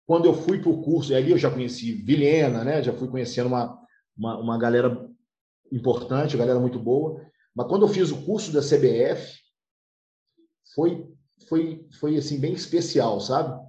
quando 0.08 0.26
eu 0.26 0.34
fui 0.34 0.60
para 0.60 0.70
o 0.70 0.82
curso, 0.82 1.14
ali 1.14 1.32
eu 1.32 1.38
já 1.38 1.52
conheci 1.52 1.94
Vilhena, 1.94 2.64
né? 2.64 2.82
Já 2.82 2.94
fui 2.94 3.08
conhecendo 3.08 3.48
uma, 3.48 3.80
uma, 4.18 4.38
uma 4.40 4.58
galera 4.58 5.10
importante, 5.72 6.36
uma 6.36 6.44
galera 6.46 6.60
muito 6.60 6.80
boa. 6.80 7.24
Mas 7.56 7.68
quando 7.68 7.84
eu 7.84 7.90
fiz 7.90 8.12
o 8.12 8.26
curso 8.26 8.52
da 8.52 8.62
CBF, 8.62 9.40
foi 10.74 11.08
foi 11.48 11.88
foi 12.00 12.18
assim 12.18 12.40
bem 12.40 12.54
especial, 12.54 13.20
sabe? 13.20 13.60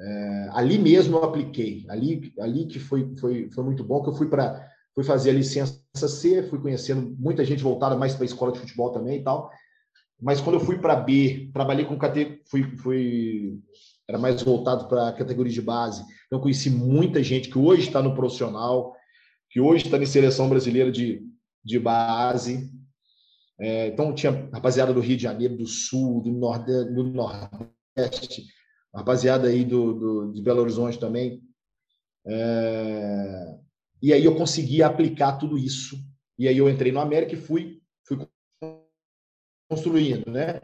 É, 0.00 0.48
ali 0.52 0.78
mesmo 0.78 1.16
eu 1.16 1.24
apliquei, 1.24 1.84
ali, 1.88 2.32
ali 2.40 2.66
que 2.66 2.80
foi, 2.80 3.14
foi, 3.16 3.50
foi 3.50 3.62
muito 3.62 3.84
bom, 3.84 4.02
que 4.02 4.08
eu 4.08 4.14
fui 4.14 4.28
para 4.28 4.68
fui 4.94 5.04
fazer 5.04 5.30
a 5.30 5.34
licença 5.34 5.81
C, 5.94 6.42
fui 6.44 6.58
conhecendo 6.58 7.14
muita 7.18 7.44
gente 7.44 7.62
voltada 7.62 7.96
mais 7.96 8.14
para 8.14 8.24
a 8.24 8.26
escola 8.26 8.52
de 8.52 8.58
futebol 8.58 8.90
também 8.90 9.18
e 9.18 9.22
tal. 9.22 9.50
Mas 10.20 10.40
quando 10.40 10.56
eu 10.56 10.60
fui 10.60 10.78
para 10.78 10.96
B, 10.96 11.50
trabalhei 11.52 11.84
com 11.84 11.98
fui, 12.46 12.76
fui 12.76 13.58
era 14.08 14.18
mais 14.18 14.42
voltado 14.42 14.88
para 14.88 15.08
a 15.08 15.12
categoria 15.12 15.52
de 15.52 15.60
base. 15.60 16.04
Então 16.26 16.40
conheci 16.40 16.70
muita 16.70 17.22
gente 17.22 17.48
que 17.48 17.58
hoje 17.58 17.88
está 17.88 18.02
no 18.02 18.14
profissional, 18.14 18.94
que 19.50 19.60
hoje 19.60 19.84
está 19.84 19.98
na 19.98 20.06
seleção 20.06 20.48
brasileira 20.48 20.90
de, 20.90 21.22
de 21.64 21.78
base. 21.78 22.70
É, 23.60 23.88
então 23.88 24.14
tinha 24.14 24.48
rapaziada 24.52 24.92
do 24.92 25.00
Rio 25.00 25.16
de 25.16 25.22
Janeiro, 25.22 25.56
do 25.56 25.66
Sul, 25.66 26.22
do, 26.22 26.30
Nordeste, 26.30 26.92
do 26.92 27.04
Nordeste 27.04 28.44
rapaziada 28.94 29.48
aí 29.48 29.64
do, 29.64 29.92
do, 29.94 30.32
de 30.32 30.42
Belo 30.42 30.60
Horizonte 30.60 30.98
também. 30.98 31.42
É... 32.26 33.58
E 34.02 34.12
aí 34.12 34.24
eu 34.24 34.34
consegui 34.34 34.82
aplicar 34.82 35.38
tudo 35.38 35.56
isso. 35.56 35.96
E 36.38 36.48
aí 36.48 36.58
eu 36.58 36.68
entrei 36.68 36.90
no 36.90 37.00
América 37.00 37.34
e 37.34 37.40
fui, 37.40 37.80
fui 38.04 38.18
construindo, 39.70 40.28
né? 40.30 40.60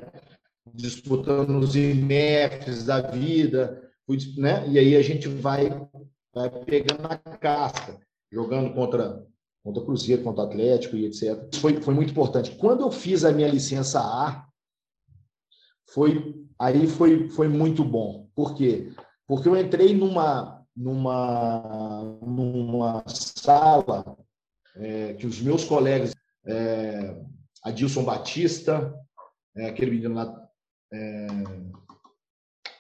Disputando 0.74 1.58
os 1.60 1.76
INEFs 1.76 2.84
da 2.84 3.00
vida, 3.00 3.88
fui, 4.04 4.18
né? 4.36 4.68
E 4.68 4.78
aí 4.78 4.96
a 4.96 5.02
gente 5.02 5.28
vai, 5.28 5.70
vai 6.34 6.50
pegando 6.64 7.06
a 7.06 7.16
casca, 7.16 8.00
jogando 8.30 8.74
contra 8.74 9.24
contra 9.62 9.84
Cruzeiro, 9.84 10.22
contra 10.22 10.44
Atlético 10.44 10.96
e 10.96 11.04
etc. 11.04 11.54
Foi, 11.56 11.80
foi 11.82 11.92
muito 11.92 12.10
importante. 12.10 12.52
Quando 12.52 12.82
eu 12.82 12.90
fiz 12.90 13.22
a 13.22 13.32
minha 13.32 13.48
licença 13.48 14.00
A, 14.00 14.46
foi 15.90 16.34
aí 16.58 16.86
foi, 16.86 17.28
foi 17.30 17.48
muito 17.48 17.84
bom. 17.84 18.28
Por 18.34 18.54
quê? 18.54 18.90
Porque 19.26 19.48
eu 19.48 19.56
entrei 19.56 19.94
numa, 19.94 20.57
numa, 20.78 22.02
numa 22.22 23.02
sala 23.08 24.16
é, 24.76 25.14
que 25.14 25.26
os 25.26 25.40
meus 25.40 25.64
colegas, 25.64 26.14
é, 26.46 27.20
Adilson 27.64 28.04
Batista, 28.04 28.94
é, 29.56 29.66
aquele 29.68 29.90
menino 29.90 30.14
lá, 30.14 30.48
é, 30.92 31.26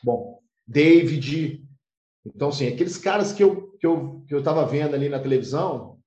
bom, 0.02 0.40
David, 0.64 1.66
então, 2.24 2.50
assim, 2.50 2.68
aqueles 2.68 2.96
caras 2.98 3.32
que 3.32 3.42
eu 3.42 3.68
que 3.78 3.86
eu 3.86 4.24
que 4.26 4.34
eu 4.34 4.40
estava 4.40 4.66
vendo 4.66 4.94
ali 4.94 5.08
na 5.08 5.20
televisão, 5.20 5.98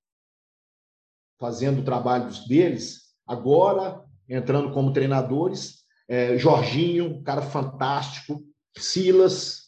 fazendo 1.40 1.82
o 1.82 1.86
trabalho 1.86 2.30
deles, 2.48 3.14
agora 3.26 4.04
entrando 4.30 4.72
como 4.72 4.94
treinadores, 4.94 5.84
é, 6.08 6.38
Jorginho, 6.38 7.18
um 7.18 7.24
cara 7.24 7.42
fantástico, 7.42 8.44
Silas. 8.78 9.61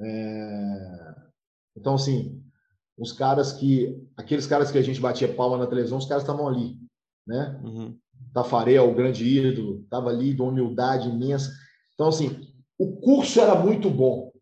É... 0.00 1.14
Então, 1.76 1.94
assim, 1.94 2.42
os 2.98 3.12
caras 3.12 3.52
que. 3.52 3.96
Aqueles 4.16 4.46
caras 4.46 4.70
que 4.70 4.78
a 4.78 4.82
gente 4.82 5.00
batia 5.00 5.32
palma 5.32 5.56
na 5.56 5.66
televisão, 5.66 5.98
os 5.98 6.06
caras 6.06 6.22
estavam 6.22 6.48
ali. 6.48 6.76
Né? 7.26 7.60
Uhum. 7.62 7.98
Tafarel, 8.34 8.90
o 8.90 8.94
grande 8.94 9.24
ídolo, 9.24 9.82
estava 9.82 10.10
ali, 10.10 10.34
de 10.34 10.42
uma 10.42 10.50
humildade 10.50 11.08
imensa. 11.08 11.50
Então, 11.94 12.08
assim, 12.08 12.52
o 12.78 12.96
curso 12.96 13.40
era 13.40 13.54
muito 13.54 13.88
bom, 13.90 14.32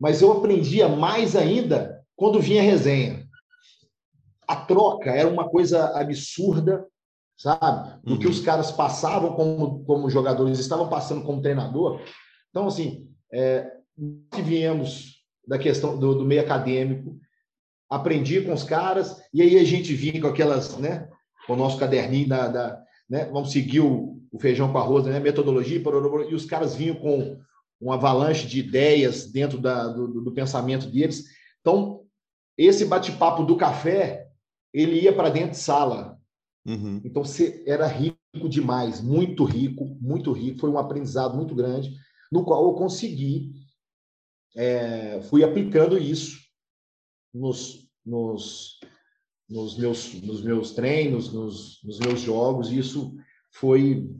mas 0.00 0.20
eu 0.20 0.32
aprendia 0.32 0.88
mais 0.88 1.36
ainda 1.36 2.02
quando 2.16 2.40
vinha 2.40 2.60
a 2.60 2.64
resenha. 2.64 3.26
A 4.48 4.56
troca 4.56 5.10
era 5.10 5.28
uma 5.28 5.48
coisa 5.48 5.98
absurda 5.98 6.86
sabe? 7.36 8.00
Do 8.02 8.14
uhum. 8.14 8.18
que 8.18 8.26
os 8.26 8.40
caras 8.40 8.72
passavam 8.72 9.34
como, 9.34 9.84
como 9.84 10.10
jogadores, 10.10 10.58
estavam 10.58 10.88
passando 10.88 11.24
como 11.24 11.42
treinador. 11.42 12.00
Então, 12.50 12.66
assim, 12.66 13.08
é, 13.32 13.70
que 14.30 14.42
viemos 14.42 15.22
da 15.46 15.58
questão 15.58 15.98
do, 15.98 16.14
do, 16.14 16.24
meio 16.24 16.40
acadêmico, 16.40 17.18
aprendi 17.88 18.40
com 18.40 18.52
os 18.52 18.64
caras, 18.64 19.16
e 19.32 19.40
aí 19.40 19.58
a 19.58 19.64
gente 19.64 19.94
vinha 19.94 20.20
com 20.20 20.26
aquelas, 20.26 20.76
né, 20.76 21.08
com 21.46 21.52
o 21.52 21.56
nosso 21.56 21.78
caderninho 21.78 22.28
da, 22.28 22.48
da 22.48 22.82
né, 23.08 23.26
vamos 23.26 23.52
seguir 23.52 23.80
o, 23.80 24.20
o, 24.32 24.38
feijão 24.38 24.72
com 24.72 24.78
arroz, 24.78 25.04
né, 25.04 25.20
metodologia, 25.20 25.80
e 26.28 26.34
os 26.34 26.44
caras 26.44 26.74
vinham 26.74 26.96
com 26.96 27.40
uma 27.80 27.94
avalanche 27.94 28.46
de 28.46 28.58
ideias 28.58 29.30
dentro 29.30 29.58
da, 29.58 29.86
do, 29.88 30.20
do 30.22 30.32
pensamento 30.32 30.90
deles. 30.90 31.24
Então, 31.60 32.02
esse 32.58 32.84
bate-papo 32.84 33.44
do 33.44 33.56
café, 33.56 34.26
ele 34.72 35.00
ia 35.00 35.12
para 35.12 35.30
dentro 35.30 35.50
de 35.50 35.58
sala, 35.58 36.16
Uhum. 36.66 37.00
Então 37.04 37.24
você 37.24 37.62
era 37.64 37.86
rico 37.86 38.16
demais, 38.48 39.00
muito 39.00 39.44
rico, 39.44 39.96
muito 40.00 40.32
rico. 40.32 40.58
Foi 40.58 40.68
um 40.68 40.78
aprendizado 40.78 41.36
muito 41.36 41.54
grande, 41.54 41.94
no 42.30 42.44
qual 42.44 42.64
eu 42.64 42.74
consegui, 42.74 43.52
é, 44.56 45.20
fui 45.22 45.44
aplicando 45.44 45.98
isso 45.98 46.40
nos, 47.32 47.86
nos, 48.04 48.80
nos, 49.48 49.76
meus, 49.76 50.14
nos 50.22 50.42
meus 50.42 50.72
treinos, 50.72 51.32
nos, 51.32 51.80
nos 51.84 51.98
meus 51.98 52.20
jogos. 52.20 52.70
E 52.70 52.78
isso 52.78 53.14
foi, 53.52 54.10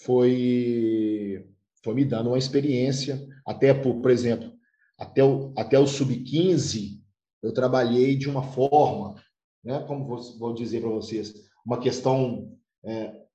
foi, 0.00 1.46
foi 1.84 1.94
me 1.94 2.04
dando 2.04 2.30
uma 2.30 2.38
experiência, 2.38 3.28
até 3.44 3.74
por, 3.74 4.00
por 4.00 4.10
exemplo, 4.10 4.50
até 4.98 5.22
o, 5.22 5.52
até 5.56 5.78
o 5.78 5.86
sub-15, 5.86 6.98
eu 7.42 7.52
trabalhei 7.52 8.16
de 8.16 8.28
uma 8.28 8.42
forma, 8.42 9.14
né, 9.62 9.84
como 9.86 10.06
vou, 10.06 10.38
vou 10.38 10.54
dizer 10.54 10.80
para 10.80 10.90
vocês, 10.90 11.34
uma 11.64 11.78
questão. 11.78 12.56
É, 12.84 13.28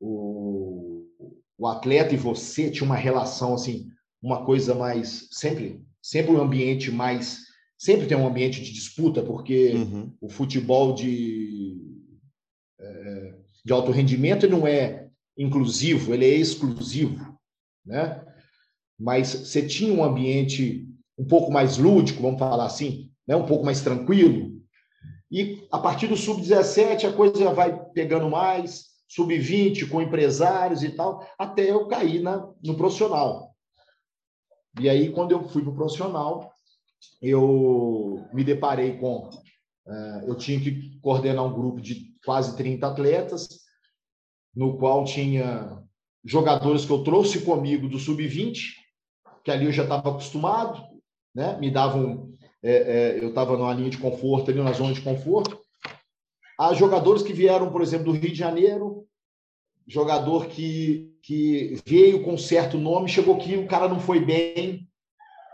o, 0.00 1.06
o 1.56 1.66
atleta 1.68 2.12
e 2.12 2.16
você 2.16 2.70
tinha 2.70 2.84
uma 2.84 2.96
relação 2.96 3.54
assim, 3.54 3.91
uma 4.22 4.44
coisa 4.44 4.74
mais 4.74 5.28
sempre, 5.30 5.82
sempre 6.00 6.32
um 6.32 6.40
ambiente 6.40 6.90
mais, 6.90 7.38
sempre 7.76 8.06
tem 8.06 8.16
um 8.16 8.26
ambiente 8.26 8.62
de 8.62 8.72
disputa 8.72 9.22
porque 9.22 9.72
uhum. 9.72 10.14
o 10.20 10.28
futebol 10.28 10.94
de 10.94 11.80
é, 12.80 13.34
de 13.64 13.72
alto 13.72 13.90
rendimento 13.90 14.48
não 14.48 14.66
é 14.66 15.08
inclusivo, 15.36 16.12
ele 16.12 16.24
é 16.26 16.34
exclusivo, 16.34 17.38
né? 17.84 18.24
Mas 18.98 19.28
você 19.28 19.66
tinha 19.66 19.92
um 19.92 20.04
ambiente 20.04 20.88
um 21.18 21.24
pouco 21.24 21.50
mais 21.50 21.78
lúdico, 21.78 22.22
vamos 22.22 22.38
falar 22.38 22.66
assim, 22.66 23.10
né? 23.26 23.34
Um 23.34 23.46
pouco 23.46 23.64
mais 23.64 23.80
tranquilo, 23.80 24.52
e 25.32 25.66
a 25.72 25.78
partir 25.78 26.08
do 26.08 26.16
sub-17 26.16 27.08
a 27.08 27.12
coisa 27.12 27.54
vai 27.54 27.74
pegando 27.94 28.28
mais, 28.28 28.88
sub-20 29.08 29.88
com 29.88 30.02
empresários 30.02 30.82
e 30.82 30.90
tal, 30.90 31.26
até 31.38 31.70
eu 31.70 31.86
cair 31.86 32.20
na, 32.20 32.46
no 32.62 32.76
profissional. 32.76 33.51
E 34.80 34.88
aí, 34.88 35.10
quando 35.10 35.32
eu 35.32 35.48
fui 35.48 35.62
para 35.62 35.70
o 35.70 35.74
profissional, 35.74 36.52
eu 37.20 38.26
me 38.32 38.42
deparei 38.42 38.98
com. 38.98 39.28
Uh, 39.86 40.28
eu 40.28 40.36
tinha 40.36 40.60
que 40.60 40.98
coordenar 41.00 41.44
um 41.44 41.52
grupo 41.52 41.80
de 41.80 42.14
quase 42.24 42.56
30 42.56 42.86
atletas, 42.86 43.48
no 44.54 44.78
qual 44.78 45.04
tinha 45.04 45.82
jogadores 46.24 46.84
que 46.84 46.92
eu 46.92 47.02
trouxe 47.02 47.44
comigo 47.44 47.88
do 47.88 47.98
sub-20, 47.98 48.74
que 49.44 49.50
ali 49.50 49.66
eu 49.66 49.72
já 49.72 49.82
estava 49.82 50.10
acostumado, 50.10 50.82
né? 51.34 51.58
me 51.58 51.70
davam 51.70 52.32
é, 52.62 52.72
é, 52.72 53.18
eu 53.24 53.30
estava 53.30 53.56
numa 53.56 53.74
linha 53.74 53.90
de 53.90 53.98
conforto, 53.98 54.50
ali 54.50 54.62
na 54.62 54.72
zona 54.72 54.94
de 54.94 55.00
conforto. 55.00 55.60
Há 56.58 56.72
jogadores 56.74 57.22
que 57.22 57.32
vieram, 57.32 57.72
por 57.72 57.82
exemplo, 57.82 58.12
do 58.12 58.18
Rio 58.18 58.30
de 58.30 58.38
Janeiro, 58.38 59.04
jogador 59.86 60.46
que, 60.46 61.11
que 61.22 61.80
veio 61.86 62.24
com 62.24 62.36
certo 62.36 62.76
nome, 62.76 63.08
chegou 63.08 63.36
aqui, 63.36 63.56
o 63.56 63.66
cara 63.66 63.88
não 63.88 64.00
foi 64.00 64.24
bem, 64.24 64.88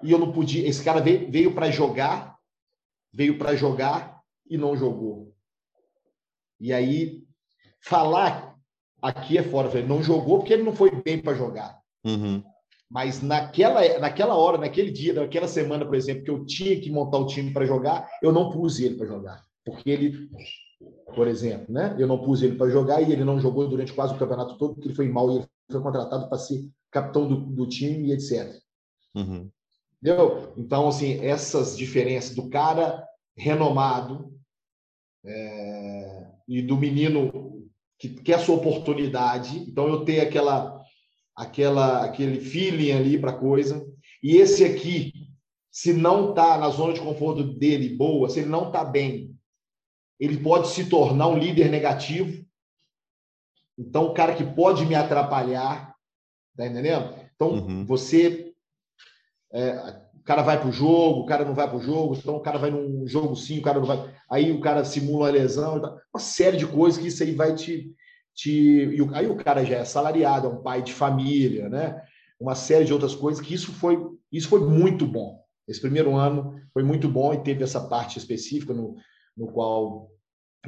e 0.02 0.10
eu 0.10 0.18
não 0.18 0.32
podia. 0.32 0.66
Esse 0.66 0.82
cara 0.82 1.00
veio, 1.00 1.30
veio 1.30 1.54
para 1.54 1.70
jogar, 1.70 2.38
veio 3.12 3.38
para 3.38 3.54
jogar 3.54 4.20
e 4.48 4.56
não 4.56 4.76
jogou. 4.76 5.34
E 6.58 6.72
aí, 6.72 7.22
falar 7.80 8.56
aqui 9.00 9.38
é 9.38 9.42
fora. 9.42 9.76
Ele 9.76 9.86
não 9.86 10.02
jogou 10.02 10.38
porque 10.38 10.52
ele 10.52 10.62
não 10.62 10.74
foi 10.74 10.90
bem 10.90 11.20
para 11.20 11.34
jogar. 11.34 11.80
Uhum. 12.04 12.42
Mas 12.90 13.20
naquela, 13.22 13.98
naquela 13.98 14.34
hora, 14.34 14.56
naquele 14.56 14.90
dia, 14.90 15.12
naquela 15.12 15.46
semana, 15.46 15.84
por 15.84 15.94
exemplo, 15.94 16.24
que 16.24 16.30
eu 16.30 16.46
tinha 16.46 16.80
que 16.80 16.90
montar 16.90 17.18
o 17.18 17.26
time 17.26 17.52
para 17.52 17.66
jogar, 17.66 18.08
eu 18.22 18.32
não 18.32 18.50
pus 18.50 18.80
ele 18.80 18.96
para 18.96 19.06
jogar. 19.06 19.44
Porque 19.64 19.90
ele, 19.90 20.30
por 21.14 21.28
exemplo, 21.28 21.66
né? 21.72 21.94
eu 21.98 22.06
não 22.06 22.18
pus 22.18 22.42
ele 22.42 22.56
para 22.56 22.70
jogar 22.70 23.02
e 23.02 23.12
ele 23.12 23.24
não 23.24 23.38
jogou 23.38 23.68
durante 23.68 23.92
quase 23.92 24.14
o 24.14 24.18
campeonato 24.18 24.56
todo, 24.56 24.74
porque 24.74 24.88
ele 24.88 24.96
foi 24.96 25.08
mal 25.08 25.30
e 25.30 25.36
ele 25.36 25.46
foi 25.70 25.82
contratado 25.82 26.28
para 26.28 26.38
ser 26.38 26.68
capitão 26.90 27.28
do, 27.28 27.36
do 27.36 27.66
time 27.66 28.08
e 28.08 28.12
etc. 28.12 28.58
Uhum. 29.14 29.50
Entendeu? 30.02 30.52
Então, 30.56 30.88
assim, 30.88 31.24
essas 31.24 31.76
diferenças 31.76 32.34
do 32.34 32.48
cara 32.48 33.04
renomado 33.36 34.32
é, 35.24 36.26
e 36.46 36.62
do 36.62 36.76
menino 36.76 37.66
que 37.98 38.08
quer 38.08 38.34
a 38.34 38.38
sua 38.38 38.56
oportunidade. 38.56 39.58
Então, 39.58 39.88
eu 39.88 40.04
tenho 40.04 40.22
aquela, 40.22 40.80
aquela, 41.36 42.04
aquele 42.04 42.40
feeling 42.40 42.92
ali 42.92 43.18
para 43.18 43.32
coisa. 43.32 43.84
E 44.22 44.36
esse 44.36 44.64
aqui, 44.64 45.12
se 45.70 45.92
não 45.92 46.30
está 46.30 46.56
na 46.58 46.70
zona 46.70 46.94
de 46.94 47.00
conforto 47.00 47.42
dele 47.42 47.96
boa, 47.96 48.28
se 48.28 48.40
ele 48.40 48.48
não 48.48 48.68
está 48.68 48.84
bem, 48.84 49.36
ele 50.18 50.38
pode 50.38 50.68
se 50.68 50.88
tornar 50.88 51.28
um 51.28 51.38
líder 51.38 51.70
negativo. 51.70 52.44
Então, 53.78 54.06
o 54.06 54.14
cara 54.14 54.34
que 54.34 54.44
pode 54.44 54.84
me 54.84 54.94
atrapalhar, 54.94 55.94
tá 56.56 56.66
entendendo? 56.66 57.14
Então, 57.34 57.50
uhum. 57.50 57.86
você 57.86 58.52
é, 59.52 60.02
o 60.14 60.22
cara 60.24 60.42
vai 60.42 60.58
para 60.58 60.68
o 60.68 60.72
jogo, 60.72 61.20
o 61.20 61.26
cara 61.26 61.44
não 61.44 61.54
vai 61.54 61.68
para 61.68 61.78
o 61.78 61.80
jogo, 61.80 62.14
então 62.14 62.36
o 62.36 62.40
cara 62.40 62.58
vai 62.58 62.70
num 62.70 63.06
jogo 63.06 63.34
sim, 63.36 63.58
o 63.58 63.62
cara 63.62 63.78
não 63.78 63.86
vai. 63.86 64.12
Aí 64.30 64.52
o 64.52 64.60
cara 64.60 64.84
simula 64.84 65.28
a 65.28 65.32
lesão, 65.32 65.80
uma 66.12 66.20
série 66.20 66.56
de 66.56 66.66
coisas 66.66 67.00
que 67.00 67.08
isso 67.08 67.22
aí 67.22 67.34
vai 67.34 67.54
te. 67.54 67.94
te... 68.34 68.96
Aí 69.14 69.26
o 69.26 69.36
cara 69.36 69.64
já 69.64 69.76
é 69.76 69.84
salariado, 69.84 70.48
é 70.48 70.50
um 70.50 70.62
pai 70.62 70.82
de 70.82 70.92
família, 70.92 71.68
né? 71.68 72.02
Uma 72.38 72.54
série 72.54 72.84
de 72.84 72.92
outras 72.92 73.14
coisas 73.14 73.44
que 73.44 73.54
isso 73.54 73.72
foi, 73.72 73.98
isso 74.30 74.48
foi 74.48 74.60
muito 74.60 75.06
bom. 75.06 75.40
Esse 75.66 75.80
primeiro 75.80 76.14
ano 76.14 76.60
foi 76.72 76.82
muito 76.82 77.08
bom 77.08 77.32
e 77.32 77.42
teve 77.42 77.64
essa 77.64 77.88
parte 77.88 78.18
específica 78.18 78.72
no, 78.74 78.96
no 79.36 79.50
qual 79.50 80.10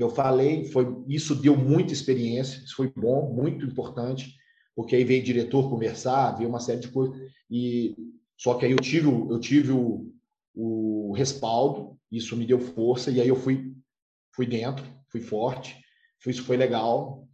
eu 0.03 0.11
falei, 0.11 0.65
foi 0.67 0.87
isso 1.09 1.35
deu 1.35 1.57
muita 1.57 1.93
experiência, 1.93 2.59
isso 2.59 2.77
foi 2.77 2.93
bom, 2.97 3.33
muito 3.33 3.65
importante, 3.65 4.35
porque 4.75 4.97
aí 4.97 5.05
veio 5.05 5.23
diretor 5.23 5.69
conversar, 5.69 6.37
veio 6.37 6.49
uma 6.49 6.61
série 6.61 6.81
de 6.81 6.89
coisas 6.89 7.17
e 7.51 7.95
só 8.37 8.55
que 8.55 8.65
aí 8.65 8.73
eu 8.73 8.79
tive, 8.79 9.07
eu 9.07 9.39
tive 9.39 9.73
o, 9.73 10.11
o 10.55 11.13
respaldo, 11.13 11.99
isso 12.11 12.37
me 12.37 12.47
deu 12.47 12.59
força, 12.59 13.11
e 13.11 13.21
aí 13.21 13.29
eu 13.29 13.37
fui, 13.37 13.75
fui 14.35 14.47
dentro, 14.47 14.85
fui 15.09 15.21
forte, 15.21 15.77
isso 16.27 16.45
foi 16.45 16.57
legal. 16.57 17.27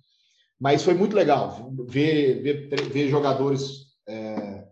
Mas 0.59 0.83
foi 0.83 0.95
muito 0.95 1.15
legal 1.15 1.73
ver, 1.87 2.43
ver, 2.43 2.91
ver 2.91 3.09
jogadores 3.09 3.87
é, 4.09 4.67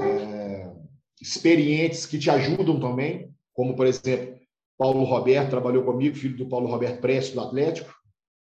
é, 0.00 0.72
experientes 1.20 2.04
que 2.04 2.18
te 2.18 2.28
ajudam 2.28 2.80
também, 2.80 3.32
como, 3.52 3.76
por 3.76 3.86
exemplo, 3.86 4.39
Paulo 4.80 5.04
Roberto 5.04 5.50
trabalhou 5.50 5.84
comigo, 5.84 6.16
filho 6.16 6.38
do 6.38 6.48
Paulo 6.48 6.66
Roberto 6.66 7.02
Prestes, 7.02 7.34
do 7.34 7.42
Atlético, 7.42 7.94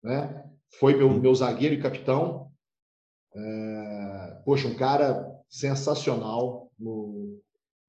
né? 0.04 0.44
foi 0.78 0.94
meu, 0.94 1.08
meu 1.08 1.34
zagueiro 1.34 1.74
e 1.74 1.80
capitão. 1.80 2.50
É, 3.34 4.42
poxa, 4.44 4.68
um 4.68 4.74
cara 4.74 5.26
sensacional, 5.48 6.70
no, 6.78 7.40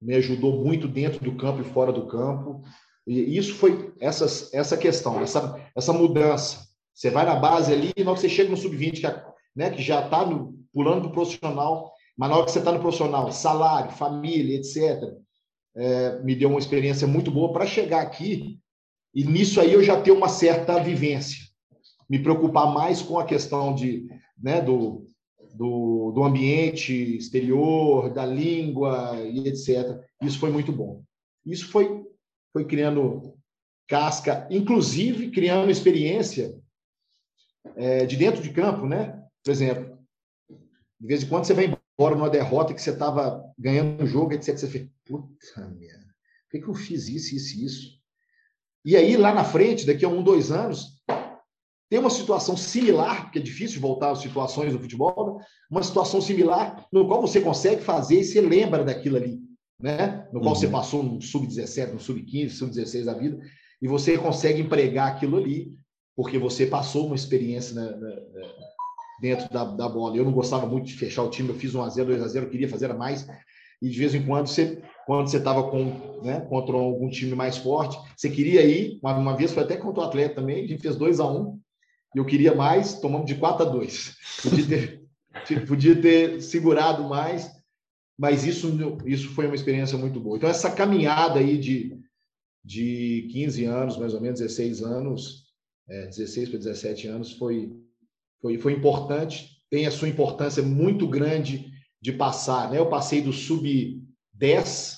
me 0.02 0.16
ajudou 0.16 0.64
muito 0.64 0.88
dentro 0.88 1.22
do 1.22 1.36
campo 1.36 1.60
e 1.60 1.66
fora 1.74 1.92
do 1.92 2.08
campo. 2.08 2.64
E 3.06 3.38
isso 3.38 3.54
foi 3.56 3.94
essa, 4.00 4.26
essa 4.58 4.78
questão, 4.78 5.20
essa, 5.20 5.62
essa 5.76 5.92
mudança. 5.92 6.70
Você 6.94 7.10
vai 7.10 7.26
na 7.26 7.36
base 7.36 7.74
ali, 7.74 7.92
e 7.98 8.02
na 8.02 8.12
hora 8.12 8.16
que 8.16 8.22
você 8.22 8.34
chega 8.34 8.50
no 8.50 8.56
sub-20, 8.56 9.02
que, 9.02 9.32
né, 9.54 9.72
que 9.72 9.82
já 9.82 10.06
está 10.06 10.26
pulando 10.74 11.02
para 11.02 11.10
o 11.10 11.12
profissional, 11.12 11.92
mas 12.18 12.30
na 12.30 12.38
hora 12.38 12.46
que 12.46 12.52
você 12.52 12.60
está 12.60 12.72
no 12.72 12.80
profissional, 12.80 13.30
salário, 13.34 13.92
família, 13.92 14.56
etc., 14.56 15.20
é, 15.76 16.20
me 16.22 16.36
deu 16.36 16.50
uma 16.50 16.60
experiência 16.60 17.08
muito 17.08 17.32
boa 17.32 17.54
para 17.54 17.66
chegar 17.66 18.02
aqui 18.02 18.60
e 19.14 19.24
nisso 19.26 19.60
aí 19.60 19.74
eu 19.74 19.84
já 19.84 20.02
tenho 20.02 20.16
uma 20.16 20.30
certa 20.30 20.82
vivência. 20.82 21.38
Me 22.10 22.20
preocupar 22.20 22.74
mais 22.74 23.02
com 23.02 23.20
a 23.20 23.26
questão 23.26 23.76
de, 23.76 24.08
né, 24.42 24.62
do, 24.62 25.08
do, 25.54 26.12
do 26.12 26.24
ambiente 26.24 27.18
exterior, 27.18 28.14
da 28.14 28.26
língua 28.26 29.18
e 29.22 29.48
etc. 29.48 30.00
Isso 30.22 30.40
foi 30.40 30.50
muito 30.50 30.72
bom. 30.72 31.04
Isso 31.46 31.70
foi, 31.70 32.04
foi 32.54 32.66
criando 32.66 33.36
casca, 33.88 34.48
inclusive 34.50 35.32
criando 35.32 35.70
experiência 35.70 36.58
é, 37.76 38.06
de 38.06 38.16
dentro 38.16 38.42
de 38.42 38.50
campo, 38.50 38.86
né? 38.86 39.22
Por 39.44 39.52
exemplo, 39.52 39.98
de 41.00 41.08
vez 41.08 41.24
em 41.24 41.28
quando 41.28 41.46
você 41.46 41.54
vai 41.54 41.76
embora 41.98 42.16
numa 42.16 42.30
derrota 42.30 42.74
que 42.74 42.82
você 42.82 42.92
estava 42.92 43.44
ganhando 43.58 44.04
o 44.04 44.08
jogo, 44.08 44.34
etc. 44.34 44.58
Você 44.58 44.68
fica, 44.68 44.89
puta 45.06 45.68
merda, 45.70 46.06
por 46.46 46.52
que, 46.52 46.62
que 46.62 46.68
eu 46.68 46.74
fiz 46.74 47.08
isso, 47.08 47.36
isso 47.36 47.58
e 47.58 47.66
isso? 47.66 48.02
E 48.84 48.96
aí, 48.96 49.16
lá 49.16 49.34
na 49.34 49.44
frente, 49.44 49.86
daqui 49.86 50.04
a 50.04 50.10
um, 50.10 50.24
dois 50.24 50.52
anos, 50.52 51.02
tem 51.92 52.00
uma 52.00 52.10
situação 52.10 52.56
similar, 52.56 53.24
porque 53.24 53.39
é 53.39 53.42
difícil 53.42 53.82
voltar 53.82 54.12
às 54.12 54.20
situações 54.20 54.72
do 54.72 54.80
futebol, 54.80 55.38
né? 55.38 55.46
uma 55.70 55.84
situação 55.84 56.22
similar 56.22 56.88
no 56.92 57.06
qual 57.06 57.22
você 57.22 57.42
consegue 57.42 57.82
fazer 57.82 58.22
e 58.22 58.24
você 58.24 58.39
lembra 58.39 58.84
daquilo 58.84 59.18
ali, 59.18 59.39
né? 59.80 60.26
No 60.32 60.39
qual 60.39 60.54
uhum. 60.54 60.56
você 60.56 60.68
passou 60.70 61.04
no 61.04 61.22
sub-17, 61.22 61.92
no 61.92 62.00
sub-15, 62.00 62.50
sub-16 62.52 63.04
da 63.04 63.14
vida, 63.14 63.39
e 63.82 63.88
você 63.89 64.18
consegue 64.18 64.62
empregar 64.62 65.10
aquilo 65.10 65.38
ali, 65.38 65.76
porque 66.16 66.38
você 66.38 66.66
passou 66.66 67.08
uma 67.08 67.16
experiência 67.16 67.76
na, 67.76 67.92
na, 67.92 68.10
dentro 69.22 69.48
da, 69.54 69.64
da, 69.64 69.88
bola. 69.88 70.18
Eu 70.18 70.26
não 70.26 70.32
gostava 70.32 70.66
muito 70.66 70.88
de 70.88 70.94
fechar 70.94 71.24
o 71.24 71.30
time, 71.30 71.50
eu 71.50 71.56
fiz 71.56 71.74
1x0, 71.74 72.18
2x0, 72.18 72.50
queria 72.50 72.68
fazer 72.68 72.92
mais, 72.94 73.28
e 73.80 73.88
de 73.88 73.98
vez 73.98 74.16
em 74.16 74.26
quando 74.26 74.48
você 74.48 74.82
quando 75.06 75.30
você 75.30 75.38
estava 75.38 75.70
com, 75.70 76.22
né, 76.24 76.42
contra 76.42 76.76
algum 76.76 77.10
time 77.10 77.36
mais 77.36 77.58
forte, 77.58 77.98
você 78.16 78.30
queria 78.30 78.64
ir, 78.64 79.00
uma, 79.02 79.18
uma 79.18 79.36
vez 79.36 79.52
foi 79.52 79.64
até 79.64 79.76
contra 79.76 80.02
o 80.04 80.06
Atlético 80.06 80.36
também, 80.36 80.64
a 80.64 80.68
gente 80.68 80.82
fez 80.82 80.96
2 80.96 81.20
a 81.20 81.28
1 81.30 81.60
eu 82.16 82.26
queria 82.26 82.54
mais, 82.54 83.00
tomamos 83.00 83.26
de 83.26 83.36
4 83.36 83.66
a 83.66 83.70
2. 83.70 84.18
Podia 84.44 84.68
ter, 84.68 85.02
podia 85.68 86.02
ter 86.02 86.42
segurado 86.42 87.04
mais, 87.04 87.50
mas 88.18 88.46
isso, 88.46 88.78
isso 89.06 89.30
foi 89.30 89.46
uma 89.46 89.56
experiência 89.56 89.98
muito 89.98 90.20
boa. 90.20 90.38
Então, 90.38 90.50
essa 90.50 90.70
caminhada 90.70 91.40
aí 91.40 91.58
de, 91.58 91.98
de 92.64 93.30
15 93.32 93.66
anos, 93.66 93.98
mais 93.98 94.14
ou 94.14 94.22
menos, 94.22 94.40
16 94.40 94.84
anos, 94.84 95.46
é, 95.90 96.08
16 96.08 96.50
para 96.50 96.60
17 96.60 97.08
anos, 97.08 97.32
foi, 97.34 97.72
foi, 98.42 98.58
foi 98.58 98.74
importante, 98.74 99.62
tem 99.70 99.86
a 99.86 99.92
sua 99.92 100.10
importância 100.10 100.64
muito 100.64 101.08
grande 101.08 101.72
de 102.02 102.12
passar. 102.12 102.72
Né? 102.72 102.80
Eu 102.80 102.89
passei 102.89 103.22
do 103.22 103.32
sub-10 103.32 104.98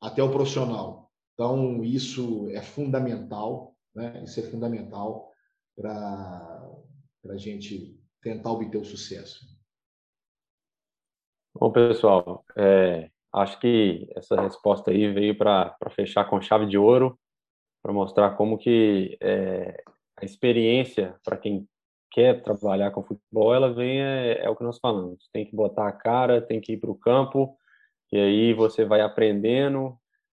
até 0.00 0.22
o 0.22 0.30
profissional. 0.30 1.10
Então, 1.34 1.84
isso 1.84 2.48
é 2.50 2.60
fundamental, 2.60 3.76
né? 3.94 4.22
isso 4.24 4.40
é 4.40 4.42
fundamental 4.42 5.32
para 5.76 6.68
a 7.28 7.36
gente 7.36 7.98
tentar 8.22 8.50
obter 8.50 8.78
o 8.78 8.84
sucesso. 8.84 9.46
Bom, 11.58 11.70
pessoal, 11.70 12.44
é, 12.56 13.10
acho 13.32 13.58
que 13.60 14.08
essa 14.14 14.40
resposta 14.40 14.90
aí 14.90 15.12
veio 15.12 15.36
para 15.36 15.76
fechar 15.90 16.28
com 16.28 16.40
chave 16.40 16.66
de 16.66 16.76
ouro, 16.76 17.18
para 17.82 17.92
mostrar 17.92 18.36
como 18.36 18.58
que 18.58 19.16
é, 19.22 19.82
a 20.16 20.24
experiência 20.24 21.18
para 21.22 21.36
quem 21.36 21.68
quer 22.10 22.42
trabalhar 22.42 22.90
com 22.90 23.02
futebol, 23.02 23.54
ela 23.54 23.72
vem, 23.72 24.00
é, 24.00 24.44
é, 24.44 24.50
o 24.50 24.56
que 24.56 24.64
nós 24.64 24.78
falamos, 24.78 25.28
tem 25.32 25.44
que 25.44 25.54
botar 25.54 25.88
a 25.88 25.92
cara, 25.92 26.40
tem 26.40 26.60
que 26.60 26.72
ir 26.72 26.76
para 26.78 26.90
o 26.90 26.98
campo, 26.98 27.56
e 28.12 28.18
aí 28.18 28.54
você 28.54 28.84
vai 28.84 29.00
aprendendo, 29.00 29.96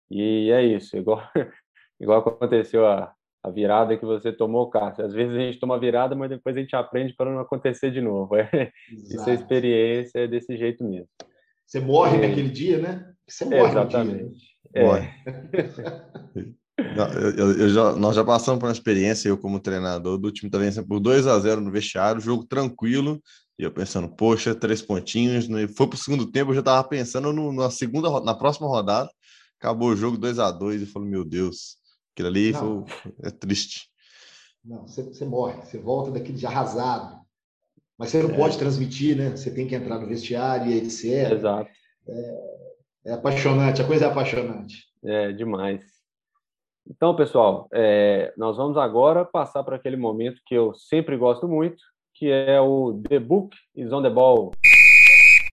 e 0.09 0.51
é 0.51 0.63
isso, 0.63 0.97
igual, 0.97 1.21
igual 1.99 2.19
aconteceu 2.19 2.85
a, 2.85 3.13
a 3.43 3.49
virada 3.49 3.97
que 3.97 4.05
você 4.05 4.31
tomou, 4.31 4.69
Cássio. 4.69 5.05
Às 5.05 5.13
vezes 5.13 5.35
a 5.35 5.39
gente 5.39 5.59
toma 5.59 5.79
virada, 5.79 6.15
mas 6.15 6.29
depois 6.29 6.55
a 6.55 6.59
gente 6.59 6.75
aprende 6.75 7.13
para 7.13 7.31
não 7.31 7.39
acontecer 7.39 7.91
de 7.91 8.01
novo. 8.01 8.35
É, 8.39 8.71
isso 8.91 9.29
é 9.29 9.33
experiência, 9.33 10.19
é 10.19 10.27
desse 10.27 10.57
jeito 10.57 10.83
mesmo. 10.83 11.07
Você 11.65 11.79
morre 11.79 12.17
é... 12.17 12.27
naquele 12.27 12.49
dia, 12.49 12.79
né? 12.79 13.13
Você 13.27 13.45
morre 13.45 13.69
Exatamente. 13.69 14.57
É. 14.73 14.83
Morre. 14.83 15.09
eu, 17.15 17.29
eu, 17.31 17.51
eu 17.59 17.69
já, 17.69 17.95
nós 17.95 18.15
já 18.15 18.23
passamos 18.23 18.59
por 18.59 18.67
uma 18.67 18.71
experiência, 18.71 19.29
eu 19.29 19.37
como 19.37 19.59
treinador 19.59 20.17
do 20.17 20.31
time 20.31 20.49
tá 20.49 20.57
vencendo 20.57 20.87
por 20.87 20.99
2 20.99 21.27
a 21.27 21.39
0 21.39 21.61
no 21.61 21.71
vestiário, 21.71 22.21
jogo 22.21 22.45
tranquilo, 22.45 23.21
e 23.57 23.63
eu 23.63 23.71
pensando, 23.71 24.09
poxa, 24.09 24.55
três 24.55 24.81
pontinhos, 24.81 25.47
né? 25.47 25.67
foi 25.67 25.87
para 25.87 25.95
o 25.95 25.99
segundo 25.99 26.25
tempo, 26.31 26.51
eu 26.51 26.55
já 26.55 26.61
estava 26.61 26.87
pensando 26.87 27.33
no, 27.33 27.51
na 27.51 27.69
segunda, 27.69 28.09
na 28.21 28.33
próxima 28.33 28.67
rodada, 28.67 29.09
acabou 29.59 29.89
o 29.89 29.95
jogo 29.95 30.17
2 30.17 30.39
a 30.39 30.51
2 30.51 30.81
e 30.81 30.85
falei, 30.85 31.09
meu 31.09 31.25
Deus, 31.25 31.79
Aquilo 32.19 32.27
ali 32.27 32.53
foi, 32.53 32.83
é 33.23 33.31
triste. 33.31 33.89
Não, 34.63 34.81
você, 34.81 35.03
você, 35.03 35.23
morre, 35.23 35.55
você 35.61 35.77
volta 35.77 36.11
daquele 36.11 36.37
de 36.37 36.45
arrasado. 36.45 37.17
Mas 37.97 38.09
você 38.09 38.21
não 38.21 38.31
é. 38.31 38.35
pode 38.35 38.57
transmitir, 38.57 39.15
né? 39.15 39.31
Você 39.31 39.49
tem 39.51 39.65
que 39.65 39.73
entrar 39.73 39.97
no 39.99 40.07
vestiário 40.07 40.69
e 40.69 40.77
etc. 40.77 41.31
Exato. 41.31 41.69
É, 42.07 42.35
é 43.05 43.13
apaixonante, 43.13 43.81
a 43.81 43.87
coisa 43.87 44.05
é 44.05 44.07
apaixonante. 44.09 44.83
É, 45.03 45.31
demais. 45.31 45.81
Então, 46.89 47.15
pessoal, 47.15 47.67
é, 47.71 48.33
nós 48.35 48.57
vamos 48.57 48.75
agora 48.75 49.23
passar 49.23 49.63
para 49.63 49.75
aquele 49.75 49.95
momento 49.95 50.41
que 50.43 50.55
eu 50.55 50.73
sempre 50.73 51.15
gosto 51.15 51.47
muito, 51.47 51.77
que 52.15 52.31
é 52.31 52.59
o 52.59 52.99
The 53.07 53.19
Book 53.19 53.55
is 53.75 53.93
on 53.93 54.01
the 54.01 54.09
Ball. 54.09 54.51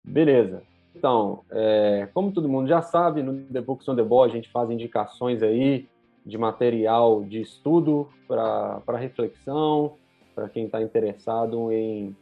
Beleza. 0.03 0.63
Então, 0.95 1.45
é, 1.51 2.09
como 2.15 2.33
todo 2.33 2.49
mundo 2.49 2.67
já 2.67 2.81
sabe, 2.81 3.23
no 3.23 3.45
The 3.53 3.61
Book 3.61 3.89
on 3.89 3.95
the 3.95 4.03
Ball 4.03 4.25
a 4.25 4.29
gente 4.29 4.51
faz 4.51 4.71
indicações 4.71 5.43
aí 5.43 5.87
de 6.25 6.39
material 6.39 7.23
de 7.23 7.43
estudo 7.43 8.09
para 8.27 8.97
reflexão, 8.97 9.93
para 10.35 10.49
quem 10.49 10.65
está 10.65 10.81
interessado 10.81 11.71
em, 11.71 12.17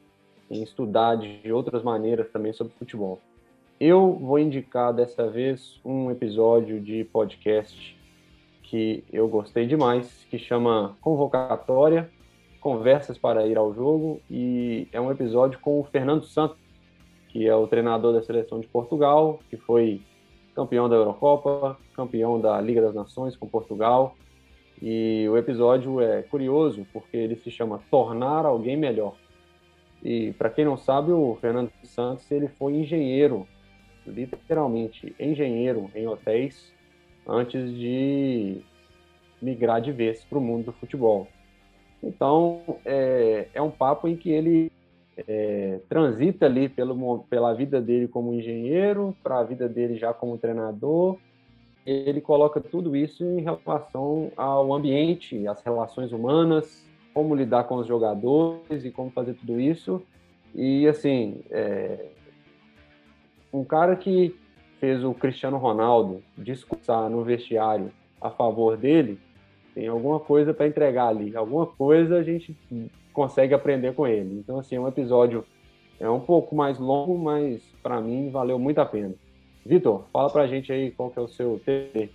em 0.50 0.60
estudar 0.60 1.14
de 1.14 1.52
outras 1.52 1.84
maneiras 1.84 2.28
também 2.32 2.52
sobre 2.52 2.74
futebol. 2.74 3.20
Eu 3.78 4.12
vou 4.14 4.40
indicar 4.40 4.92
dessa 4.92 5.28
vez 5.28 5.80
um 5.84 6.10
episódio 6.10 6.80
de 6.80 7.04
podcast 7.04 7.96
que 8.64 9.04
eu 9.12 9.28
gostei 9.28 9.66
demais, 9.66 10.26
que 10.30 10.38
chama 10.38 10.96
Convocatória, 11.00 12.10
Conversas 12.60 13.18
para 13.18 13.46
ir 13.46 13.58
ao 13.58 13.74
jogo, 13.74 14.20
e 14.30 14.88
é 14.90 14.98
um 15.00 15.10
episódio 15.10 15.58
com 15.60 15.80
o 15.80 15.84
Fernando 15.84 16.24
Santos, 16.24 16.56
que 17.28 17.46
é 17.46 17.54
o 17.54 17.66
treinador 17.66 18.14
da 18.14 18.22
seleção 18.22 18.58
de 18.58 18.66
Portugal, 18.66 19.38
que 19.50 19.56
foi 19.56 20.00
campeão 20.54 20.88
da 20.88 20.96
Eurocopa, 20.96 21.76
campeão 21.94 22.40
da 22.40 22.58
Liga 22.60 22.80
das 22.80 22.94
Nações 22.94 23.36
com 23.36 23.46
Portugal. 23.46 24.16
E 24.80 25.26
o 25.28 25.36
episódio 25.36 26.00
é 26.00 26.22
curioso 26.22 26.86
porque 26.92 27.16
ele 27.16 27.36
se 27.36 27.50
chama 27.50 27.82
Tornar 27.90 28.46
Alguém 28.46 28.76
Melhor. 28.76 29.14
E 30.02 30.32
para 30.32 30.50
quem 30.50 30.64
não 30.64 30.76
sabe, 30.76 31.12
o 31.12 31.36
Fernando 31.40 31.70
Santos 31.82 32.30
ele 32.30 32.48
foi 32.48 32.74
engenheiro, 32.74 33.46
literalmente 34.06 35.14
engenheiro 35.18 35.90
em 35.94 36.06
hotéis 36.06 36.73
antes 37.26 37.70
de 37.74 38.60
migrar 39.40 39.80
de 39.80 39.92
vez 39.92 40.24
para 40.24 40.38
o 40.38 40.40
mundo 40.40 40.66
do 40.66 40.72
futebol. 40.72 41.28
Então, 42.02 42.60
é, 42.84 43.48
é 43.54 43.62
um 43.62 43.70
papo 43.70 44.06
em 44.06 44.16
que 44.16 44.30
ele 44.30 44.70
é, 45.16 45.80
transita 45.88 46.46
ali 46.46 46.68
pelo, 46.68 47.20
pela 47.30 47.54
vida 47.54 47.80
dele 47.80 48.08
como 48.08 48.34
engenheiro, 48.34 49.16
para 49.22 49.38
a 49.38 49.44
vida 49.44 49.68
dele 49.68 49.96
já 49.96 50.12
como 50.12 50.38
treinador. 50.38 51.18
Ele 51.86 52.20
coloca 52.20 52.60
tudo 52.60 52.96
isso 52.96 53.24
em 53.24 53.42
relação 53.42 54.32
ao 54.36 54.72
ambiente, 54.72 55.46
às 55.46 55.62
relações 55.62 56.12
humanas, 56.12 56.84
como 57.12 57.34
lidar 57.34 57.64
com 57.64 57.76
os 57.76 57.86
jogadores 57.86 58.84
e 58.84 58.90
como 58.90 59.10
fazer 59.10 59.34
tudo 59.34 59.60
isso. 59.60 60.02
E, 60.54 60.86
assim, 60.88 61.42
é, 61.50 62.06
um 63.52 63.64
cara 63.64 63.96
que 63.96 64.34
fez 64.85 65.03
o 65.03 65.14
Cristiano 65.14 65.57
Ronaldo 65.57 66.22
discursar 66.37 67.09
no 67.09 67.24
vestiário 67.24 67.91
a 68.20 68.30
favor 68.30 68.76
dele, 68.76 69.18
tem 69.74 69.89
alguma 69.89 70.20
coisa 70.20 70.53
para 70.53 70.66
entregar 70.66 71.09
ali, 71.09 71.35
alguma 71.35 71.66
coisa 71.66 72.18
a 72.18 72.22
gente 72.22 72.55
consegue 73.12 73.55
aprender 73.55 73.95
com 73.95 74.07
ele. 74.07 74.39
Então, 74.39 74.59
assim, 74.59 74.76
é 74.76 74.80
um 74.80 74.87
episódio 74.87 75.43
é 75.99 76.11
um 76.11 76.20
pouco 76.20 76.55
mais 76.55 76.78
longo, 76.78 77.16
mas 77.16 77.62
para 77.82 77.99
mim 78.01 78.28
valeu 78.30 78.59
muito 78.59 78.78
a 78.78 78.85
pena. 78.85 79.14
Vitor, 79.64 80.05
fala 80.12 80.28
para 80.28 80.43
a 80.43 80.47
gente 80.47 80.70
aí 80.70 80.91
qual 80.91 81.11
que 81.11 81.18
é 81.18 81.22
o 81.22 81.28
seu 81.28 81.59
TV. 81.64 82.11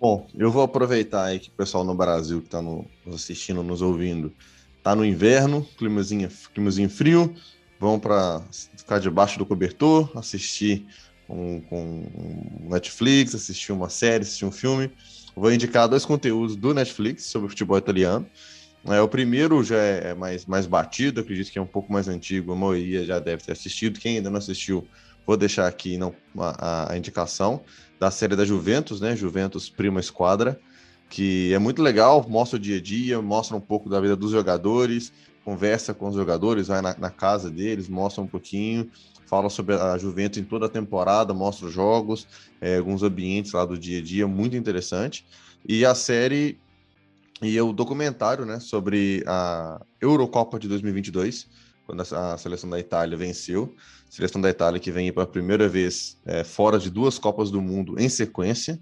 Bom, 0.00 0.26
eu 0.34 0.50
vou 0.50 0.62
aproveitar 0.62 1.24
aí 1.24 1.38
que 1.38 1.48
o 1.48 1.52
pessoal 1.52 1.84
no 1.84 1.94
Brasil 1.94 2.40
que 2.40 2.46
está 2.46 2.62
nos 2.62 2.86
assistindo, 3.06 3.62
nos 3.62 3.82
ouvindo, 3.82 4.32
tá 4.82 4.96
no 4.96 5.04
inverno, 5.04 5.66
climazinho, 5.76 6.28
climazinho 6.54 6.88
frio, 6.88 7.34
vão 7.78 7.98
para 7.98 8.40
ficar 8.76 8.98
debaixo 8.98 9.38
do 9.38 9.44
cobertor, 9.44 10.10
assistir 10.16 10.86
com 11.26 12.06
Netflix, 12.68 13.34
assistir 13.34 13.72
uma 13.72 13.88
série, 13.88 14.22
assistir 14.22 14.44
um 14.44 14.52
filme. 14.52 14.90
Vou 15.34 15.52
indicar 15.52 15.88
dois 15.88 16.04
conteúdos 16.04 16.56
do 16.56 16.72
Netflix 16.72 17.24
sobre 17.24 17.48
futebol 17.48 17.76
italiano. 17.76 18.26
É, 18.86 19.00
o 19.00 19.08
primeiro 19.08 19.64
já 19.64 19.78
é 19.78 20.14
mais, 20.14 20.44
mais 20.44 20.66
batido, 20.66 21.20
acredito 21.20 21.50
que 21.50 21.58
é 21.58 21.62
um 21.62 21.66
pouco 21.66 21.90
mais 21.90 22.06
antigo, 22.06 22.52
a 22.52 22.56
maioria 22.56 23.04
já 23.04 23.18
deve 23.18 23.42
ter 23.42 23.52
assistido. 23.52 23.98
Quem 23.98 24.18
ainda 24.18 24.28
não 24.28 24.38
assistiu, 24.38 24.86
vou 25.26 25.36
deixar 25.36 25.66
aqui 25.66 25.96
não, 25.96 26.14
a, 26.36 26.92
a 26.92 26.96
indicação 26.96 27.62
da 27.98 28.10
série 28.10 28.36
da 28.36 28.44
Juventus, 28.44 29.00
né? 29.00 29.16
Juventus 29.16 29.70
Prima 29.70 30.00
Esquadra, 30.00 30.60
que 31.08 31.52
é 31.54 31.58
muito 31.58 31.80
legal, 31.80 32.26
mostra 32.28 32.58
o 32.58 32.60
dia 32.60 32.76
a 32.76 32.80
dia, 32.80 33.22
mostra 33.22 33.56
um 33.56 33.60
pouco 33.60 33.88
da 33.88 34.00
vida 34.00 34.14
dos 34.14 34.30
jogadores, 34.30 35.12
conversa 35.44 35.94
com 35.94 36.08
os 36.08 36.14
jogadores, 36.14 36.68
vai 36.68 36.82
na, 36.82 36.94
na 36.98 37.10
casa 37.10 37.50
deles, 37.50 37.88
mostra 37.88 38.22
um 38.22 38.26
pouquinho 38.26 38.90
fala 39.34 39.50
sobre 39.50 39.74
a 39.74 39.98
Juventus 39.98 40.38
em 40.38 40.44
toda 40.44 40.66
a 40.66 40.68
temporada, 40.68 41.34
mostra 41.34 41.66
os 41.66 41.72
jogos, 41.72 42.24
é, 42.60 42.76
alguns 42.76 43.02
ambientes 43.02 43.50
lá 43.50 43.64
do 43.64 43.76
dia 43.76 43.98
a 43.98 44.02
dia, 44.02 44.28
muito 44.28 44.54
interessante. 44.54 45.26
E 45.66 45.84
a 45.84 45.92
série 45.92 46.56
e 47.42 47.60
o 47.60 47.72
documentário, 47.72 48.46
né, 48.46 48.60
sobre 48.60 49.24
a 49.26 49.80
Eurocopa 50.00 50.56
de 50.56 50.68
2022, 50.68 51.48
quando 51.84 52.00
a, 52.00 52.38
seleção 52.38 52.70
da 52.70 52.78
Itália 52.78 53.18
venceu, 53.18 53.74
seleção 54.08 54.40
da 54.40 54.48
Itália 54.48 54.78
que 54.78 54.92
vem 54.92 55.12
pela 55.12 55.26
primeira 55.26 55.68
vez 55.68 56.16
é, 56.24 56.44
fora 56.44 56.78
de 56.78 56.88
duas 56.88 57.18
Copas 57.18 57.50
do 57.50 57.60
Mundo 57.60 57.96
em 57.98 58.08
sequência. 58.08 58.78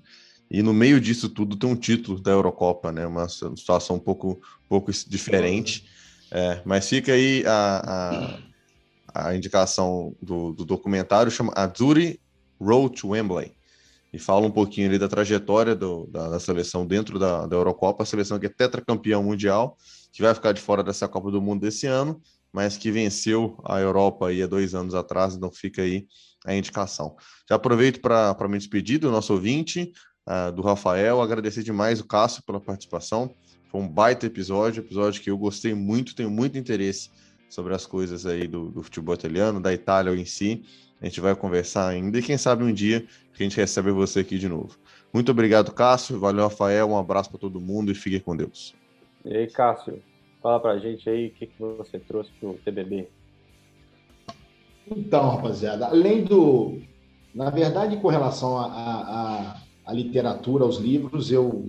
E 0.50 0.62
no 0.62 0.74
meio 0.74 1.00
disso 1.00 1.30
tudo 1.30 1.56
tem 1.56 1.70
um 1.70 1.74
título 1.74 2.20
da 2.20 2.30
Eurocopa, 2.30 2.92
né? 2.92 3.06
Uma 3.06 3.26
situação 3.26 3.96
um 3.96 3.98
pouco, 3.98 4.32
um 4.32 4.68
pouco 4.68 4.92
diferente. 5.08 5.88
É, 6.30 6.60
mas 6.62 6.86
fica 6.90 7.12
aí 7.14 7.42
a, 7.46 7.82
a 7.86 8.51
a 9.14 9.34
indicação 9.34 10.14
do, 10.20 10.52
do 10.52 10.64
documentário 10.64 11.30
chama 11.30 11.52
Azuri 11.56 12.20
Road 12.60 13.00
to 13.00 13.08
Wembley 13.08 13.52
e 14.12 14.18
fala 14.18 14.46
um 14.46 14.50
pouquinho 14.50 14.88
ali 14.88 14.98
da 14.98 15.08
trajetória 15.08 15.74
do, 15.74 16.06
da, 16.06 16.28
da, 16.28 16.38
seleção 16.38 16.86
dentro 16.86 17.18
da, 17.18 17.46
da 17.46 17.56
Eurocopa, 17.56 18.02
a 18.02 18.06
seleção 18.06 18.38
que 18.38 18.46
é 18.46 18.48
tetracampeão 18.48 19.22
mundial, 19.22 19.76
que 20.12 20.20
vai 20.20 20.34
ficar 20.34 20.52
de 20.52 20.60
fora 20.60 20.82
dessa 20.82 21.08
Copa 21.08 21.30
do 21.30 21.40
Mundo 21.40 21.62
desse 21.62 21.86
ano, 21.86 22.20
mas 22.52 22.76
que 22.76 22.90
venceu 22.90 23.58
a 23.64 23.80
Europa 23.80 24.28
aí 24.28 24.42
há 24.42 24.46
dois 24.46 24.74
anos 24.74 24.94
atrás, 24.94 25.34
então 25.34 25.50
fica 25.50 25.80
aí 25.80 26.06
a 26.44 26.54
indicação. 26.54 27.16
Já 27.48 27.56
aproveito 27.56 28.00
para 28.02 28.48
me 28.48 28.58
despedir 28.58 28.98
do 28.98 29.10
nosso 29.10 29.32
ouvinte, 29.32 29.90
uh, 30.28 30.52
do 30.52 30.60
Rafael, 30.60 31.22
agradecer 31.22 31.62
demais 31.62 31.98
o 31.98 32.06
Cássio 32.06 32.42
pela 32.44 32.60
participação, 32.60 33.34
foi 33.70 33.80
um 33.80 33.88
baita 33.88 34.26
episódio, 34.26 34.82
episódio 34.82 35.22
que 35.22 35.30
eu 35.30 35.38
gostei 35.38 35.72
muito, 35.72 36.14
tenho 36.14 36.30
muito 36.30 36.58
interesse 36.58 37.08
sobre 37.52 37.74
as 37.74 37.84
coisas 37.84 38.24
aí 38.24 38.48
do, 38.48 38.70
do 38.70 38.82
futebol 38.82 39.14
italiano, 39.14 39.60
da 39.60 39.74
Itália 39.74 40.10
em 40.14 40.24
si. 40.24 40.62
A 40.98 41.04
gente 41.04 41.20
vai 41.20 41.36
conversar 41.36 41.86
ainda 41.86 42.18
e 42.18 42.22
quem 42.22 42.38
sabe 42.38 42.64
um 42.64 42.72
dia 42.72 43.02
que 43.34 43.42
a 43.42 43.46
gente 43.46 43.58
recebe 43.58 43.90
você 43.90 44.20
aqui 44.20 44.38
de 44.38 44.48
novo. 44.48 44.78
Muito 45.12 45.30
obrigado, 45.32 45.70
Cássio. 45.70 46.18
Valeu, 46.18 46.44
Rafael. 46.44 46.88
Um 46.88 46.96
abraço 46.96 47.28
para 47.28 47.38
todo 47.38 47.60
mundo 47.60 47.92
e 47.92 47.94
fique 47.94 48.20
com 48.20 48.34
Deus. 48.34 48.74
E 49.22 49.36
aí, 49.36 49.46
Cássio, 49.48 50.02
fala 50.42 50.60
para 50.60 50.70
a 50.70 50.78
gente 50.78 51.10
aí 51.10 51.26
o 51.26 51.30
que, 51.32 51.46
que 51.46 51.60
você 51.60 51.98
trouxe 51.98 52.30
para 52.40 52.48
o 52.48 52.54
TBB. 52.54 53.08
Então, 54.90 55.28
rapaziada, 55.28 55.88
além 55.88 56.24
do. 56.24 56.78
Na 57.34 57.50
verdade, 57.50 57.98
com 57.98 58.08
relação 58.08 58.56
à 58.58 59.92
literatura, 59.92 60.64
aos 60.64 60.78
livros, 60.78 61.30
eu 61.30 61.68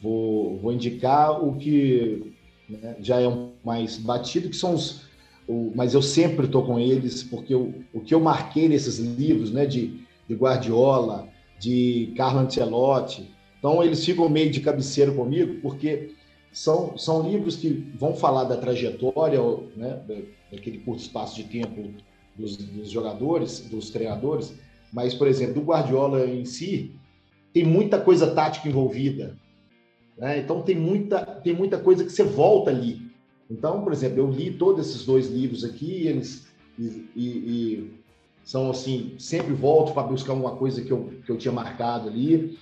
vou, 0.00 0.56
vou 0.56 0.72
indicar 0.72 1.44
o 1.44 1.54
que 1.56 2.33
né? 2.68 2.96
já 3.00 3.20
é 3.20 3.28
um 3.28 3.52
mais 3.64 3.96
batido, 3.96 4.48
que 4.48 4.56
são 4.56 4.74
os. 4.74 5.02
O, 5.46 5.72
mas 5.74 5.92
eu 5.92 6.00
sempre 6.00 6.46
estou 6.46 6.64
com 6.64 6.78
eles, 6.78 7.22
porque 7.22 7.52
eu, 7.52 7.74
o 7.92 8.00
que 8.00 8.14
eu 8.14 8.20
marquei 8.20 8.66
nesses 8.66 8.98
livros, 8.98 9.50
né, 9.50 9.66
de, 9.66 10.00
de 10.26 10.34
Guardiola, 10.34 11.28
de 11.58 12.14
Carlo 12.16 12.40
Ancelotti, 12.40 13.30
então 13.58 13.82
eles 13.82 14.04
ficam 14.04 14.28
meio 14.28 14.50
de 14.50 14.60
cabeceira 14.60 15.12
comigo, 15.12 15.60
porque 15.60 16.14
são, 16.50 16.96
são 16.96 17.28
livros 17.28 17.56
que 17.56 17.68
vão 17.98 18.14
falar 18.14 18.44
da 18.44 18.56
trajetória, 18.56 19.40
né, 19.76 20.00
daquele 20.50 20.78
curto 20.78 21.02
espaço 21.02 21.36
de 21.36 21.44
tempo 21.44 21.90
dos, 22.36 22.56
dos 22.56 22.90
jogadores, 22.90 23.60
dos 23.60 23.90
treinadores, 23.90 24.54
mas, 24.92 25.12
por 25.12 25.26
exemplo, 25.26 25.54
do 25.54 25.62
Guardiola 25.62 26.26
em 26.26 26.44
si, 26.44 26.92
tem 27.52 27.64
muita 27.64 28.00
coisa 28.00 28.34
tática 28.34 28.68
envolvida, 28.68 29.36
né? 30.16 30.38
Então 30.38 30.62
tem 30.62 30.76
muita, 30.76 31.24
tem 31.24 31.54
muita 31.54 31.78
coisa 31.78 32.04
que 32.04 32.10
você 32.10 32.24
volta 32.24 32.70
ali. 32.70 33.10
Então, 33.50 33.82
por 33.82 33.92
exemplo, 33.92 34.18
eu 34.18 34.30
li 34.30 34.52
todos 34.52 34.88
esses 34.88 35.04
dois 35.04 35.28
livros 35.28 35.64
aqui, 35.64 36.06
eles 36.06 36.46
e, 36.78 37.08
e, 37.14 37.26
e 37.26 37.94
são 38.44 38.70
assim, 38.70 39.14
sempre 39.18 39.52
volto 39.52 39.92
para 39.92 40.02
buscar 40.02 40.32
uma 40.32 40.56
coisa 40.56 40.82
que 40.82 40.90
eu, 40.90 41.12
que 41.24 41.30
eu 41.30 41.38
tinha 41.38 41.52
marcado 41.52 42.08
ali. 42.08 42.58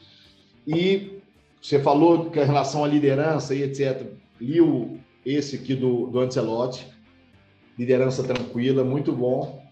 E 0.66 1.20
você 1.60 1.78
falou 1.78 2.30
que 2.30 2.38
a 2.38 2.44
relação 2.44 2.84
à 2.84 2.88
liderança 2.88 3.54
e 3.54 3.62
etc. 3.62 4.06
Li 4.40 4.60
o, 4.60 4.98
esse 5.24 5.56
aqui 5.56 5.74
do, 5.74 6.06
do 6.08 6.20
Ancelotti, 6.20 6.86
Liderança 7.78 8.22
Tranquila, 8.22 8.84
muito 8.84 9.12
bom. 9.12 9.62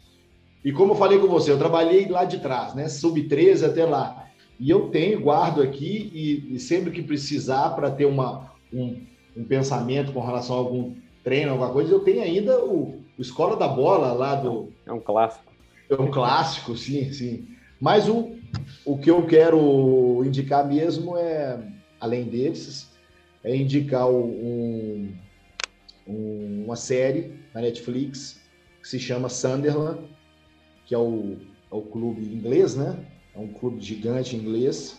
E 0.65 0.73
como 0.73 0.93
eu 0.93 0.97
falei 0.97 1.19
com 1.19 1.27
você, 1.27 1.51
eu 1.51 1.59
trabalhei 1.59 2.07
lá 2.07 2.25
de 2.25 2.39
trás, 2.39 2.75
né? 2.75 2.89
Sub-13 2.89 3.67
até 3.67 3.85
lá. 3.85 4.20
E 4.61 4.69
eu 4.69 4.91
tenho, 4.91 5.19
guardo 5.19 5.63
aqui, 5.63 6.11
e, 6.13 6.55
e 6.55 6.61
sempre 6.61 6.91
que 6.91 7.03
precisar 7.03 7.71
para 7.71 7.91
ter 7.91 8.05
uma, 8.05 8.53
um, 8.71 8.95
um, 9.35 9.43
pensamento 9.43 10.13
com 10.13 10.21
relação 10.21 10.55
a 10.55 10.59
algum 10.59 10.95
treino, 11.25 11.53
alguma 11.53 11.73
coisa, 11.73 11.91
eu 11.91 12.01
tenho 12.01 12.23
ainda 12.23 12.63
o, 12.63 13.03
o 13.17 13.23
Escola 13.23 13.57
da 13.57 13.67
Bola 13.67 14.13
lá 14.13 14.35
do. 14.35 14.71
É 14.85 14.93
um 14.93 15.01
clássico. 15.01 15.51
É 15.89 15.95
um 15.95 16.11
clássico, 16.11 16.77
sim, 16.77 17.11
sim. 17.11 17.49
Mas 17.81 18.07
o, 18.07 18.37
o 18.85 18.99
que 18.99 19.11
eu 19.11 19.27
quero 19.27 20.23
indicar 20.27 20.69
mesmo 20.69 21.17
é, 21.17 21.59
além 21.99 22.25
desses, 22.25 22.91
é 23.43 23.57
indicar 23.57 24.11
um, 24.11 25.11
um, 26.07 26.65
uma 26.67 26.77
série 26.77 27.33
na 27.55 27.63
Netflix 27.63 28.39
que 28.83 28.89
se 28.89 28.99
chama 28.99 29.31
Sunderland, 29.31 30.01
que 30.85 30.95
é 30.95 30.99
o, 30.99 31.39
é 31.73 31.75
o 31.75 31.81
clube 31.81 32.23
inglês, 32.23 32.77
né? 32.77 33.07
É 33.35 33.39
um 33.39 33.49
clube 33.49 33.81
gigante 33.81 34.37
inglês 34.37 34.99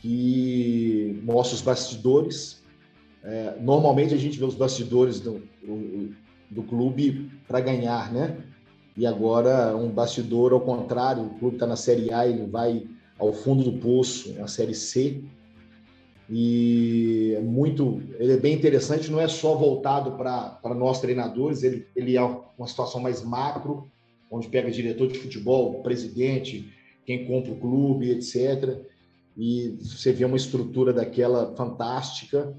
que 0.00 1.20
mostra 1.24 1.56
os 1.56 1.62
bastidores. 1.62 2.62
É, 3.22 3.56
normalmente 3.60 4.14
a 4.14 4.16
gente 4.16 4.38
vê 4.38 4.44
os 4.44 4.54
bastidores 4.54 5.20
do, 5.20 5.42
do, 5.62 6.14
do 6.50 6.62
clube 6.62 7.30
para 7.46 7.60
ganhar, 7.60 8.12
né? 8.12 8.36
E 8.96 9.06
agora 9.06 9.76
um 9.76 9.88
bastidor 9.88 10.52
ao 10.52 10.60
contrário, 10.60 11.24
o 11.24 11.38
clube 11.38 11.56
está 11.56 11.66
na 11.66 11.76
Série 11.76 12.12
A, 12.12 12.26
ele 12.26 12.46
vai 12.46 12.84
ao 13.18 13.32
fundo 13.32 13.62
do 13.62 13.78
poço, 13.78 14.32
na 14.34 14.46
Série 14.46 14.74
C. 14.74 15.22
E 16.30 17.34
é 17.36 17.40
muito, 17.40 18.02
ele 18.18 18.34
é 18.34 18.36
bem 18.36 18.54
interessante, 18.54 19.10
não 19.10 19.18
é 19.18 19.26
só 19.26 19.54
voltado 19.54 20.12
para 20.12 20.74
nós 20.74 21.00
treinadores, 21.00 21.62
ele, 21.62 21.86
ele 21.96 22.16
é 22.16 22.22
uma 22.22 22.66
situação 22.66 23.00
mais 23.00 23.22
macro, 23.22 23.88
onde 24.30 24.48
pega 24.48 24.70
diretor 24.70 25.08
de 25.08 25.18
futebol, 25.18 25.82
presidente, 25.82 26.70
quem 27.08 27.24
compra 27.24 27.52
o 27.52 27.58
clube, 27.58 28.10
etc. 28.10 28.82
E 29.34 29.78
você 29.80 30.12
vê 30.12 30.26
uma 30.26 30.36
estrutura 30.36 30.92
daquela 30.92 31.56
fantástica 31.56 32.54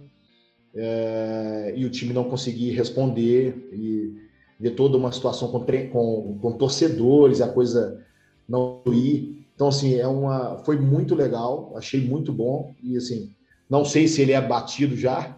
é, 0.74 1.76
e 1.78 1.86
o 1.86 1.90
time 1.92 2.14
não 2.14 2.24
conseguir 2.24 2.72
responder 2.72 3.70
e 3.72 4.12
ver 4.60 4.72
toda 4.72 4.98
uma 4.98 5.12
situação 5.12 5.52
com, 5.52 5.64
com, 5.92 6.40
com 6.42 6.58
torcedores, 6.58 7.42
a 7.42 7.48
coisa 7.48 8.04
não 8.48 8.82
ir. 8.88 9.46
Então, 9.54 9.68
assim, 9.68 9.94
é 9.94 10.08
uma, 10.08 10.58
foi 10.66 10.80
muito 10.80 11.14
legal, 11.14 11.72
achei 11.78 12.02
muito 12.02 12.34
bom 12.34 12.74
e, 12.82 12.98
assim, 12.98 13.30
não 13.70 13.86
sei 13.86 14.08
se 14.08 14.20
ele 14.20 14.32
é 14.32 14.42
batido 14.42 14.98
já, 14.98 15.38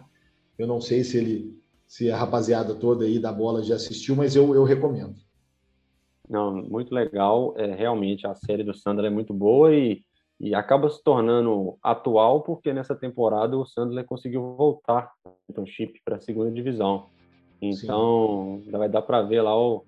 eu 0.58 0.66
não 0.66 0.80
sei 0.80 1.04
se 1.04 1.18
ele, 1.18 1.60
se 1.86 2.10
a 2.10 2.16
rapaziada 2.16 2.74
toda 2.74 3.04
aí 3.04 3.18
da 3.18 3.30
bola 3.30 3.62
já 3.62 3.74
assistiu, 3.74 4.16
mas 4.16 4.34
eu, 4.34 4.54
eu 4.54 4.64
recomendo. 4.64 5.16
Não, 6.32 6.50
muito 6.50 6.94
legal. 6.94 7.52
É, 7.58 7.74
realmente 7.74 8.26
a 8.26 8.34
série 8.34 8.64
do 8.64 8.72
Sandler 8.72 9.12
é 9.12 9.14
muito 9.14 9.34
boa 9.34 9.74
e, 9.74 10.00
e 10.40 10.54
acaba 10.54 10.88
se 10.88 11.04
tornando 11.04 11.76
atual 11.82 12.40
porque 12.40 12.72
nessa 12.72 12.94
temporada 12.94 13.54
o 13.54 13.66
Sandler 13.66 14.06
conseguiu 14.06 14.56
voltar 14.56 15.12
do 15.54 15.66
chip 15.66 16.00
para 16.02 16.16
a 16.16 16.20
segunda 16.20 16.50
divisão. 16.50 17.04
Então, 17.60 18.62
Sim. 18.64 18.70
vai 18.70 18.88
dar 18.88 19.02
para 19.02 19.20
ver 19.20 19.42
lá 19.42 19.54
o, 19.54 19.84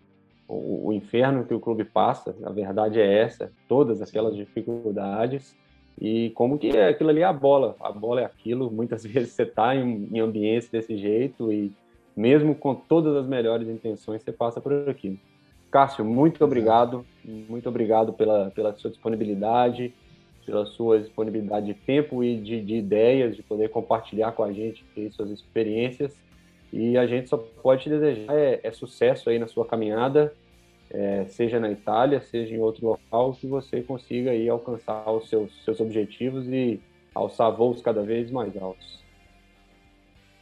o, 0.46 0.88
o, 0.88 0.92
inferno 0.92 1.46
que 1.46 1.54
o 1.54 1.58
clube 1.58 1.82
passa. 1.82 2.36
A 2.44 2.50
verdade 2.50 3.00
é 3.00 3.20
essa, 3.22 3.50
todas 3.66 4.02
aquelas 4.02 4.36
dificuldades 4.36 5.56
e 5.98 6.28
como 6.34 6.58
que 6.58 6.76
é 6.76 6.88
aquilo 6.88 7.08
ali 7.08 7.22
é 7.22 7.24
a 7.24 7.32
bola. 7.32 7.74
A 7.80 7.90
bola 7.90 8.20
é 8.20 8.24
aquilo. 8.26 8.70
Muitas 8.70 9.02
vezes 9.08 9.32
você 9.32 9.44
está 9.44 9.74
em, 9.74 10.10
em 10.12 10.20
ambientes 10.20 10.68
desse 10.68 10.98
jeito 10.98 11.50
e 11.50 11.72
mesmo 12.14 12.54
com 12.54 12.74
todas 12.74 13.16
as 13.16 13.26
melhores 13.26 13.66
intenções, 13.66 14.22
você 14.22 14.30
passa 14.30 14.60
por 14.60 14.90
aquilo. 14.90 15.18
Cássio, 15.74 16.04
muito 16.04 16.44
obrigado, 16.44 17.04
muito 17.24 17.68
obrigado 17.68 18.12
pela, 18.12 18.48
pela 18.52 18.72
sua 18.76 18.90
disponibilidade, 18.90 19.92
pela 20.46 20.64
sua 20.66 21.00
disponibilidade 21.00 21.66
de 21.66 21.74
tempo 21.74 22.22
e 22.22 22.36
de, 22.36 22.60
de 22.60 22.76
ideias, 22.76 23.34
de 23.34 23.42
poder 23.42 23.70
compartilhar 23.70 24.30
com 24.30 24.44
a 24.44 24.52
gente 24.52 24.84
suas 25.10 25.30
experiências. 25.30 26.14
E 26.72 26.96
a 26.96 27.08
gente 27.08 27.28
só 27.28 27.38
pode 27.60 27.82
te 27.82 27.90
desejar 27.90 28.36
é, 28.36 28.60
é 28.62 28.70
sucesso 28.70 29.28
aí 29.28 29.36
na 29.36 29.48
sua 29.48 29.66
caminhada, 29.66 30.32
é, 30.88 31.24
seja 31.24 31.58
na 31.58 31.72
Itália, 31.72 32.20
seja 32.20 32.54
em 32.54 32.60
outro 32.60 32.86
local, 32.86 33.32
que 33.32 33.48
você 33.48 33.82
consiga 33.82 34.30
aí 34.30 34.48
alcançar 34.48 35.10
os 35.10 35.28
seus, 35.28 35.50
seus 35.64 35.80
objetivos 35.80 36.46
e 36.46 36.80
alçar 37.12 37.50
voos 37.50 37.82
cada 37.82 38.04
vez 38.04 38.30
mais 38.30 38.56
altos. 38.56 39.02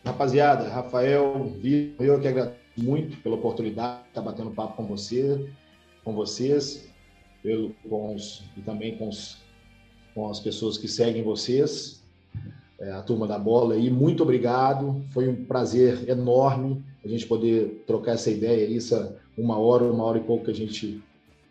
Rapaziada, 0.04 0.68
Rafael, 0.68 1.50
eu 1.98 2.20
que 2.20 2.28
agradeço 2.28 2.61
muito 2.77 3.16
pela 3.19 3.36
oportunidade 3.36 4.03
de 4.03 4.09
estar 4.09 4.23
batendo 4.23 4.51
papo 4.51 4.77
com 4.77 4.86
você, 4.86 5.49
com 6.05 6.15
vocês, 6.15 6.89
pelo, 7.43 7.74
com 7.89 8.15
os, 8.15 8.44
e 8.57 8.61
também 8.61 8.97
com, 8.97 9.09
os, 9.09 9.39
com 10.15 10.28
as 10.28 10.40
pessoas 10.40 10.78
que 10.78 10.89
seguem 10.89 11.23
vocês, 11.23 12.03
é, 12.81 12.90
a 12.93 13.03
turma 13.03 13.27
da 13.27 13.39
bola 13.39 13.74
aí. 13.74 13.90
Muito 13.90 14.23
obrigado, 14.23 15.03
foi 15.11 15.28
um 15.28 15.44
prazer 15.44 16.09
enorme 16.09 16.82
a 17.05 17.09
gente 17.09 17.27
poder 17.27 17.82
trocar 17.86 18.12
essa 18.12 18.31
ideia, 18.31 18.66
isso 18.66 19.12
uma 19.36 19.59
hora, 19.59 19.85
uma 19.85 20.05
hora 20.05 20.19
e 20.19 20.23
pouco 20.23 20.44
que 20.44 20.51
a 20.51 20.55
gente 20.55 21.03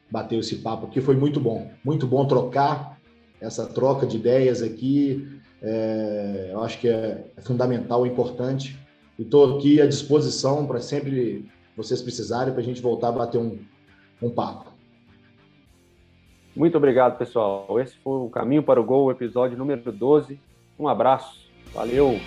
bateu 0.10 0.39
esse 0.39 0.57
papo 0.57 0.88
aqui, 0.88 1.02
foi 1.02 1.15
muito 1.15 1.39
bom, 1.39 1.69
muito 1.84 2.07
bom 2.07 2.26
trocar 2.26 2.99
essa 3.39 3.65
troca 3.65 4.06
de 4.06 4.18
ideias 4.18 4.61
aqui. 4.61 5.27
É, 5.61 6.49
eu 6.52 6.64
acho 6.64 6.80
que 6.80 6.88
é, 6.88 7.26
é 7.35 7.41
fundamental, 7.41 8.06
importante 8.06 8.80
e 9.22 9.23
estou 9.23 9.56
aqui 9.56 9.80
à 9.80 9.85
disposição 9.85 10.65
para 10.65 10.80
sempre 10.80 11.45
vocês 11.77 12.02
precisarem 12.02 12.52
para 12.52 12.61
a 12.61 12.65
gente 12.65 12.81
voltar 12.81 13.10
a 13.10 13.11
bater 13.11 13.38
um, 13.38 13.60
um 14.19 14.31
papo. 14.31 14.72
Muito 16.56 16.76
obrigado, 16.76 17.19
pessoal. 17.19 17.80
Esse 17.80 17.95
foi 17.98 18.26
o 18.26 18.30
Caminho 18.31 18.64
para 18.64 18.81
o 18.81 18.84
Gol, 18.84 19.11
episódio 19.11 19.56
número 19.56 19.91
12. 19.91 20.39
Um 20.80 20.88
abraço. 20.88 21.48
Valeu! 21.72 22.19